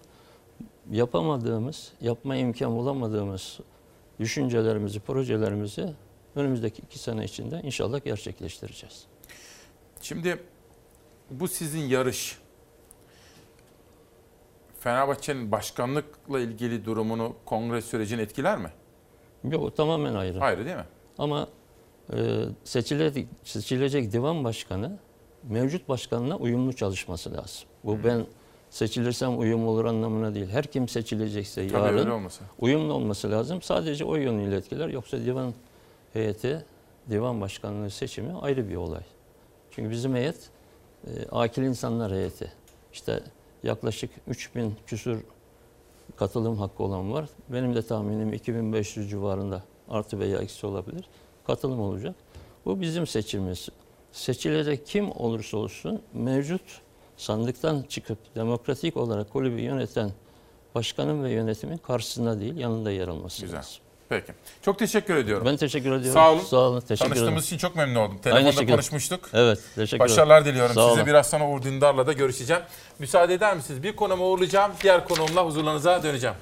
[0.92, 3.60] Yapamadığımız, yapma imkan bulamadığımız
[4.20, 5.94] düşüncelerimizi, projelerimizi
[6.36, 9.06] önümüzdeki iki sene içinde inşallah gerçekleştireceğiz.
[10.02, 10.40] Şimdi
[11.32, 12.40] bu sizin yarış
[14.80, 18.72] Fenerbahçe'nin başkanlıkla ilgili durumunu kongre sürecini etkiler mi?
[19.44, 20.42] Yok tamamen ayrı.
[20.42, 20.86] Ayrı değil mi?
[21.18, 21.48] Ama
[22.14, 25.00] e, seçilecek, seçilecek divan başkanı
[25.44, 27.68] mevcut başkanla uyumlu çalışması lazım.
[27.84, 28.26] Bu ben
[28.70, 30.50] seçilirsem uyum olur anlamına değil.
[30.50, 32.44] Her kim seçilecekse Tabii yarın olması.
[32.60, 33.62] uyumlu olması lazım.
[33.62, 34.88] Sadece o yönüyle etkiler.
[34.90, 35.54] Yoksa divan
[36.14, 36.66] heyeti,
[37.10, 39.04] divan başkanlığı seçimi ayrı bir olay.
[39.72, 40.50] Çünkü bizim heyet
[41.08, 42.52] e, akil insanlar heyeti.
[42.94, 43.24] İşte
[43.64, 45.18] yaklaşık 3000 küsur
[46.16, 47.30] katılım hakkı olan var.
[47.50, 51.06] Benim de tahminim 2500 civarında artı veya eksi olabilir.
[51.48, 52.16] Katılım olacak.
[52.66, 53.70] Bu bizim seçimimiz.
[54.12, 56.62] Seçilecek kim olursa olsun mevcut
[57.18, 60.12] sandıktan çıkıp demokratik olarak kulübü yöneten
[60.76, 63.58] başkanın ve yönetimin karşısında değil yanında yer alması Güzel.
[63.60, 63.72] lazım.
[64.10, 64.32] Peki.
[64.62, 65.48] Çok teşekkür ediyorum.
[65.48, 66.14] Ben teşekkür ediyorum.
[66.14, 66.42] Sağ olun.
[66.42, 66.80] Sağ olun.
[66.80, 67.44] Teşekkür Tanıştığımız ederim.
[67.44, 68.12] için çok memnun oldum.
[68.14, 68.72] Aynı Telefonda şekilde.
[68.72, 69.30] konuşmuştuk.
[69.34, 69.60] Evet.
[69.76, 70.00] Teşekkür ederim.
[70.00, 70.94] Başarılar diliyorum Sağ size.
[70.94, 71.06] olun.
[71.06, 72.62] Biraz sonra Uğur Dündar'la da görüşeceğim.
[73.00, 73.84] Müsaade eder misiniz?
[73.84, 74.72] Bir konumu uğurlayacağım.
[74.84, 76.36] Diğer konuğumla huzurlarınıza döneceğim.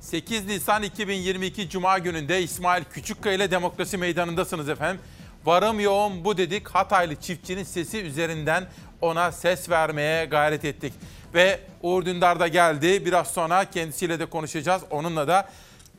[0.00, 5.00] 8 Nisan 2022 Cuma gününde İsmail Küçükkaya ile Demokrasi Meydanı'ndasınız efendim.
[5.44, 6.68] Varım yoğun bu dedik.
[6.68, 8.64] Hataylı çiftçinin sesi üzerinden
[9.00, 10.92] ona ses vermeye gayret ettik.
[11.34, 13.06] Ve Uğur Dündar da geldi.
[13.06, 14.82] Biraz sonra kendisiyle de konuşacağız.
[14.90, 15.48] Onunla da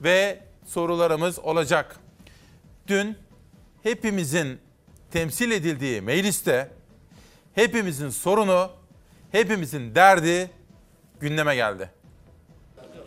[0.01, 1.95] ve sorularımız olacak.
[2.88, 3.17] Dün
[3.84, 4.59] hepimizin
[5.11, 6.69] temsil edildiği mecliste
[7.55, 8.72] hepimizin sorunu,
[9.31, 10.49] hepimizin derdi
[11.19, 11.89] gündeme geldi.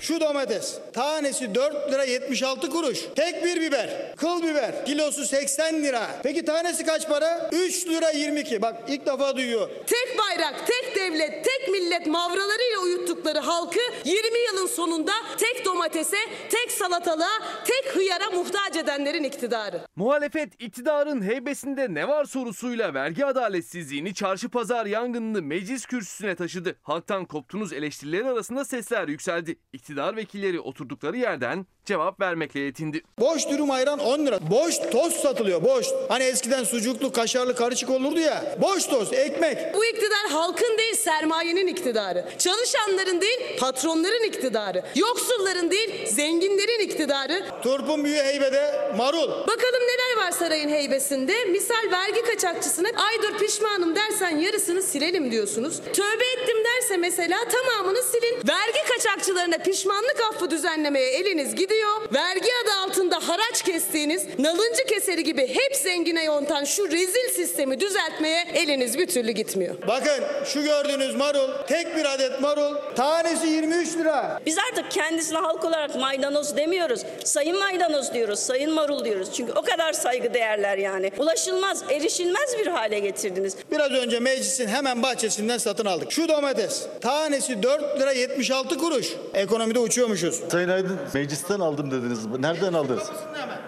[0.00, 2.98] Şu domates tanesi 4 lira 76 kuruş.
[3.16, 6.08] Tek bir biber, kıl biber kilosu 80 lira.
[6.22, 7.50] Peki tanesi kaç para?
[7.52, 8.62] 3 lira 22.
[8.62, 9.68] Bak ilk defa duyuyor.
[9.86, 11.44] Tek bayrak, tek devlet.
[11.44, 16.16] tek millet mavralarıyla uyuttukları halkı 20 yılın sonunda tek domatese,
[16.50, 19.80] tek salatalığa, tek hıyara muhtaç edenlerin iktidarı.
[19.96, 26.76] Muhalefet iktidarın heybesinde ne var sorusuyla vergi adaletsizliğini çarşı pazar yangınını meclis kürsüsüne taşıdı.
[26.82, 29.58] Halktan koptunuz eleştirileri arasında sesler yükseldi.
[29.72, 33.02] İktidar vekilleri oturdukları yerden cevap vermekle yetindi.
[33.18, 34.38] Boş dürüm ayran 10 lira.
[34.50, 35.86] Boş tost satılıyor boş.
[36.08, 38.56] Hani eskiden sucuklu kaşarlı karışık olurdu ya.
[38.62, 39.74] Boş tost ekmek.
[39.74, 42.24] Bu iktidar halkın değil sermayenin iktidarı.
[42.38, 44.84] Çalışanların değil patronların iktidarı.
[44.94, 47.44] Yoksulların değil zenginlerin iktidarı.
[47.62, 49.28] Turpun büyüğü heybede marul.
[49.28, 51.44] Bakalım neler var sarayın heybesinde.
[51.44, 55.80] Misal vergi kaçakçısına ay dur pişmanım dersen yarısını silelim diyorsunuz.
[55.92, 58.34] Tövbe ettim derse mesela tamamını silin.
[58.48, 62.12] Vergi kaçakçılarına pişmanlık affı düzenlemeye eliniz gidiyor.
[62.14, 68.44] Vergi adı altında haraç kestiğiniz nalıncı keseri gibi hep zengine yontan şu rezil sistemi düzeltmeye
[68.54, 69.74] eliniz bir türlü gitmiyor.
[69.88, 74.40] Bakın şu gördüğünüz marul tek bir adet marul tanesi 23 lira.
[74.46, 77.00] Biz artık kendisine halk olarak maydanoz demiyoruz.
[77.24, 79.28] Sayın maydanoz diyoruz, sayın marul diyoruz.
[79.36, 81.12] Çünkü o kadar saygı değerler yani.
[81.18, 83.56] Ulaşılmaz, erişilmez bir hale getirdiniz.
[83.70, 86.12] Biraz önce meclisin hemen bahçesinden satın aldık.
[86.12, 89.12] Şu domates tanesi 4 lira 76 kuruş.
[89.34, 90.40] Ekonomide uçuyormuşuz.
[90.50, 92.26] Sayın Aydın meclisten aldım dediniz.
[92.26, 93.10] Nereden aldınız?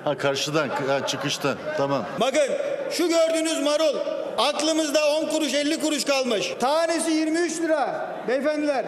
[0.05, 1.57] Ha karşıdan, ha, çıkıştan.
[1.77, 2.05] Tamam.
[2.21, 2.49] Bakın
[2.91, 3.97] şu gördüğünüz marul
[4.39, 6.55] aklımızda 10 kuruş 50 kuruş kalmış.
[6.61, 8.87] Tanesi 23 lira beyefendiler.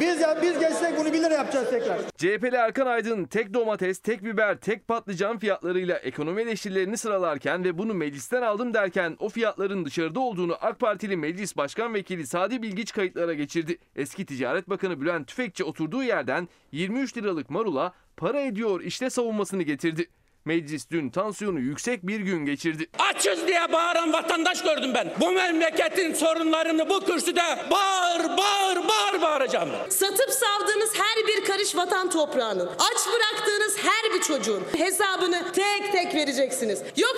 [0.00, 1.98] Biz ya biz geçsek bunu 1 lira yapacağız tekrar.
[2.16, 7.94] CHP'li Erkan Aydın tek domates, tek biber, tek patlıcan fiyatlarıyla ekonomi eleştirilerini sıralarken ve bunu
[7.94, 13.34] meclisten aldım derken o fiyatların dışarıda olduğunu AK Partili Meclis Başkan Vekili Sadi Bilgiç kayıtlara
[13.34, 13.78] geçirdi.
[13.96, 20.08] Eski Ticaret Bakanı Bülent Tüfekçi oturduğu yerden 23 liralık marula para ediyor işte savunmasını getirdi.
[20.46, 22.86] Meclis dün tansiyonu yüksek bir gün geçirdi.
[22.98, 25.12] Açız diye bağıran vatandaş gördüm ben.
[25.20, 29.68] Bu memleketin sorunlarını bu kürsüde bağır bağır bağır bağıracağım.
[29.90, 36.14] Satıp savdığınız her bir karış vatan toprağının, aç bıraktığınız her bir çocuğun hesabını tek tek
[36.14, 36.82] vereceksiniz.
[36.96, 37.16] Yok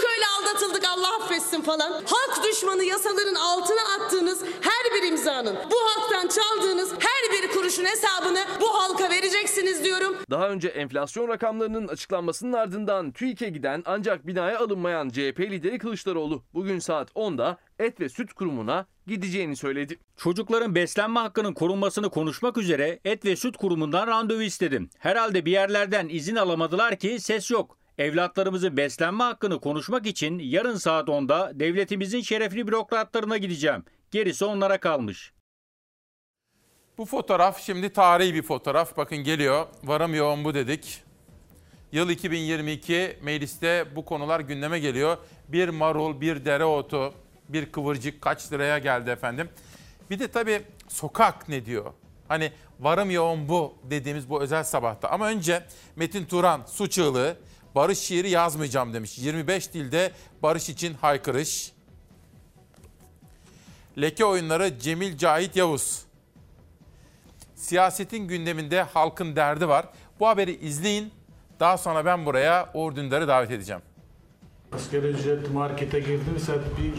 [0.49, 1.93] aldatıldık Allah affetsin falan.
[1.93, 8.45] Halk düşmanı yasaların altına attığınız her bir imzanın, bu halktan çaldığınız her bir kuruşun hesabını
[8.61, 10.17] bu halka vereceksiniz diyorum.
[10.31, 16.79] Daha önce enflasyon rakamlarının açıklanmasının ardından TÜİK'e giden ancak binaya alınmayan CHP lideri Kılıçdaroğlu bugün
[16.79, 19.99] saat 10'da Et ve Süt Kurumu'na gideceğini söyledi.
[20.17, 24.91] Çocukların beslenme hakkının korunmasını konuşmak üzere Et ve Süt Kurumu'ndan randevu istedim.
[24.99, 27.79] Herhalde bir yerlerden izin alamadılar ki ses yok.
[27.99, 33.85] Evlatlarımızın beslenme hakkını konuşmak için yarın saat 10'da devletimizin şerefli bürokratlarına gideceğim.
[34.11, 35.33] Gerisi onlara kalmış.
[36.99, 38.97] Bu fotoğraf şimdi tarihi bir fotoğraf.
[38.97, 39.67] Bakın geliyor.
[39.85, 41.03] Varım yoğun bu dedik.
[41.93, 45.17] Yıl 2022 mecliste bu konular gündeme geliyor.
[45.49, 47.15] Bir marul, bir dereotu,
[47.49, 49.49] bir kıvırcık kaç liraya geldi efendim.
[50.11, 51.93] Bir de tabii sokak ne diyor?
[52.29, 55.09] Hani varım yoğun bu dediğimiz bu özel sabahta.
[55.09, 55.63] Ama önce
[55.97, 57.37] Metin Turan su çığlığı
[57.75, 59.19] barış şiiri yazmayacağım demiş.
[59.19, 60.13] 25 dilde
[60.43, 61.73] barış için haykırış.
[64.01, 66.03] Leke oyunları Cemil Cahit Yavuz.
[67.55, 69.87] Siyasetin gündeminde halkın derdi var.
[70.21, 71.13] Bu haberi izleyin.
[71.61, 73.83] Daha sonra ben buraya Uğur Dündar'ı davet edeceğim.
[74.73, 76.93] Asgari ücret markete girdiyse bir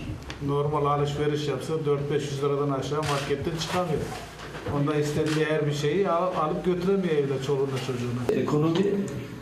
[0.47, 3.99] normal alışveriş yapsa 4-500 liradan aşağı marketten çıkamıyor.
[4.75, 8.41] Onda istediği her bir şeyi al- alıp götüremiyor evde çoluğuna çocuğuna.
[8.41, 8.85] Ekonomi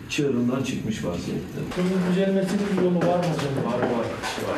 [0.10, 1.60] çığırından çıkmış vaziyette.
[1.78, 3.74] Bunun düzelmesinin bir yolu var mı hocam?
[3.74, 4.06] Var var.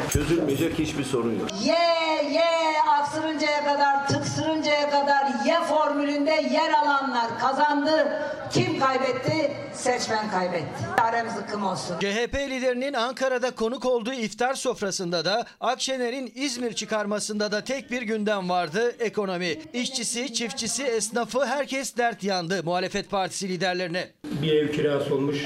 [0.09, 1.49] Çözülmeyecek hiçbir sorun yok.
[1.65, 1.89] Ye
[2.33, 8.21] ye aksırıncaya kadar tıksırıncaya kadar ye formülünde yer alanlar kazandı.
[8.51, 9.51] Kim kaybetti?
[9.73, 10.85] Seçmen kaybetti.
[11.01, 11.95] Aramız kım olsun.
[11.99, 18.49] CHP liderinin Ankara'da konuk olduğu iftar sofrasında da Akşener'in İzmir çıkarmasında da tek bir gündem
[18.49, 19.59] vardı ekonomi.
[19.73, 24.07] İşçisi, çiftçisi, esnafı herkes dert yandı muhalefet partisi liderlerine.
[24.41, 25.38] Bir ev kirası olmuş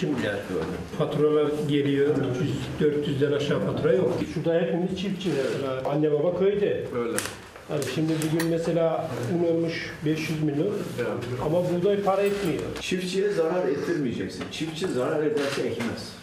[0.00, 0.36] 1,5-2 milyar.
[0.98, 2.14] Faturalar geliyor
[2.80, 4.12] 300-400'den aşağı fatura yok.
[4.34, 5.90] Şurada hepimiz çiftçi mesela.
[5.90, 6.84] Anne baba köyde.
[6.98, 7.16] Öyle.
[7.68, 10.72] Hani şimdi bugün mesela un olmuş 500 milyon
[11.46, 12.62] ama buğday para etmiyor.
[12.80, 14.44] Çiftçiye zarar ettirmeyeceksin.
[14.52, 16.16] Çiftçi zarar ederse ekmez.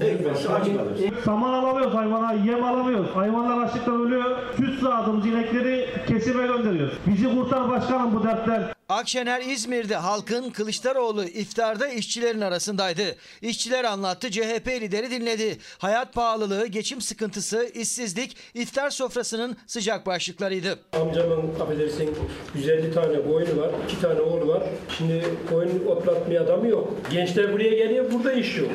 [0.00, 1.12] Ekmezse aç kalır.
[1.24, 3.10] Saman alamıyoruz hayvana, yem alamıyoruz.
[3.14, 4.36] Hayvanlar açlıktan ölüyor.
[4.56, 6.98] Süt sağdığımız inekleri kesime gönderiyoruz.
[7.06, 8.75] Bizi kurtar başkanım bu dertten.
[8.88, 13.16] Akşener İzmir'de halkın Kılıçdaroğlu iftarda işçilerin arasındaydı.
[13.42, 15.58] İşçiler anlattı, CHP lideri dinledi.
[15.78, 20.78] Hayat pahalılığı, geçim sıkıntısı, işsizlik iftar sofrasının sıcak başlıklarıydı.
[20.92, 22.14] Amcamın affedersin
[22.54, 24.62] 150 tane koyunu var, 2 tane oğlu var.
[24.98, 26.92] Şimdi koyun otlatmaya adamı yok.
[27.10, 28.70] Gençler buraya geliyor, burada iş yok.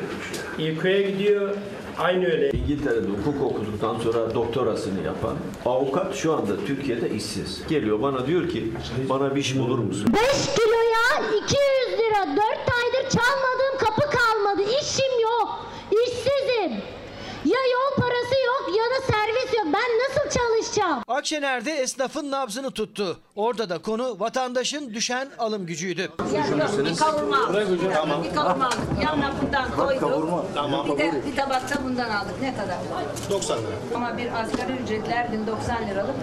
[0.58, 1.56] İyi köye gidiyor,
[1.98, 2.50] Aynı öyle.
[2.50, 5.36] İngiltere'de hukuk okuduktan sonra doktorasını yapan
[5.66, 7.62] avukat şu anda Türkiye'de işsiz.
[7.68, 8.72] Geliyor bana diyor ki
[9.08, 10.06] bana bir iş bulur musun?
[10.14, 11.52] 5 kiloya 200
[11.98, 12.36] lira.
[12.36, 14.62] 4 aydır çalmadığım kapı kalmadı.
[14.82, 15.66] İşim yok.
[16.06, 16.82] İşsizim.
[17.44, 19.66] Ya yol parası yok ya da servis yok.
[19.66, 21.02] Ben nasıl çalışacağım?
[21.08, 23.16] Akşener'de esnafın nabzını tuttu.
[23.36, 26.10] Orada da konu vatandaşın düşen alım gücüydü.
[26.88, 27.80] Bir kavurma aldık.
[27.94, 28.24] Tamam.
[28.24, 28.78] Bir kavurma aldık.
[29.04, 30.00] Yanına bundan koyduk.
[30.00, 30.42] kavurma.
[30.54, 30.86] Tamam.
[30.86, 32.34] Bir de bir tabakta bundan aldık.
[32.42, 32.76] Ne kadar?
[33.30, 33.66] 90 lira.
[33.94, 36.14] Ama bir asgari ücretli her gün 90 liralık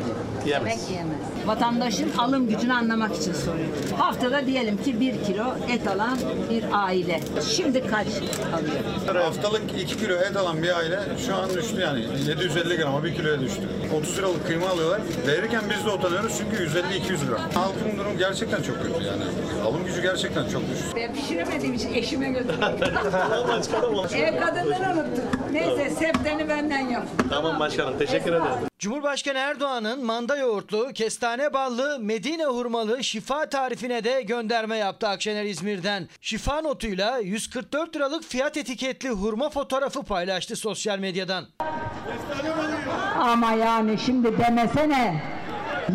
[0.46, 0.70] Yiyemez.
[0.72, 1.18] yemek yiyemez.
[1.50, 3.74] Vatandaşın alım gücünü anlamak için soruyorum.
[3.98, 6.18] Haftada diyelim ki 1 kilo et alan
[6.50, 7.20] bir aile.
[7.56, 8.08] Şimdi kaç
[8.54, 9.24] alıyor?
[9.26, 13.40] Haftalık 2 kilo et alan bir aile şu an düştü yani 750 grama 1 kiloya
[13.40, 13.62] düştü.
[13.98, 15.02] 30 liralık kıyma alıyorlar.
[15.28, 17.40] Verirken biz de utanıyoruz çünkü 150-200 lira.
[17.54, 19.24] Halkın durumu gerçekten çok kötü yani.
[19.66, 20.86] Alım gücü gerçekten çok düştü.
[20.96, 22.60] Ben pişiremediğim için eşime götürdüm.
[24.14, 25.52] Ev kadınları unuttuk.
[25.52, 27.08] Neyse septeni benden yap.
[27.30, 28.70] Tamam başkanım teşekkür ederim.
[28.80, 36.10] Cumhurbaşkanı Erdoğan'ın manda yoğurtlu, kestane ballı, Medine hurmalı şifa tarifine de gönderme yaptı Akşener İzmir'den.
[36.22, 41.48] Şifa notuyla 144 liralık fiyat etiketli hurma fotoğrafı paylaştı sosyal medyadan.
[43.20, 45.24] Ama yani şimdi demesene.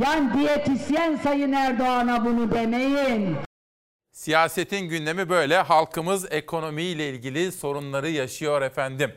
[0.04, 3.36] Yan diyetisyen Sayın Erdoğan'a bunu demeyin.
[4.12, 5.56] Siyasetin gündemi böyle.
[5.56, 9.14] Halkımız ekonomiyle ilgili sorunları yaşıyor efendim.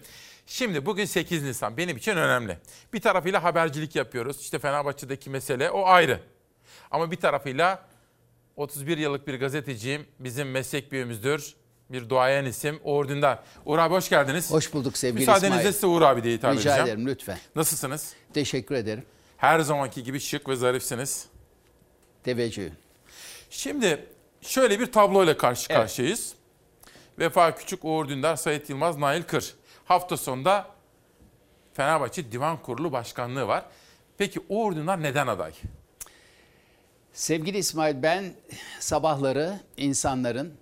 [0.47, 2.57] Şimdi bugün 8 Nisan benim için önemli.
[2.93, 4.41] Bir tarafıyla habercilik yapıyoruz.
[4.41, 6.19] İşte Fenerbahçe'deki mesele o ayrı.
[6.91, 7.85] Ama bir tarafıyla
[8.55, 10.05] 31 yıllık bir gazeteciyim.
[10.19, 11.55] Bizim meslek büyüğümüzdür.
[11.89, 13.39] Bir duayen isim Uğur Dündar.
[13.65, 14.51] Uğur abi hoş geldiniz.
[14.51, 15.73] Hoş bulduk sevgili Müsaadenizle İsmail.
[15.73, 16.85] size Uğur abi diye hitap Rica edeceğim.
[16.99, 17.37] ederim lütfen.
[17.55, 18.13] Nasılsınız?
[18.33, 19.03] Teşekkür ederim.
[19.37, 21.25] Her zamanki gibi şık ve zarifsiniz.
[22.23, 22.69] Teveccüh.
[23.49, 24.05] Şimdi
[24.41, 26.33] şöyle bir tabloyla karşı karşıyayız.
[27.19, 29.55] Vefa Küçük, Uğur Dündar, Sayit Yılmaz, Nail Kır.
[29.87, 30.67] Hafta sonunda
[31.73, 33.65] Fenerbahçe Divan Kurulu Başkanlığı var.
[34.17, 35.53] Peki Uğur Dündar neden aday?
[37.13, 38.33] Sevgili İsmail ben
[38.79, 40.53] sabahları insanların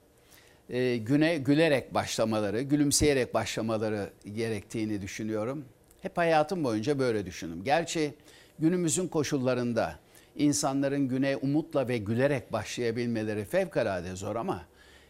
[0.69, 5.65] e, güne gülerek başlamaları, gülümseyerek başlamaları gerektiğini düşünüyorum.
[6.01, 7.63] Hep hayatım boyunca böyle düşündüm.
[7.63, 8.13] Gerçi
[8.59, 9.99] günümüzün koşullarında
[10.35, 14.65] insanların güne umutla ve gülerek başlayabilmeleri fevkalade zor ama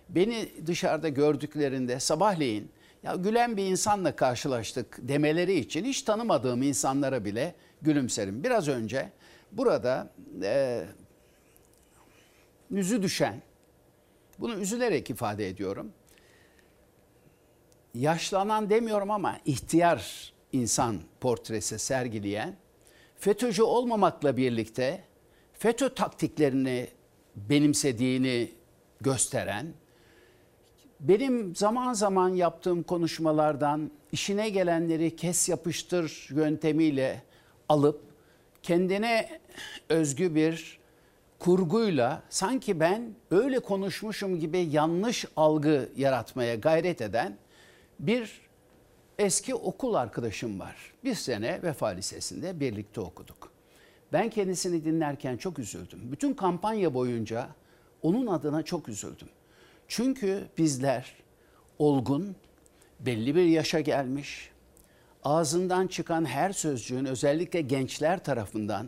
[0.09, 2.71] beni dışarıda gördüklerinde sabahleyin
[3.06, 8.44] ya gülen bir insanla karşılaştık demeleri için hiç tanımadığım insanlara bile gülümserim.
[8.44, 9.11] Biraz önce
[9.52, 10.14] burada
[10.44, 10.86] e,
[12.72, 13.41] yüzü düşen,
[14.40, 15.91] bunu üzülerek ifade ediyorum.
[17.94, 22.56] Yaşlanan demiyorum ama ihtiyar insan portresi sergileyen,
[23.15, 25.03] FETÖ'cü olmamakla birlikte
[25.53, 26.88] FETÖ taktiklerini
[27.36, 28.52] benimsediğini
[29.02, 29.73] gösteren,
[30.99, 37.23] benim zaman zaman yaptığım konuşmalardan işine gelenleri kes yapıştır yöntemiyle
[37.69, 38.01] alıp
[38.63, 39.39] kendine
[39.89, 40.80] özgü bir
[41.39, 47.38] kurguyla sanki ben öyle konuşmuşum gibi yanlış algı yaratmaya gayret eden
[47.99, 48.41] bir
[49.19, 50.76] eski okul arkadaşım var.
[51.03, 53.51] Bir sene Vefa Lisesi'nde birlikte okuduk.
[54.13, 55.99] Ben kendisini dinlerken çok üzüldüm.
[56.11, 57.47] Bütün kampanya boyunca
[58.01, 59.27] onun adına çok üzüldüm.
[59.87, 61.15] Çünkü bizler
[61.79, 62.35] olgun,
[62.99, 64.51] belli bir yaşa gelmiş,
[65.23, 68.87] ağzından çıkan her sözcüğün özellikle gençler tarafından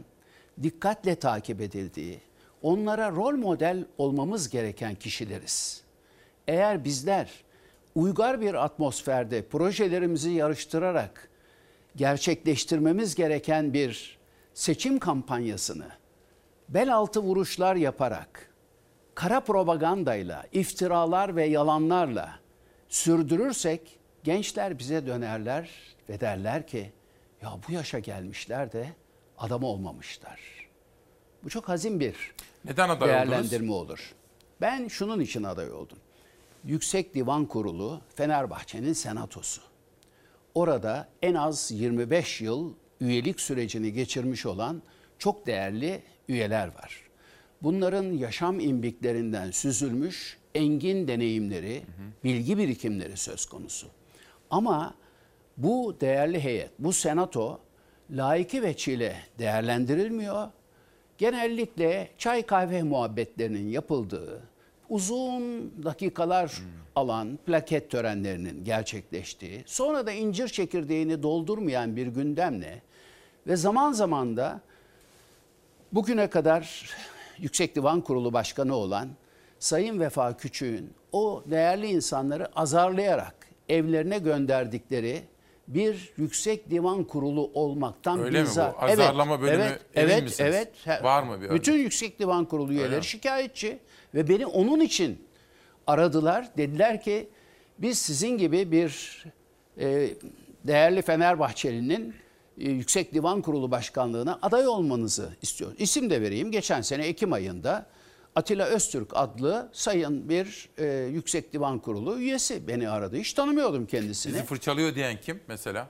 [0.63, 2.19] dikkatle takip edildiği,
[2.61, 5.83] onlara rol model olmamız gereken kişileriz.
[6.47, 7.31] Eğer bizler
[7.95, 11.29] uygar bir atmosferde projelerimizi yarıştırarak
[11.95, 14.17] gerçekleştirmemiz gereken bir
[14.53, 15.87] seçim kampanyasını
[16.69, 18.53] bel altı vuruşlar yaparak,
[19.17, 22.39] kara propagandayla, iftiralar ve yalanlarla
[22.89, 25.69] sürdürürsek gençler bize dönerler
[26.09, 26.91] ve derler ki
[27.41, 28.89] ya bu yaşa gelmişler de
[29.37, 30.39] adam olmamışlar.
[31.43, 32.15] Bu çok hazin bir
[32.65, 34.13] Neden aday değerlendirme olur.
[34.61, 35.97] Ben şunun için aday oldum.
[36.63, 39.61] Yüksek Divan Kurulu Fenerbahçe'nin senatosu.
[40.55, 44.81] Orada en az 25 yıl üyelik sürecini geçirmiş olan
[45.19, 47.06] çok değerli üyeler var.
[47.63, 51.81] Bunların yaşam imbiklerinden süzülmüş engin deneyimleri,
[52.23, 53.87] bilgi birikimleri söz konusu.
[54.49, 54.93] Ama
[55.57, 57.59] bu değerli heyet, bu senato
[58.11, 60.47] layıkı veçile değerlendirilmiyor.
[61.17, 64.41] Genellikle çay kahve muhabbetlerinin yapıldığı,
[64.89, 66.61] uzun dakikalar
[66.95, 72.81] alan plaket törenlerinin gerçekleştiği, sonra da incir çekirdeğini doldurmayan bir gündemle
[73.47, 74.61] ve zaman zaman da
[75.91, 76.89] bugüne kadar
[77.39, 79.09] Yüksek Divan Kurulu Başkanı olan
[79.59, 83.35] Sayın Vefa Küçük'ün o değerli insanları azarlayarak
[83.69, 85.21] evlerine gönderdikleri
[85.67, 88.49] bir yüksek divan kurulu olmaktan Öyle mi bu?
[88.49, 90.55] bizzat- Azarlama bölümü evet, evet, misiniz?
[90.87, 93.05] Evet, Var mı bir Bütün yüksek divan kurulu Öyle üyeleri mi?
[93.05, 93.79] şikayetçi
[94.15, 95.21] ve beni onun için
[95.87, 96.47] aradılar.
[96.57, 97.29] Dediler ki
[97.79, 99.23] biz sizin gibi bir
[99.79, 100.09] e,
[100.63, 102.15] değerli Fenerbahçeli'nin
[102.57, 105.77] Yüksek Divan Kurulu Başkanlığına aday olmanızı istiyoruz.
[105.79, 106.51] İsim de vereyim.
[106.51, 107.85] Geçen sene Ekim ayında
[108.35, 113.17] Atilla Öztürk adlı sayın bir e, Yüksek Divan Kurulu üyesi beni aradı.
[113.17, 114.33] Hiç tanımıyordum kendisini.
[114.33, 115.87] Sizi fırçalıyor diyen kim mesela?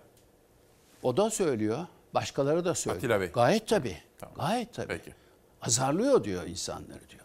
[1.03, 1.88] O da söylüyor.
[2.14, 2.98] Başkaları da söylüyor.
[2.98, 3.27] Atilla Bey.
[3.27, 3.98] Gayet tabii.
[4.35, 5.02] Gayet tabii.
[5.61, 7.22] Azarlıyor diyor insanları diyor.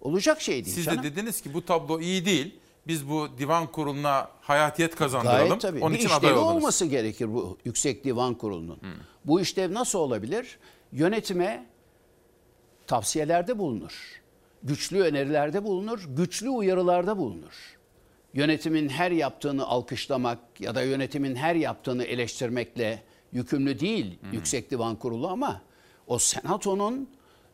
[0.00, 1.02] Olacak şey değil Siz canım.
[1.02, 2.54] de dediniz ki bu tablo iyi değil.
[2.86, 5.48] Biz bu divan kuruluna hayatiyet kazandıralım.
[5.48, 5.80] Gayet tabii.
[5.80, 6.56] Onun bir için işlevi aday oldunuz.
[6.56, 8.78] olması gerekir bu Yüksek Divan Kurulu'nun.
[9.24, 10.58] Bu işlev nasıl olabilir?
[10.92, 11.66] Yönetime
[12.86, 14.22] tavsiyelerde bulunur.
[14.62, 17.78] Güçlü önerilerde bulunur, güçlü uyarılarda bulunur.
[18.34, 23.02] Yönetimin her yaptığını alkışlamak ya da yönetimin her yaptığını eleştirmekle
[23.32, 25.62] yükümlü değil Yüksek Divan Kurulu ama
[26.06, 27.08] o senatonun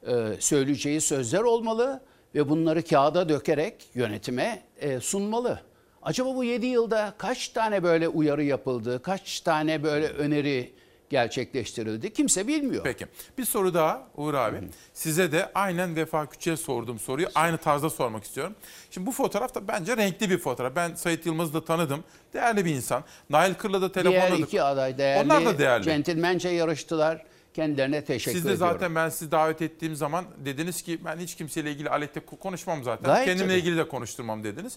[0.07, 2.03] e, söyleyeceği sözler olmalı
[2.35, 5.61] ve bunları kağıda dökerek yönetime e, sunmalı.
[6.03, 10.73] Acaba bu 7 yılda kaç tane böyle uyarı yapıldı, kaç tane böyle öneri
[11.11, 12.85] gerçekleştirildi kimse bilmiyor.
[12.85, 13.07] Peki.
[13.39, 14.57] Bir soru daha Uğur abi.
[14.95, 18.55] Size de aynen Vefa Küçük'e sorduğum soruyu aynı tarzda sormak istiyorum.
[18.91, 20.77] Şimdi bu fotoğraf da bence renkli bir fotoğraf.
[20.77, 22.05] Ben Sayit Yılmaz'ı da tanıdım.
[22.35, 23.05] Değerli bir insan.
[23.31, 24.49] Nail Kır'la da Diğer telefonladık.
[24.49, 25.85] iki aday değerli, Onlar da değerli.
[25.85, 27.25] centilmence yarıştılar.
[27.59, 28.73] Kendilerine teşekkür Siz de ediyorum.
[28.75, 33.05] zaten ben sizi davet ettiğim zaman dediniz ki ben hiç kimseyle ilgili alette konuşmam zaten.
[33.05, 33.59] Gayet Kendimle tabii.
[33.59, 34.77] ilgili de konuşturmam dediniz.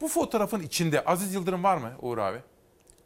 [0.00, 2.38] Bu fotoğrafın içinde Aziz Yıldırım var mı Uğur abi?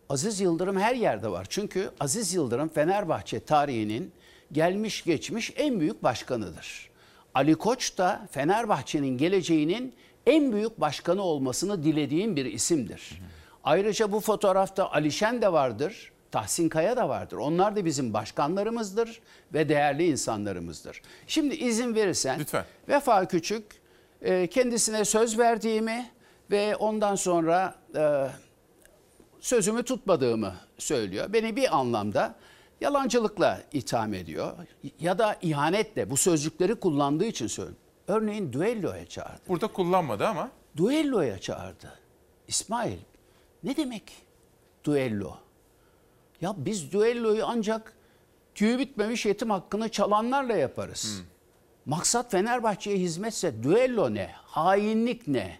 [0.08, 1.46] Aziz Yıldırım her yerde var.
[1.50, 4.12] Çünkü Aziz Yıldırım Fenerbahçe tarihinin
[4.52, 6.90] gelmiş geçmiş en büyük başkanıdır.
[7.34, 9.94] Ali Koç da Fenerbahçe'nin geleceğinin
[10.26, 13.22] en büyük başkanı olmasını dilediğim bir isimdir.
[13.64, 17.36] Ayrıca bu fotoğrafta Alişen de vardır, Tahsin Kaya da vardır.
[17.36, 19.20] Onlar da bizim başkanlarımızdır
[19.54, 21.02] ve değerli insanlarımızdır.
[21.26, 22.64] Şimdi izin verirsen Lütfen.
[22.88, 23.64] Vefa Küçük
[24.22, 26.10] e, kendisine söz verdiğimi
[26.50, 28.26] ve ondan sonra e,
[29.40, 31.32] sözümü tutmadığımı söylüyor.
[31.32, 32.34] Beni bir anlamda
[32.80, 34.52] yalancılıkla itham ediyor
[35.00, 37.78] ya da ihanetle bu sözcükleri kullandığı için söylüyor.
[38.08, 39.40] Örneğin düelloya çağırdı.
[39.48, 40.50] Burada kullanmadı ama.
[40.76, 41.92] Düelloya çağırdı.
[42.48, 42.98] İsmail
[43.62, 44.12] ne demek
[44.84, 45.36] düello?
[46.40, 47.92] Ya biz düelloyu ancak
[48.54, 51.22] tüyü bitmemiş yetim hakkını çalanlarla yaparız.
[51.86, 54.30] Maksat Fenerbahçe'ye hizmetse düello ne?
[54.34, 55.58] Hainlik ne?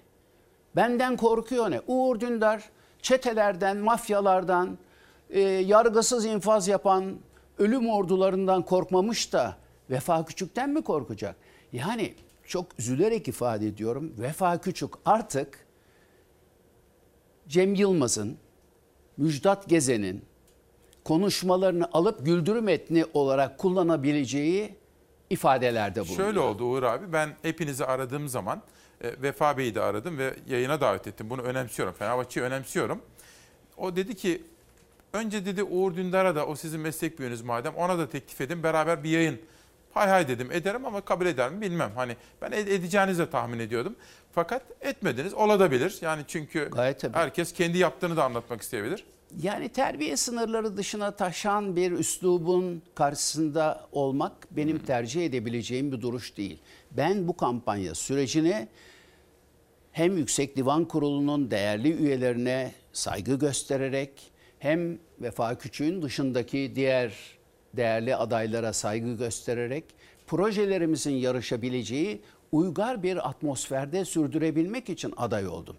[0.77, 1.81] Benden korkuyor ne?
[1.87, 2.71] Uğur Dündar
[3.03, 4.79] çetelerden, mafyalardan,
[5.31, 7.17] e, yargısız infaz yapan
[7.59, 9.57] ölüm ordularından korkmamış da
[9.91, 11.37] Vefa Küçük'ten mi korkacak?
[11.73, 12.15] Yani
[12.47, 14.15] çok üzülerek ifade ediyorum.
[14.19, 15.67] Vefa Küçük artık
[17.49, 18.39] Cem Yılmaz'ın,
[19.17, 20.25] Müjdat Gezen'in
[21.07, 24.75] konuşmalarını alıp güldürü metni olarak kullanabileceği
[25.31, 26.17] ifadelerde bulunuyor.
[26.17, 27.13] Şöyle oldu Uğur abi.
[27.13, 28.63] Ben hepinizi aradığım zaman
[29.05, 31.31] e, Vefa Bey'i de aradım ve yayına davet ettim.
[31.31, 31.95] Bunu önemsiyorum.
[31.95, 33.03] Fenerbahçe'yi önemsiyorum.
[33.77, 34.43] O dedi ki
[35.13, 38.63] önce dedi Uğur Dündar'a da o sizin meslek büyüğünüz madem ona da teklif edin.
[38.63, 39.41] Beraber bir yayın.
[39.95, 41.93] Hay hay dedim ederim ama kabul eder mi bilmem.
[41.95, 43.97] Hani ben ed- edeceğinizi de tahmin ediyordum.
[44.33, 45.35] Fakat etmediniz.
[45.35, 45.99] Olabilir.
[46.01, 46.71] Yani çünkü
[47.15, 49.05] herkes kendi yaptığını da anlatmak isteyebilir.
[49.43, 56.59] Yani terbiye sınırları dışına taşan bir üslubun karşısında olmak benim tercih edebileceğim bir duruş değil.
[56.91, 58.69] Ben bu kampanya sürecini
[59.93, 64.11] hem Yüksek Divan Kurulu'nun değerli üyelerine saygı göstererek
[64.59, 67.13] hem Vefa Küçük'ün dışındaki diğer
[67.77, 69.85] değerli adaylara saygı göstererek
[70.27, 72.21] projelerimizin yarışabileceği
[72.53, 75.77] uygar bir atmosferde sürdürebilmek için aday oldum.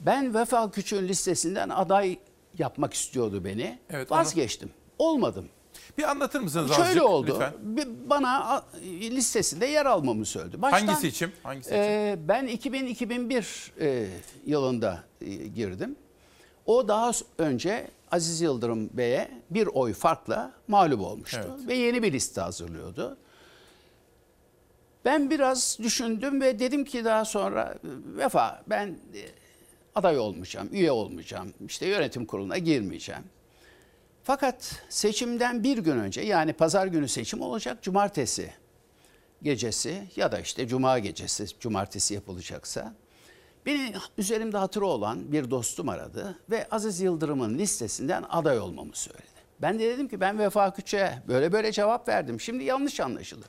[0.00, 2.18] Ben Vefa Küçük'ün listesinden aday
[2.58, 3.78] yapmak istiyordu beni.
[3.90, 4.70] Evet, onu- Vazgeçtim.
[4.98, 5.48] Olmadım.
[5.98, 7.26] Bir anlatır mısınız Şöyle azıcık oldu.
[7.30, 7.52] lütfen?
[8.10, 10.62] Bana listesinde yer almamı söyledi.
[10.62, 11.32] Baştan, Hangi seçim?
[11.42, 11.78] Hangi seçim?
[11.80, 14.06] e, ben 2000-2001 e,
[14.46, 15.96] yılında e, girdim.
[16.66, 21.40] O daha önce Aziz Yıldırım Bey'e bir oy farkla mağlup olmuştu.
[21.58, 21.68] Evet.
[21.68, 23.16] Ve yeni bir liste hazırlıyordu.
[25.04, 27.74] Ben biraz düşündüm ve dedim ki daha sonra
[28.16, 28.98] Vefa ben
[29.96, 33.24] aday olmayacağım, üye olmayacağım, işte yönetim kuruluna girmeyeceğim.
[34.22, 38.50] Fakat seçimden bir gün önce yani pazar günü seçim olacak cumartesi
[39.42, 42.94] gecesi ya da işte cuma gecesi cumartesi yapılacaksa
[43.66, 49.26] beni üzerimde hatırı olan bir dostum aradı ve Aziz Yıldırım'ın listesinden aday olmamı söyledi.
[49.62, 52.40] Ben de dedim ki ben Vefa Küçük'e böyle böyle cevap verdim.
[52.40, 53.48] Şimdi yanlış anlaşılır.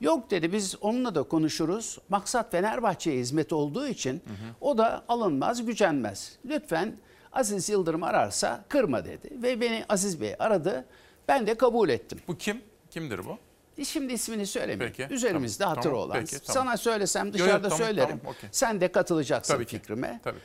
[0.00, 1.98] Yok dedi biz onunla da konuşuruz.
[2.08, 4.22] Maksat Fenerbahçe'ye hizmet olduğu için
[4.60, 6.38] o da alınmaz, gücenmez.
[6.46, 6.96] Lütfen
[7.32, 9.30] Aziz Yıldırım ararsa kırma dedi.
[9.42, 10.84] Ve beni Aziz Bey aradı.
[11.28, 12.18] Ben de kabul ettim.
[12.28, 12.62] Bu kim?
[12.90, 13.38] Kimdir bu?
[13.84, 14.94] Şimdi ismini söylemeyeyim.
[14.96, 16.18] Peki, Üzerimizde tamam, hatır tamam, olan.
[16.20, 16.64] peki, tamam.
[16.64, 18.18] Sana söylesem Yo, yo, dışarıda tamam, söylerim.
[18.18, 18.48] tamam, okey.
[18.52, 20.20] Sen de katılacaksın Tabii ki, fikrime.
[20.24, 20.38] Tabii.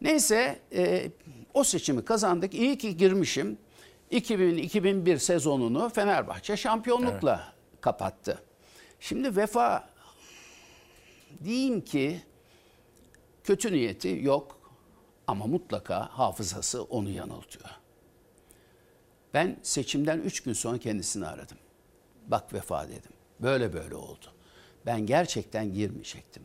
[0.00, 1.10] Neyse e,
[1.54, 2.54] o seçimi kazandık.
[2.54, 3.58] İyi ki girmişim.
[4.12, 8.42] 2000-2001 sezonunu Fenerbahçe şampiyonlukla kapattı.
[9.00, 9.90] Şimdi Vefa
[11.44, 12.22] diyeyim ki
[13.44, 14.58] kötü niyeti yok
[15.26, 17.70] ama mutlaka hafızası onu yanıltıyor.
[19.34, 21.58] Ben seçimden 3 gün sonra kendisini aradım.
[22.26, 23.12] Bak Vefa dedim.
[23.40, 24.26] Böyle böyle oldu.
[24.86, 26.42] Ben gerçekten girmeyecektim.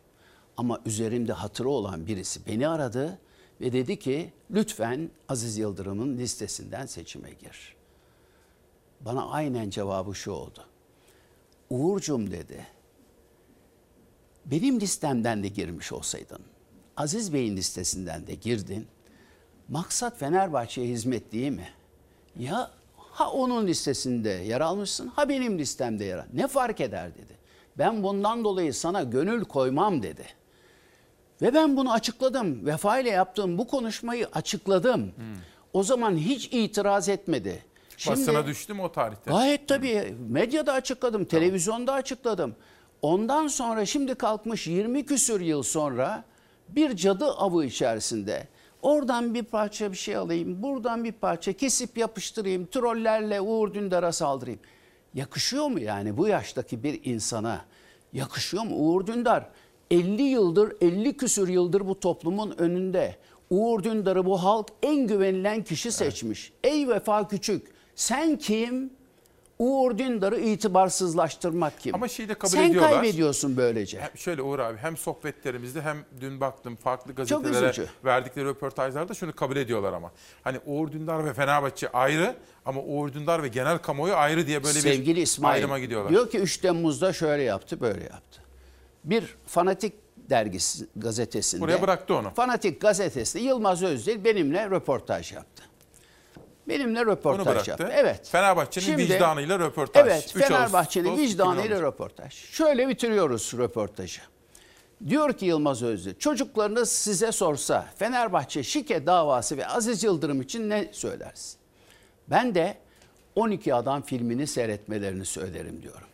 [0.57, 3.19] Ama üzerimde hatırı olan birisi beni aradı
[3.61, 7.75] ve dedi ki lütfen Aziz Yıldırım'ın listesinden seçime gir.
[9.01, 10.65] Bana aynen cevabı şu oldu.
[11.73, 12.67] Uğurcum dedi.
[14.45, 16.39] Benim listemden de girmiş olsaydın,
[16.97, 18.87] Aziz Bey'in listesinden de girdin.
[19.69, 21.69] Maksat Fenerbahçe'ye hizmet değil mi?
[22.39, 26.25] Ya ha onun listesinde yer almışsın ha benim listemde yer al.
[26.33, 27.37] Ne fark eder dedi.
[27.77, 30.25] Ben bundan dolayı sana gönül koymam dedi.
[31.41, 32.65] Ve ben bunu açıkladım.
[32.65, 35.11] Vefa ile yaptığım bu konuşmayı açıkladım.
[35.73, 37.63] O zaman hiç itiraz etmedi.
[38.07, 39.31] Basına düştü mü o tarihte?
[39.31, 40.15] Gayet tabii.
[40.29, 42.55] Medyada açıkladım, televizyonda açıkladım.
[43.01, 46.23] Ondan sonra şimdi kalkmış 20 küsür yıl sonra
[46.69, 48.47] bir cadı avı içerisinde
[48.81, 54.59] oradan bir parça bir şey alayım, buradan bir parça kesip yapıştırayım, trollerle Uğur Dündar'a saldırayım.
[55.13, 57.65] Yakışıyor mu yani bu yaştaki bir insana?
[58.13, 58.75] Yakışıyor mu?
[58.75, 59.49] Uğur Dündar
[59.91, 63.17] 50 yıldır, 50 küsür yıldır bu toplumun önünde.
[63.49, 66.53] Uğur Dündar'ı bu halk en güvenilen kişi seçmiş.
[66.63, 68.93] Ey Vefa Küçük, sen kim?
[69.59, 71.95] Uğur Dündar'ı itibarsızlaştırmak kim?
[71.95, 72.91] Ama şeyi de kabul Sen ediyorlar.
[72.91, 74.01] kaybediyorsun böylece.
[74.01, 79.55] Hem şöyle Uğur abi hem sohbetlerimizde hem dün baktım farklı gazetelere verdikleri röportajlarda şunu kabul
[79.55, 80.11] ediyorlar ama.
[80.43, 84.79] Hani Uğur Dündar ve Fenerbahçe ayrı ama Uğur Dündar ve genel kamuoyu ayrı diye böyle
[84.81, 86.11] Sevgili bir İsmail ayrıma gidiyorlar.
[86.11, 88.41] diyor ki 3 Temmuz'da şöyle yaptı, böyle yaptı.
[89.03, 89.93] Bir fanatik
[90.29, 91.61] dergisi gazetesinde.
[91.61, 92.29] Buraya bıraktı onu.
[92.35, 95.63] Fanatik gazetesinde Yılmaz Özdil benimle röportaj yaptı.
[96.67, 97.89] Benimle röportaj yaptı.
[97.91, 98.27] Evet.
[98.29, 100.07] Fenerbahçe'nin Şimdi- vicdanıyla röportaj.
[100.07, 101.81] Evet, 3 Fenerbahçe'nin vicdanıyla 2013.
[101.81, 102.33] röportaj.
[102.33, 104.21] Şöyle bitiriyoruz röportajı.
[105.09, 110.89] Diyor ki Yılmaz Özdil, çocuklarınız size sorsa Fenerbahçe şike davası ve Aziz Yıldırım için ne
[110.91, 111.59] söylersin?
[112.27, 112.77] Ben de
[113.35, 116.07] 12 Adam filmini seyretmelerini söylerim diyorum.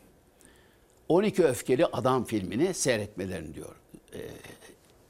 [1.09, 3.75] 12 Öfkeli Adam filmini seyretmelerini diyor,
[4.13, 4.19] e,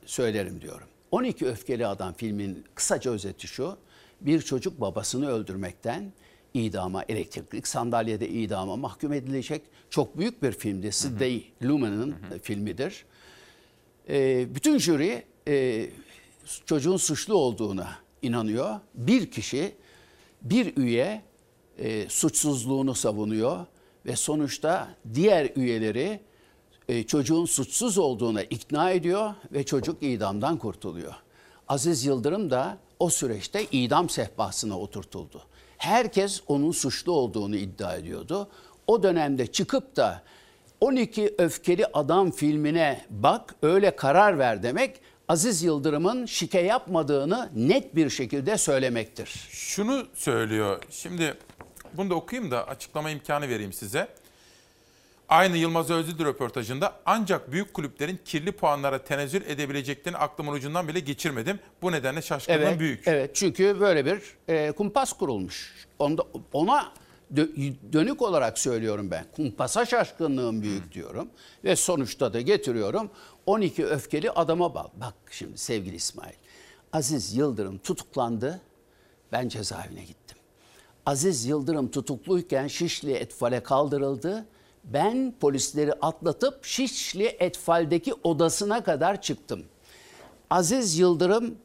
[0.05, 0.87] söylerim diyorum.
[1.11, 3.77] 12 Öfkeli Adam filminin kısaca özeti şu.
[4.21, 6.13] Bir çocuk babasını öldürmekten
[6.53, 10.91] idama, elektrikli sandalyede idama mahkum edilecek çok büyük bir filmdi.
[10.91, 13.05] Sidney Lumen'ın filmidir.
[14.09, 15.85] E, bütün jüri e,
[16.65, 17.89] çocuğun suçlu olduğuna
[18.21, 18.79] inanıyor.
[18.95, 19.75] Bir kişi,
[20.41, 21.21] bir üye
[21.77, 23.65] e, suçsuzluğunu savunuyor
[24.05, 26.19] ve sonuçta diğer üyeleri
[26.89, 31.13] e, çocuğun suçsuz olduğuna ikna ediyor ve çocuk idamdan kurtuluyor.
[31.67, 35.41] Aziz Yıldırım da o süreçte idam sehpasına oturtuldu.
[35.77, 38.49] Herkes onun suçlu olduğunu iddia ediyordu.
[38.87, 40.23] O dönemde çıkıp da
[40.81, 48.09] 12 Öfkeli Adam filmine bak öyle karar ver demek Aziz Yıldırım'ın şike yapmadığını net bir
[48.09, 49.47] şekilde söylemektir.
[49.49, 50.83] Şunu söylüyor.
[50.89, 51.33] Şimdi
[51.93, 54.07] bunu da okuyayım da açıklama imkanı vereyim size.
[55.29, 61.59] Aynı Yılmaz Özdil röportajında ancak büyük kulüplerin kirli puanlara tenezzül edebileceklerini aklımın ucundan bile geçirmedim.
[61.81, 63.07] Bu nedenle şaşkınlığım Evet, büyük.
[63.07, 65.87] evet çünkü böyle bir e, kumpas kurulmuş.
[65.99, 66.23] Onda,
[66.53, 66.91] ona
[67.33, 69.25] dö- dönük olarak söylüyorum ben.
[69.35, 71.29] Kumpasa şaşkınlığım büyük diyorum.
[71.63, 73.09] Ve sonuçta da getiriyorum
[73.45, 74.99] 12 öfkeli adama bak.
[75.01, 76.35] Bak şimdi sevgili İsmail.
[76.93, 78.61] Aziz Yıldırım tutuklandı.
[79.31, 80.37] Ben cezaevine gittim.
[81.05, 84.45] Aziz Yıldırım tutukluyken Şişli Etfal'e kaldırıldı.
[84.93, 89.63] Ben polisleri atlatıp Şişli Etfal'deki odasına kadar çıktım.
[90.49, 91.55] Aziz Yıldırım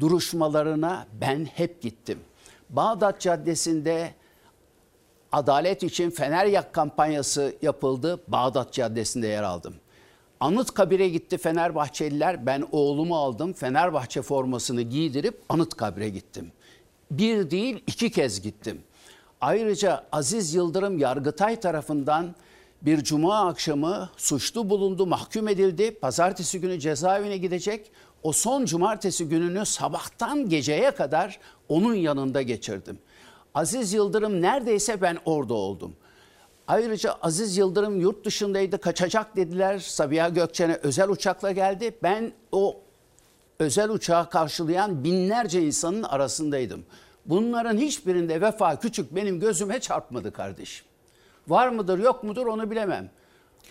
[0.00, 2.18] duruşmalarına ben hep gittim.
[2.70, 4.14] Bağdat Caddesi'nde
[5.32, 8.20] adalet için Fener Yak kampanyası yapıldı.
[8.28, 9.74] Bağdat Caddesi'nde yer aldım.
[10.40, 12.46] Anıtkabir'e gitti Fenerbahçeliler.
[12.46, 13.52] Ben oğlumu aldım.
[13.52, 16.52] Fenerbahçe formasını giydirip Anıtkabir'e gittim.
[17.10, 18.82] Bir değil iki kez gittim.
[19.40, 22.34] Ayrıca Aziz Yıldırım Yargıtay tarafından
[22.82, 25.90] bir cuma akşamı suçlu bulundu, mahkum edildi.
[25.90, 27.90] Pazartesi günü cezaevine gidecek.
[28.22, 31.38] O son cumartesi gününü sabahtan geceye kadar
[31.68, 32.98] onun yanında geçirdim.
[33.54, 35.96] Aziz Yıldırım neredeyse ben orada oldum.
[36.68, 39.78] Ayrıca Aziz Yıldırım yurt dışındaydı, kaçacak dediler.
[39.78, 41.98] Sabiha Gökçen'e özel uçakla geldi.
[42.02, 42.80] Ben o
[43.58, 46.84] özel uçağı karşılayan binlerce insanın arasındaydım.
[47.26, 50.87] Bunların hiçbirinde Vefa Küçük benim gözüme çarpmadı kardeşim.
[51.48, 53.10] Var mıdır yok mudur onu bilemem.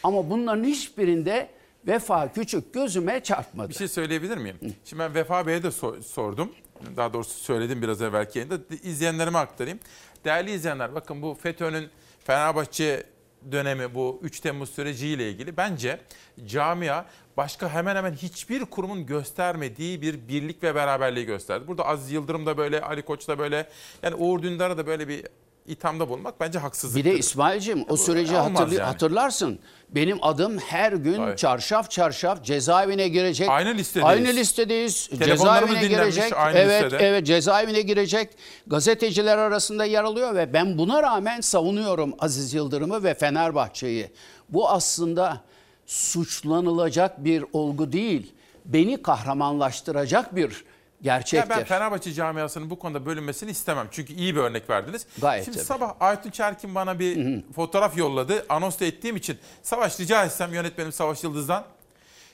[0.03, 1.49] Ama bunların hiçbirinde
[1.87, 3.69] Vefa Küçük gözüme çarpmadı.
[3.69, 4.57] Bir şey söyleyebilir miyim?
[4.85, 6.51] Şimdi ben Vefa Bey'e de so- sordum.
[6.97, 8.59] Daha doğrusu söyledim biraz evvelki yayında.
[8.83, 9.79] İzleyenlerime aktarayım.
[10.25, 11.89] Değerli izleyenler bakın bu FETÖ'nün
[12.23, 13.03] Fenerbahçe
[13.51, 15.99] dönemi bu 3 Temmuz süreciyle ilgili bence
[16.45, 17.05] camia
[17.37, 21.67] başka hemen hemen hiçbir kurumun göstermediği bir birlik ve beraberliği gösterdi.
[21.67, 23.69] Burada Aziz Yıldırım da böyle, Ali Koç da böyle,
[24.03, 25.23] yani Uğur Dündar'a da böyle bir
[25.68, 27.11] ithamda bulunmak bence Bir haksızlıktır.
[27.11, 28.85] de İsmail'cim o süreci Olmaz hatırlı- yani.
[28.85, 29.60] hatırlarsın.
[29.89, 31.38] Benim adım her gün Tabii.
[31.38, 33.49] çarşaf çarşaf cezaevine girecek.
[33.49, 34.10] Aynı listedeyiz.
[34.10, 35.10] Aynı listedeyiz.
[35.26, 36.34] Cezaevine girecek.
[36.38, 37.03] aynı evet, listede.
[37.07, 38.30] evet cezaevine girecek.
[38.68, 44.11] Gazeteciler arasında yer alıyor ve ben buna rağmen savunuyorum Aziz Yıldırım'ı ve Fenerbahçe'yi.
[44.49, 45.41] Bu aslında
[45.85, 48.34] suçlanılacak bir olgu değil.
[48.65, 50.64] Beni kahramanlaştıracak bir
[51.02, 51.49] Ya gerçektir.
[51.49, 53.88] ben Fenerbahçe camiasının bu konuda bölünmesini istemem.
[53.91, 55.06] Çünkü iyi bir örnek verdiniz.
[55.22, 55.68] Gayet Şimdi tabii.
[55.68, 58.45] sabah Aytun Çerkin bana bir fotoğraf yolladı.
[58.49, 59.38] Anons da ettiğim için.
[59.64, 61.64] Savaş rica etsem yönetmenim Savaş Yıldız'dan.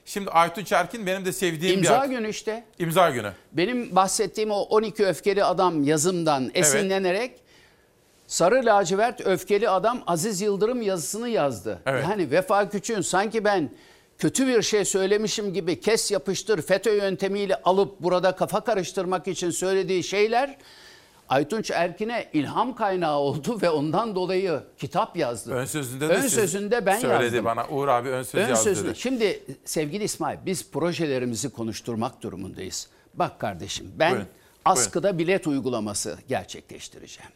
[0.05, 1.87] Şimdi Aytun Çerkin benim de sevdiğim bir...
[1.87, 2.63] İmza günü işte.
[2.79, 3.31] İmza günü.
[3.51, 7.43] Benim bahsettiğim o 12 öfkeli adam yazımdan esinlenerek
[8.27, 11.79] Sarı lacivert öfkeli adam Aziz Yıldırım yazısını yazdı.
[11.85, 12.05] Evet.
[12.09, 13.69] Yani Vefa Küçük'ün sanki ben
[14.17, 20.03] kötü bir şey söylemişim gibi kes yapıştır FETÖ yöntemiyle alıp burada kafa karıştırmak için söylediği
[20.03, 20.57] şeyler
[21.29, 25.51] Aytunç Erkin'e ilham kaynağı oldu ve ondan dolayı kitap yazdı.
[25.53, 27.45] Ön sözünde de Ön sözünde ben söyledi yazdım.
[27.45, 27.67] bana.
[27.67, 28.89] Uğur abi ön söz Ön yazdı sözünü.
[28.89, 28.99] dedi.
[28.99, 32.87] Şimdi sevgili İsmail biz projelerimizi konuşturmak durumundayız.
[33.13, 34.27] Bak kardeşim ben Buyurun,
[34.65, 37.31] askıda bilet uygulaması gerçekleştireceğim.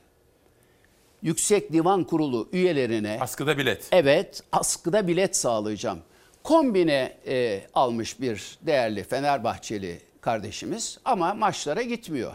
[1.21, 3.87] Yüksek Divan Kurulu üyelerine Askıda bilet.
[3.91, 5.99] evet askıda bilet sağlayacağım.
[6.47, 12.33] Kombine e, almış bir değerli Fenerbahçeli kardeşimiz ama maçlara gitmiyor.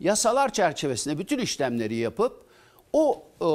[0.00, 2.46] Yasalar çerçevesinde bütün işlemleri yapıp
[2.92, 3.48] o e,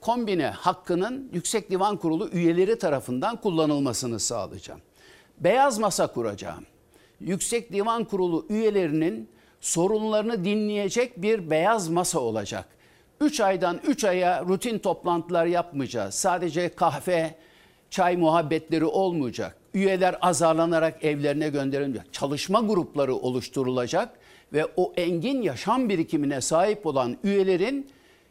[0.00, 4.80] kombine hakkının Yüksek Divan Kurulu üyeleri tarafından kullanılmasını sağlayacağım.
[5.38, 6.66] Beyaz masa kuracağım.
[7.20, 9.28] Yüksek Divan Kurulu üyelerinin
[9.60, 12.68] sorunlarını dinleyecek bir beyaz masa olacak.
[13.20, 16.14] 3 aydan 3 aya rutin toplantılar yapmayacağız.
[16.14, 17.34] Sadece kahve,
[17.92, 19.56] çay muhabbetleri olmayacak.
[19.74, 22.12] Üyeler azarlanarak evlerine gönderilmeyecek.
[22.12, 24.18] Çalışma grupları oluşturulacak
[24.52, 27.90] ve o engin yaşam birikimine sahip olan üyelerin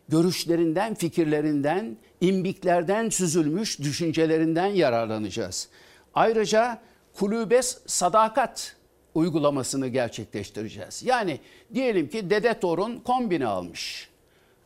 [0.09, 5.69] görüşlerinden, fikirlerinden, imbiklerden süzülmüş düşüncelerinden yararlanacağız.
[6.13, 6.81] Ayrıca
[7.13, 8.75] kulübe sadakat
[9.15, 11.03] uygulamasını gerçekleştireceğiz.
[11.03, 11.39] Yani
[11.73, 14.09] diyelim ki dede torun kombine almış.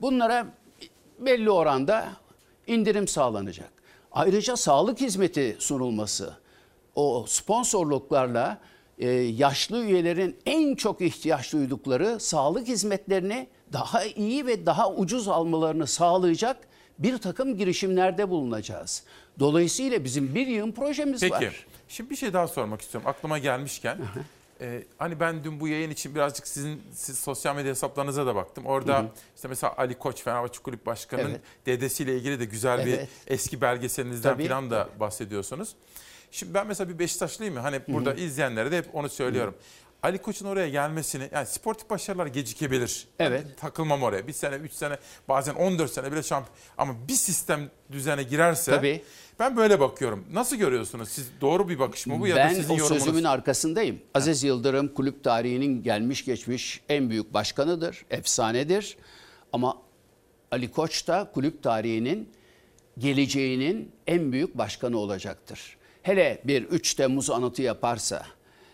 [0.01, 0.47] Bunlara
[1.19, 2.07] belli oranda
[2.67, 3.74] indirim sağlanacak.
[4.15, 6.33] Ayrıca sağlık hizmeti sunulması,
[6.95, 8.57] o sponsorluklarla
[8.99, 15.87] e, yaşlı üyelerin en çok ihtiyaç duydukları sağlık hizmetlerini daha iyi ve daha ucuz almalarını
[15.87, 16.57] sağlayacak
[16.99, 19.03] bir takım girişimlerde bulunacağız.
[19.39, 21.33] Dolayısıyla bizim bir yığın projemiz Peki.
[21.33, 21.65] var.
[21.87, 23.09] Şimdi bir şey daha sormak istiyorum.
[23.09, 23.97] Aklıma gelmişken.
[24.61, 28.65] E, hani ben dün bu yayın için birazcık sizin siz sosyal medya hesaplarınıza da baktım.
[28.65, 29.09] Orada Hı hı.
[29.35, 31.41] işte mesela Ali Koç Fenerbahçe Kulüp Başkanı'nın Evet.
[31.65, 33.09] dedesiyle ilgili de güzel Evet.
[33.27, 35.75] bir eski belgeselinizden Tabii, falan da bahsediyorsunuz.
[36.31, 39.55] Şimdi ben mesela bir Beşiktaşlıyım ya hani burada izleyenlere de hep onu söylüyorum.
[40.03, 43.07] Ali Koç'un oraya gelmesini yani sportif başarılar gecikebilir.
[43.19, 43.43] Evet.
[43.45, 44.27] Ben takılmam oraya.
[44.27, 44.97] Bir sene, üç sene,
[45.29, 46.57] bazen 14 sene bile şampiyon.
[46.77, 49.03] Ama bir sistem düzene girerse Tabii.
[49.39, 50.25] Ben böyle bakıyorum.
[50.33, 51.09] Nasıl görüyorsunuz?
[51.09, 53.03] Siz doğru bir bakış mı bu ya da ben sizin o yorumunuz?
[53.03, 53.99] sözümün arkasındayım.
[54.13, 58.97] Aziz Yıldırım kulüp tarihinin gelmiş geçmiş en büyük başkanıdır, efsanedir.
[59.53, 59.77] Ama
[60.51, 62.29] Ali Koç da kulüp tarihinin
[62.97, 65.77] geleceğinin en büyük başkanı olacaktır.
[66.01, 68.25] Hele bir 3 Temmuz anıtı yaparsa,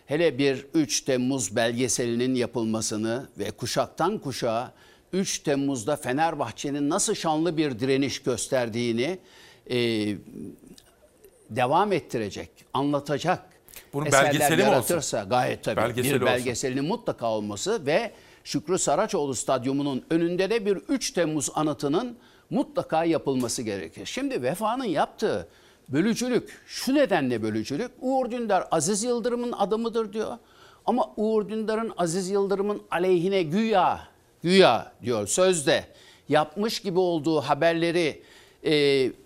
[0.06, 4.72] hele bir 3 Temmuz belgeselinin yapılmasını ve kuşaktan kuşağa
[5.12, 9.18] 3 Temmuz'da Fenerbahçe'nin nasıl şanlı bir direniş gösterdiğini
[9.70, 9.76] e,
[11.50, 13.42] devam ettirecek, anlatacak
[13.92, 14.72] Bunun eserler belgeseli mi olsun?
[14.72, 16.26] yaratırsa gayet tabii Belgeseli bir olsun.
[16.26, 18.12] belgeselinin mutlaka olması ve
[18.44, 22.16] Şükrü Saraçoğlu Stadyumu'nun önünde de bir 3 Temmuz anıtının
[22.50, 24.06] mutlaka yapılması gerekir.
[24.06, 25.48] Şimdi Vefa'nın yaptığı
[25.88, 30.38] bölücülük, şu nedenle bölücülük, Uğur Dündar Aziz Yıldırım'ın adamıdır diyor.
[30.86, 34.00] Ama Uğur Dündar'ın Aziz Yıldırım'ın aleyhine güya,
[34.42, 35.84] güya diyor sözde
[36.28, 38.22] yapmış gibi olduğu haberleri
[38.66, 38.72] e,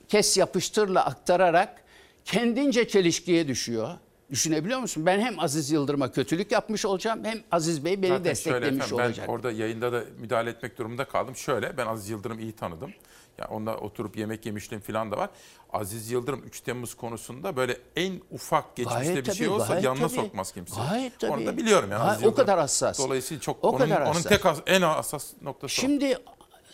[0.08, 1.82] kes yapıştırla aktararak
[2.24, 3.88] kendince çelişkiye düşüyor.
[4.30, 5.06] Düşünebiliyor musun?
[5.06, 9.04] Ben hem Aziz Yıldırım'a kötülük yapmış olacağım hem Aziz Bey beni Zaten şöyle desteklemiş efendim,
[9.06, 9.28] olacak.
[9.28, 11.36] Ben orada yayında da müdahale etmek durumunda kaldım.
[11.36, 12.92] Şöyle ben Aziz Yıldırım'ı iyi tanıdım.
[13.38, 15.30] Ya onda oturup yemek yemişliğim falan da var.
[15.72, 19.84] Aziz Yıldırım 3 Temmuz konusunda böyle en ufak geçmişte Gayet bir şey tabii, olsa gayet
[19.84, 20.16] yanına tabii.
[20.16, 20.80] sokmaz kimse.
[20.90, 21.32] Gayet tabii.
[21.32, 22.02] Onu da biliyorum yani.
[22.04, 22.98] Gayet- o kadar hassas.
[22.98, 24.24] Dolayısıyla çok O onun, kadar onun hassas.
[24.24, 25.80] tek as- en hassas noktası o.
[25.80, 26.18] Şimdi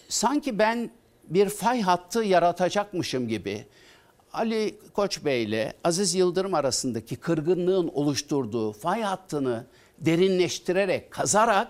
[0.08, 0.90] sanki ben
[1.34, 3.66] bir fay hattı yaratacakmışım gibi
[4.32, 9.66] Ali Koç Bey ile Aziz Yıldırım arasındaki kırgınlığın oluşturduğu fay hattını
[9.98, 11.68] derinleştirerek, kazarak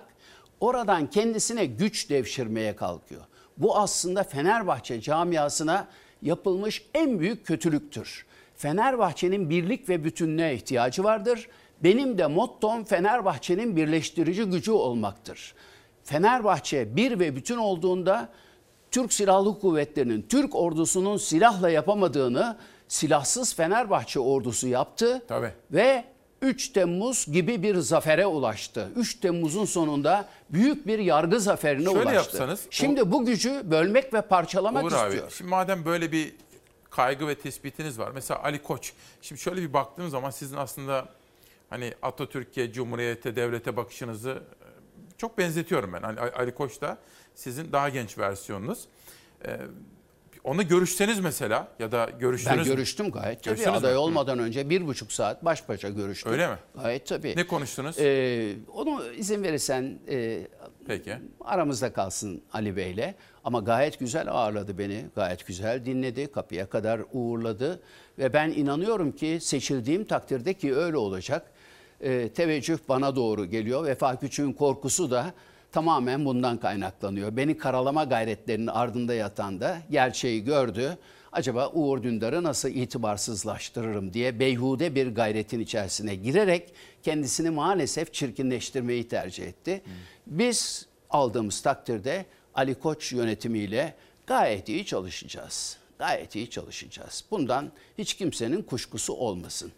[0.60, 3.22] oradan kendisine güç devşirmeye kalkıyor.
[3.56, 5.89] Bu aslında Fenerbahçe camiasına
[6.22, 8.26] yapılmış en büyük kötülüktür.
[8.56, 11.48] Fenerbahçe'nin birlik ve bütünlüğe ihtiyacı vardır.
[11.84, 15.55] Benim de mottom Fenerbahçe'nin birleştirici gücü olmaktır.
[16.05, 18.28] Fenerbahçe bir ve bütün olduğunda
[18.93, 22.56] Türk Silahlı Kuvvetleri'nin, Türk ordusunun silahla yapamadığını
[22.89, 25.23] silahsız Fenerbahçe ordusu yaptı.
[25.28, 25.51] Tabii.
[25.70, 26.05] Ve
[26.43, 28.89] 3 Temmuz gibi bir zafere ulaştı.
[28.97, 32.14] 3 Temmuz'un sonunda büyük bir yargı zaferine Şöyle ulaştı.
[32.14, 35.24] yapsanız, Şimdi bu gücü bölmek ve parçalamak Uğur istiyor.
[35.24, 36.35] abi şimdi madem böyle bir
[36.90, 38.10] kaygı ve tespitiniz var.
[38.14, 38.93] Mesela Ali Koç.
[39.23, 41.09] Şimdi şöyle bir baktığım zaman sizin aslında
[41.70, 44.66] hani Atatürk'e, Cumhuriyet'e, devlete bakışınızı e,
[45.19, 46.02] çok benzetiyorum ben.
[46.02, 46.98] Ali, Ali Koç da
[47.35, 48.85] sizin daha genç versiyonunuz.
[49.47, 49.57] Ee,
[50.45, 53.55] onu görüşseniz mesela ya da görüştünüz Ben görüştüm gayet tabii.
[53.55, 53.79] Görüştünüz?
[53.79, 56.33] Aday olmadan önce bir buçuk saat baş başa görüştüm.
[56.33, 56.57] Öyle mi?
[56.83, 57.37] Gayet tabii.
[57.37, 57.99] Ne konuştunuz?
[57.99, 60.47] Ee, onu izin verirsen e,
[60.87, 61.17] Peki.
[61.41, 63.15] aramızda kalsın Ali Bey'le.
[63.45, 65.07] Ama gayet güzel ağırladı beni.
[65.15, 66.33] Gayet güzel dinledi.
[66.33, 67.83] Kapıya kadar uğurladı.
[68.19, 71.51] Ve ben inanıyorum ki seçildiğim takdirde ki öyle olacak.
[72.01, 73.85] E, teveccüh bana doğru geliyor.
[73.85, 75.35] Vefa Küçük'ün korkusu da
[75.73, 77.36] tamamen bundan kaynaklanıyor.
[77.36, 80.99] Beni karalama gayretlerinin ardında yatan da gerçeği gördü.
[81.32, 86.73] Acaba Uğur Dündar'ı nasıl itibarsızlaştırırım diye beyhude bir gayretin içerisine girerek
[87.03, 89.82] kendisini maalesef çirkinleştirmeyi tercih etti.
[90.27, 93.94] Biz aldığımız takdirde Ali Koç yönetimiyle
[94.27, 95.77] gayet iyi çalışacağız.
[95.99, 97.24] Gayet iyi çalışacağız.
[97.31, 99.73] Bundan hiç kimsenin kuşkusu olmasın.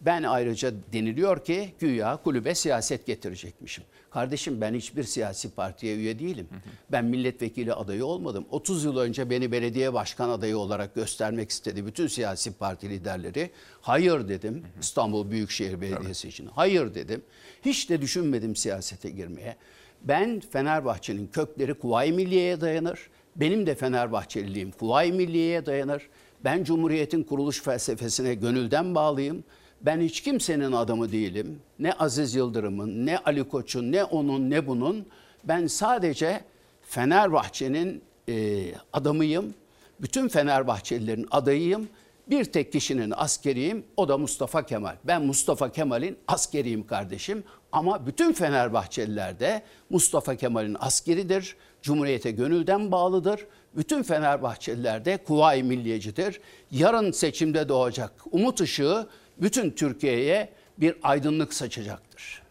[0.00, 3.84] Ben ayrıca deniliyor ki güya kulübe siyaset getirecekmişim.
[4.10, 6.48] Kardeşim ben hiçbir siyasi partiye üye değilim.
[6.92, 8.46] Ben milletvekili adayı olmadım.
[8.50, 13.50] 30 yıl önce beni belediye başkan adayı olarak göstermek istedi bütün siyasi parti liderleri.
[13.80, 16.46] Hayır dedim İstanbul Büyükşehir Belediyesi için.
[16.46, 17.22] Hayır dedim.
[17.64, 19.56] Hiç de düşünmedim siyasete girmeye.
[20.02, 23.10] Ben Fenerbahçe'nin kökleri Kuvayi Milliye'ye dayanır.
[23.36, 26.08] Benim de Fenerbahçeliliğim Kuvayi Milliye'ye dayanır.
[26.44, 29.44] Ben Cumhuriyet'in kuruluş felsefesine gönülden bağlıyım.
[29.80, 31.60] Ben hiç kimsenin adamı değilim.
[31.78, 35.06] Ne Aziz Yıldırım'ın, ne Ali Koç'un, ne onun, ne bunun.
[35.44, 36.40] Ben sadece
[36.82, 39.54] Fenerbahçe'nin e, adamıyım.
[40.00, 41.88] Bütün Fenerbahçelilerin adayıyım.
[42.26, 44.96] Bir tek kişinin askeriyim, o da Mustafa Kemal.
[45.04, 47.44] Ben Mustafa Kemal'in askeriyim kardeşim.
[47.72, 51.56] Ama bütün Fenerbahçeliler de Mustafa Kemal'in askeridir.
[51.82, 53.46] Cumhuriyete gönülden bağlıdır.
[53.76, 56.40] Bütün Fenerbahçeliler de Kuvayi Milliyecidir.
[56.70, 59.06] Yarın seçimde doğacak umut ışığı
[59.42, 62.42] bütün Türkiye'ye bir aydınlık saçacaktır.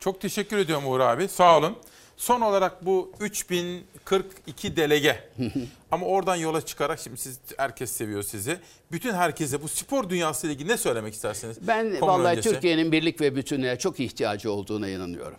[0.00, 1.28] Çok teşekkür ediyorum Uğur abi.
[1.28, 1.76] Sağ olun.
[2.16, 5.28] Son olarak bu 3042 delege.
[5.90, 8.56] Ama oradan yola çıkarak şimdi siz herkes seviyor sizi.
[8.92, 11.56] Bütün herkese bu spor dünyası ile ilgili ne söylemek istersiniz?
[11.60, 12.54] Ben Konu vallahi öncesi.
[12.54, 15.38] Türkiye'nin birlik ve bütünlüğe çok ihtiyacı olduğuna inanıyorum.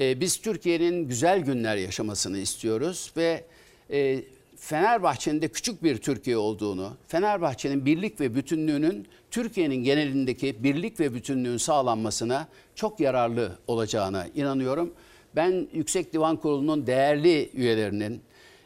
[0.00, 3.44] Ee, biz Türkiye'nin güzel günler yaşamasını istiyoruz ve
[3.90, 4.22] e,
[4.62, 11.56] Fenerbahçe'nin de küçük bir Türkiye olduğunu, Fenerbahçe'nin birlik ve bütünlüğünün Türkiye'nin genelindeki birlik ve bütünlüğün
[11.56, 14.92] sağlanmasına çok yararlı olacağına inanıyorum.
[15.36, 18.20] Ben Yüksek Divan Kurulu'nun değerli üyelerinin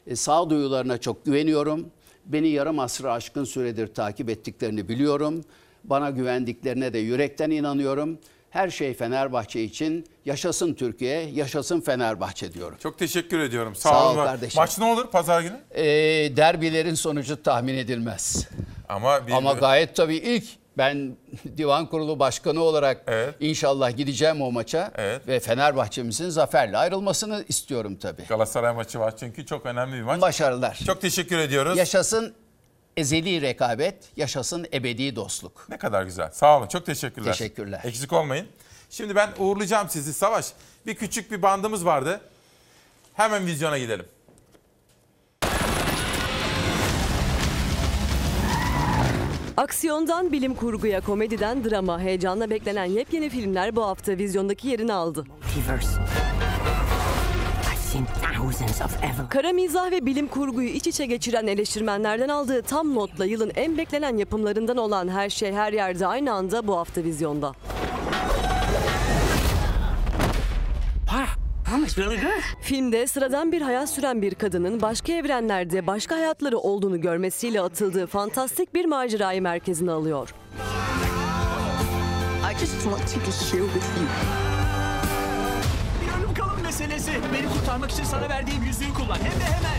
[0.07, 1.87] e, sağduyularına çok güveniyorum.
[2.27, 5.45] Beni yarım asrı aşkın süredir takip ettiklerini biliyorum.
[5.85, 8.19] Bana güvendiklerine de yürekten inanıyorum.
[8.57, 12.79] Her şey Fenerbahçe için yaşasın Türkiye, yaşasın Fenerbahçe diyorum.
[12.83, 13.75] Çok teşekkür ediyorum.
[13.77, 14.19] Sağ, Sağ olun.
[14.19, 14.61] ol kardeşim.
[14.61, 15.61] Maç ne olur pazar günü?
[15.75, 15.85] Ee,
[16.37, 18.49] derbilerin sonucu tahmin edilmez.
[18.89, 20.45] Ama bir- Ama gayet tabii ilk
[20.79, 21.17] ben
[21.57, 24.91] divan kurulu başkanı olarak inşallah gideceğim o maça
[25.29, 28.23] ve Fenerbahçe'mizin zaferle ayrılmasını istiyorum tabii.
[28.29, 30.21] Galatasaray maçı var çünkü çok önemli bir maç.
[30.21, 30.79] Başarılar.
[30.87, 31.79] Çok teşekkür ediyoruz.
[31.79, 32.35] Yaşasın
[32.97, 35.67] ezeli rekabet, yaşasın ebedi dostluk.
[35.69, 36.31] Ne kadar güzel.
[36.31, 36.67] Sağ olun.
[36.67, 37.33] Çok teşekkürler.
[37.33, 37.81] Teşekkürler.
[37.85, 38.47] Eksik olmayın.
[38.91, 40.47] Şimdi ben uğurlayacağım sizi Savaş.
[40.87, 42.21] Bir küçük bir bandımız vardı.
[43.15, 44.07] Hemen vizyona gidelim.
[49.57, 55.25] Aksiyondan bilim kurguya, komediden drama, heyecanla beklenen yepyeni filmler bu hafta vizyondaki yerini aldı.
[59.31, 64.17] Kara mizah ve bilim kurguyu iç içe geçiren eleştirmenlerden aldığı tam notla yılın en beklenen
[64.17, 67.53] yapımlarından olan Her Şey Her Yerde aynı anda bu hafta vizyonda.
[72.61, 78.75] Filmde sıradan bir hayat süren bir kadının başka evrenlerde başka hayatları olduğunu görmesiyle atıldığı fantastik
[78.75, 80.35] bir macerayı merkezine alıyor.
[82.53, 84.56] I just want to be here with you.
[86.81, 87.11] Meselesi.
[87.11, 89.17] Beni kurtarmak için sana verdiğim yüzüğü kullan.
[89.17, 89.79] Hem de hemen.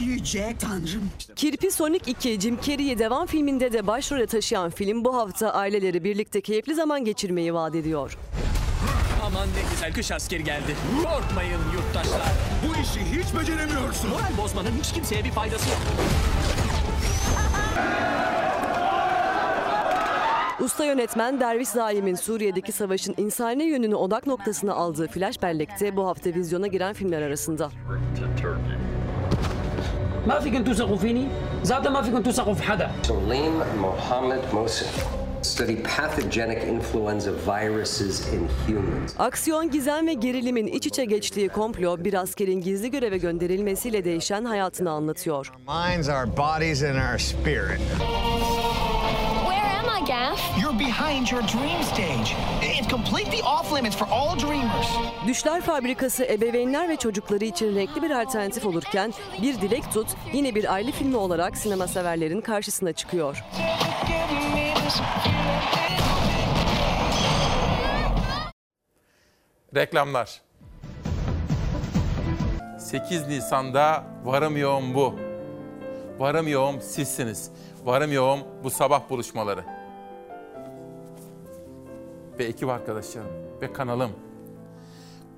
[0.00, 1.10] Yüce Tanrım.
[1.36, 6.40] Kirpi Sonic 2 Jim Carrey'i devam filminde de başrole taşıyan film bu hafta aileleri birlikte
[6.40, 8.18] keyifli zaman geçirmeyi vaat ediyor.
[9.26, 10.76] Aman ne güzel kış askeri geldi.
[11.04, 12.32] Korkmayın yurttaşlar.
[12.68, 14.10] Bu işi hiç beceremiyorsun.
[14.10, 15.78] Moral bozmanın hiç kimseye bir faydası yok.
[20.63, 26.29] Usta yönetmen Derviş Zaim'in Suriye'deki savaşın insani yönünü odak noktasına aldığı Flash Bellek'te bu hafta
[26.33, 27.69] vizyona giren filmler arasında.
[30.27, 31.25] ما فيكم توثقوا فيني
[31.69, 34.87] زاد ما فيكم توثقوا في حدا Salim Mohammed Mohsen
[35.41, 39.13] studied pathogenic influenza viruses in humans.
[39.19, 44.91] Aksiyon, gizem ve gerilimin iç içe geçtiği komplo bir askerin gizli göreve gönderilmesiyle değişen hayatını
[44.91, 45.51] anlatıyor.
[45.67, 47.81] Minds, our bodies, and our spirit.
[49.84, 50.40] Am I, Gaff?
[50.60, 52.34] You're behind your dream stage.
[52.62, 54.86] It's completely off limits for all dreamers.
[55.26, 59.12] Düşler Fabrikası ebeveynler ve çocukları için renkli bir alternatif olurken
[59.42, 63.44] Bir Dilek Tut yine bir aile filmi olarak sinema severlerin karşısına çıkıyor.
[69.74, 70.40] Reklamlar.
[72.78, 75.14] 8 Nisan'da varım yoğum bu.
[76.18, 77.50] Varım yoğum sizsiniz.
[77.84, 79.64] Varım yoğum bu sabah buluşmaları.
[82.38, 83.30] Ve ekip arkadaşlarım
[83.60, 84.10] ve kanalım.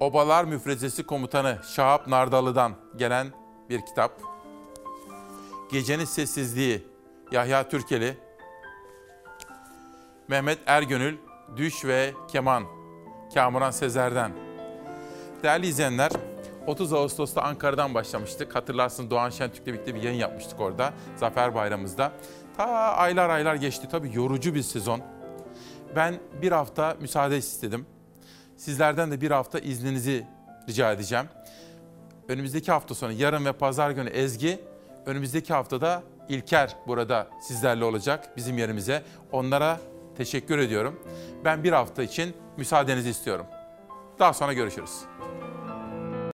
[0.01, 3.27] Obalar Müfrezesi Komutanı Şahap Nardalı'dan gelen
[3.71, 4.21] bir kitap.
[5.73, 6.87] Gecenin Sessizliği
[7.33, 8.19] Yahya Türkeli.
[10.29, 11.17] Mehmet Ergönül
[11.57, 12.65] Düş ve Keman
[13.35, 14.33] Kamuran Sezer'den.
[15.43, 16.13] Değerli izleyenler,
[16.67, 18.55] 30 Ağustos'ta Ankara'dan başlamıştık.
[18.55, 20.93] Hatırlarsınız Doğan Şentürk'le birlikte bir yayın yapmıştık orada.
[21.17, 22.13] Zafer Bayramımızda.
[22.57, 22.65] Ta
[22.97, 23.89] aylar aylar geçti.
[23.91, 25.01] Tabii yorucu bir sezon.
[25.97, 27.87] Ben bir hafta müsaade istedim.
[28.57, 30.27] Sizlerden de bir hafta izninizi
[30.69, 31.27] rica edeceğim.
[32.29, 34.61] Önümüzdeki hafta sonu yarın ve pazar günü Ezgi,
[35.07, 39.03] önümüzdeki haftada İlker burada sizlerle olacak bizim yerimize.
[39.33, 39.81] Onlara
[40.17, 41.01] teşekkür ediyorum.
[41.45, 43.47] Ben bir hafta için müsaadenizi istiyorum.
[44.19, 45.16] Daha sonra görüşürüz.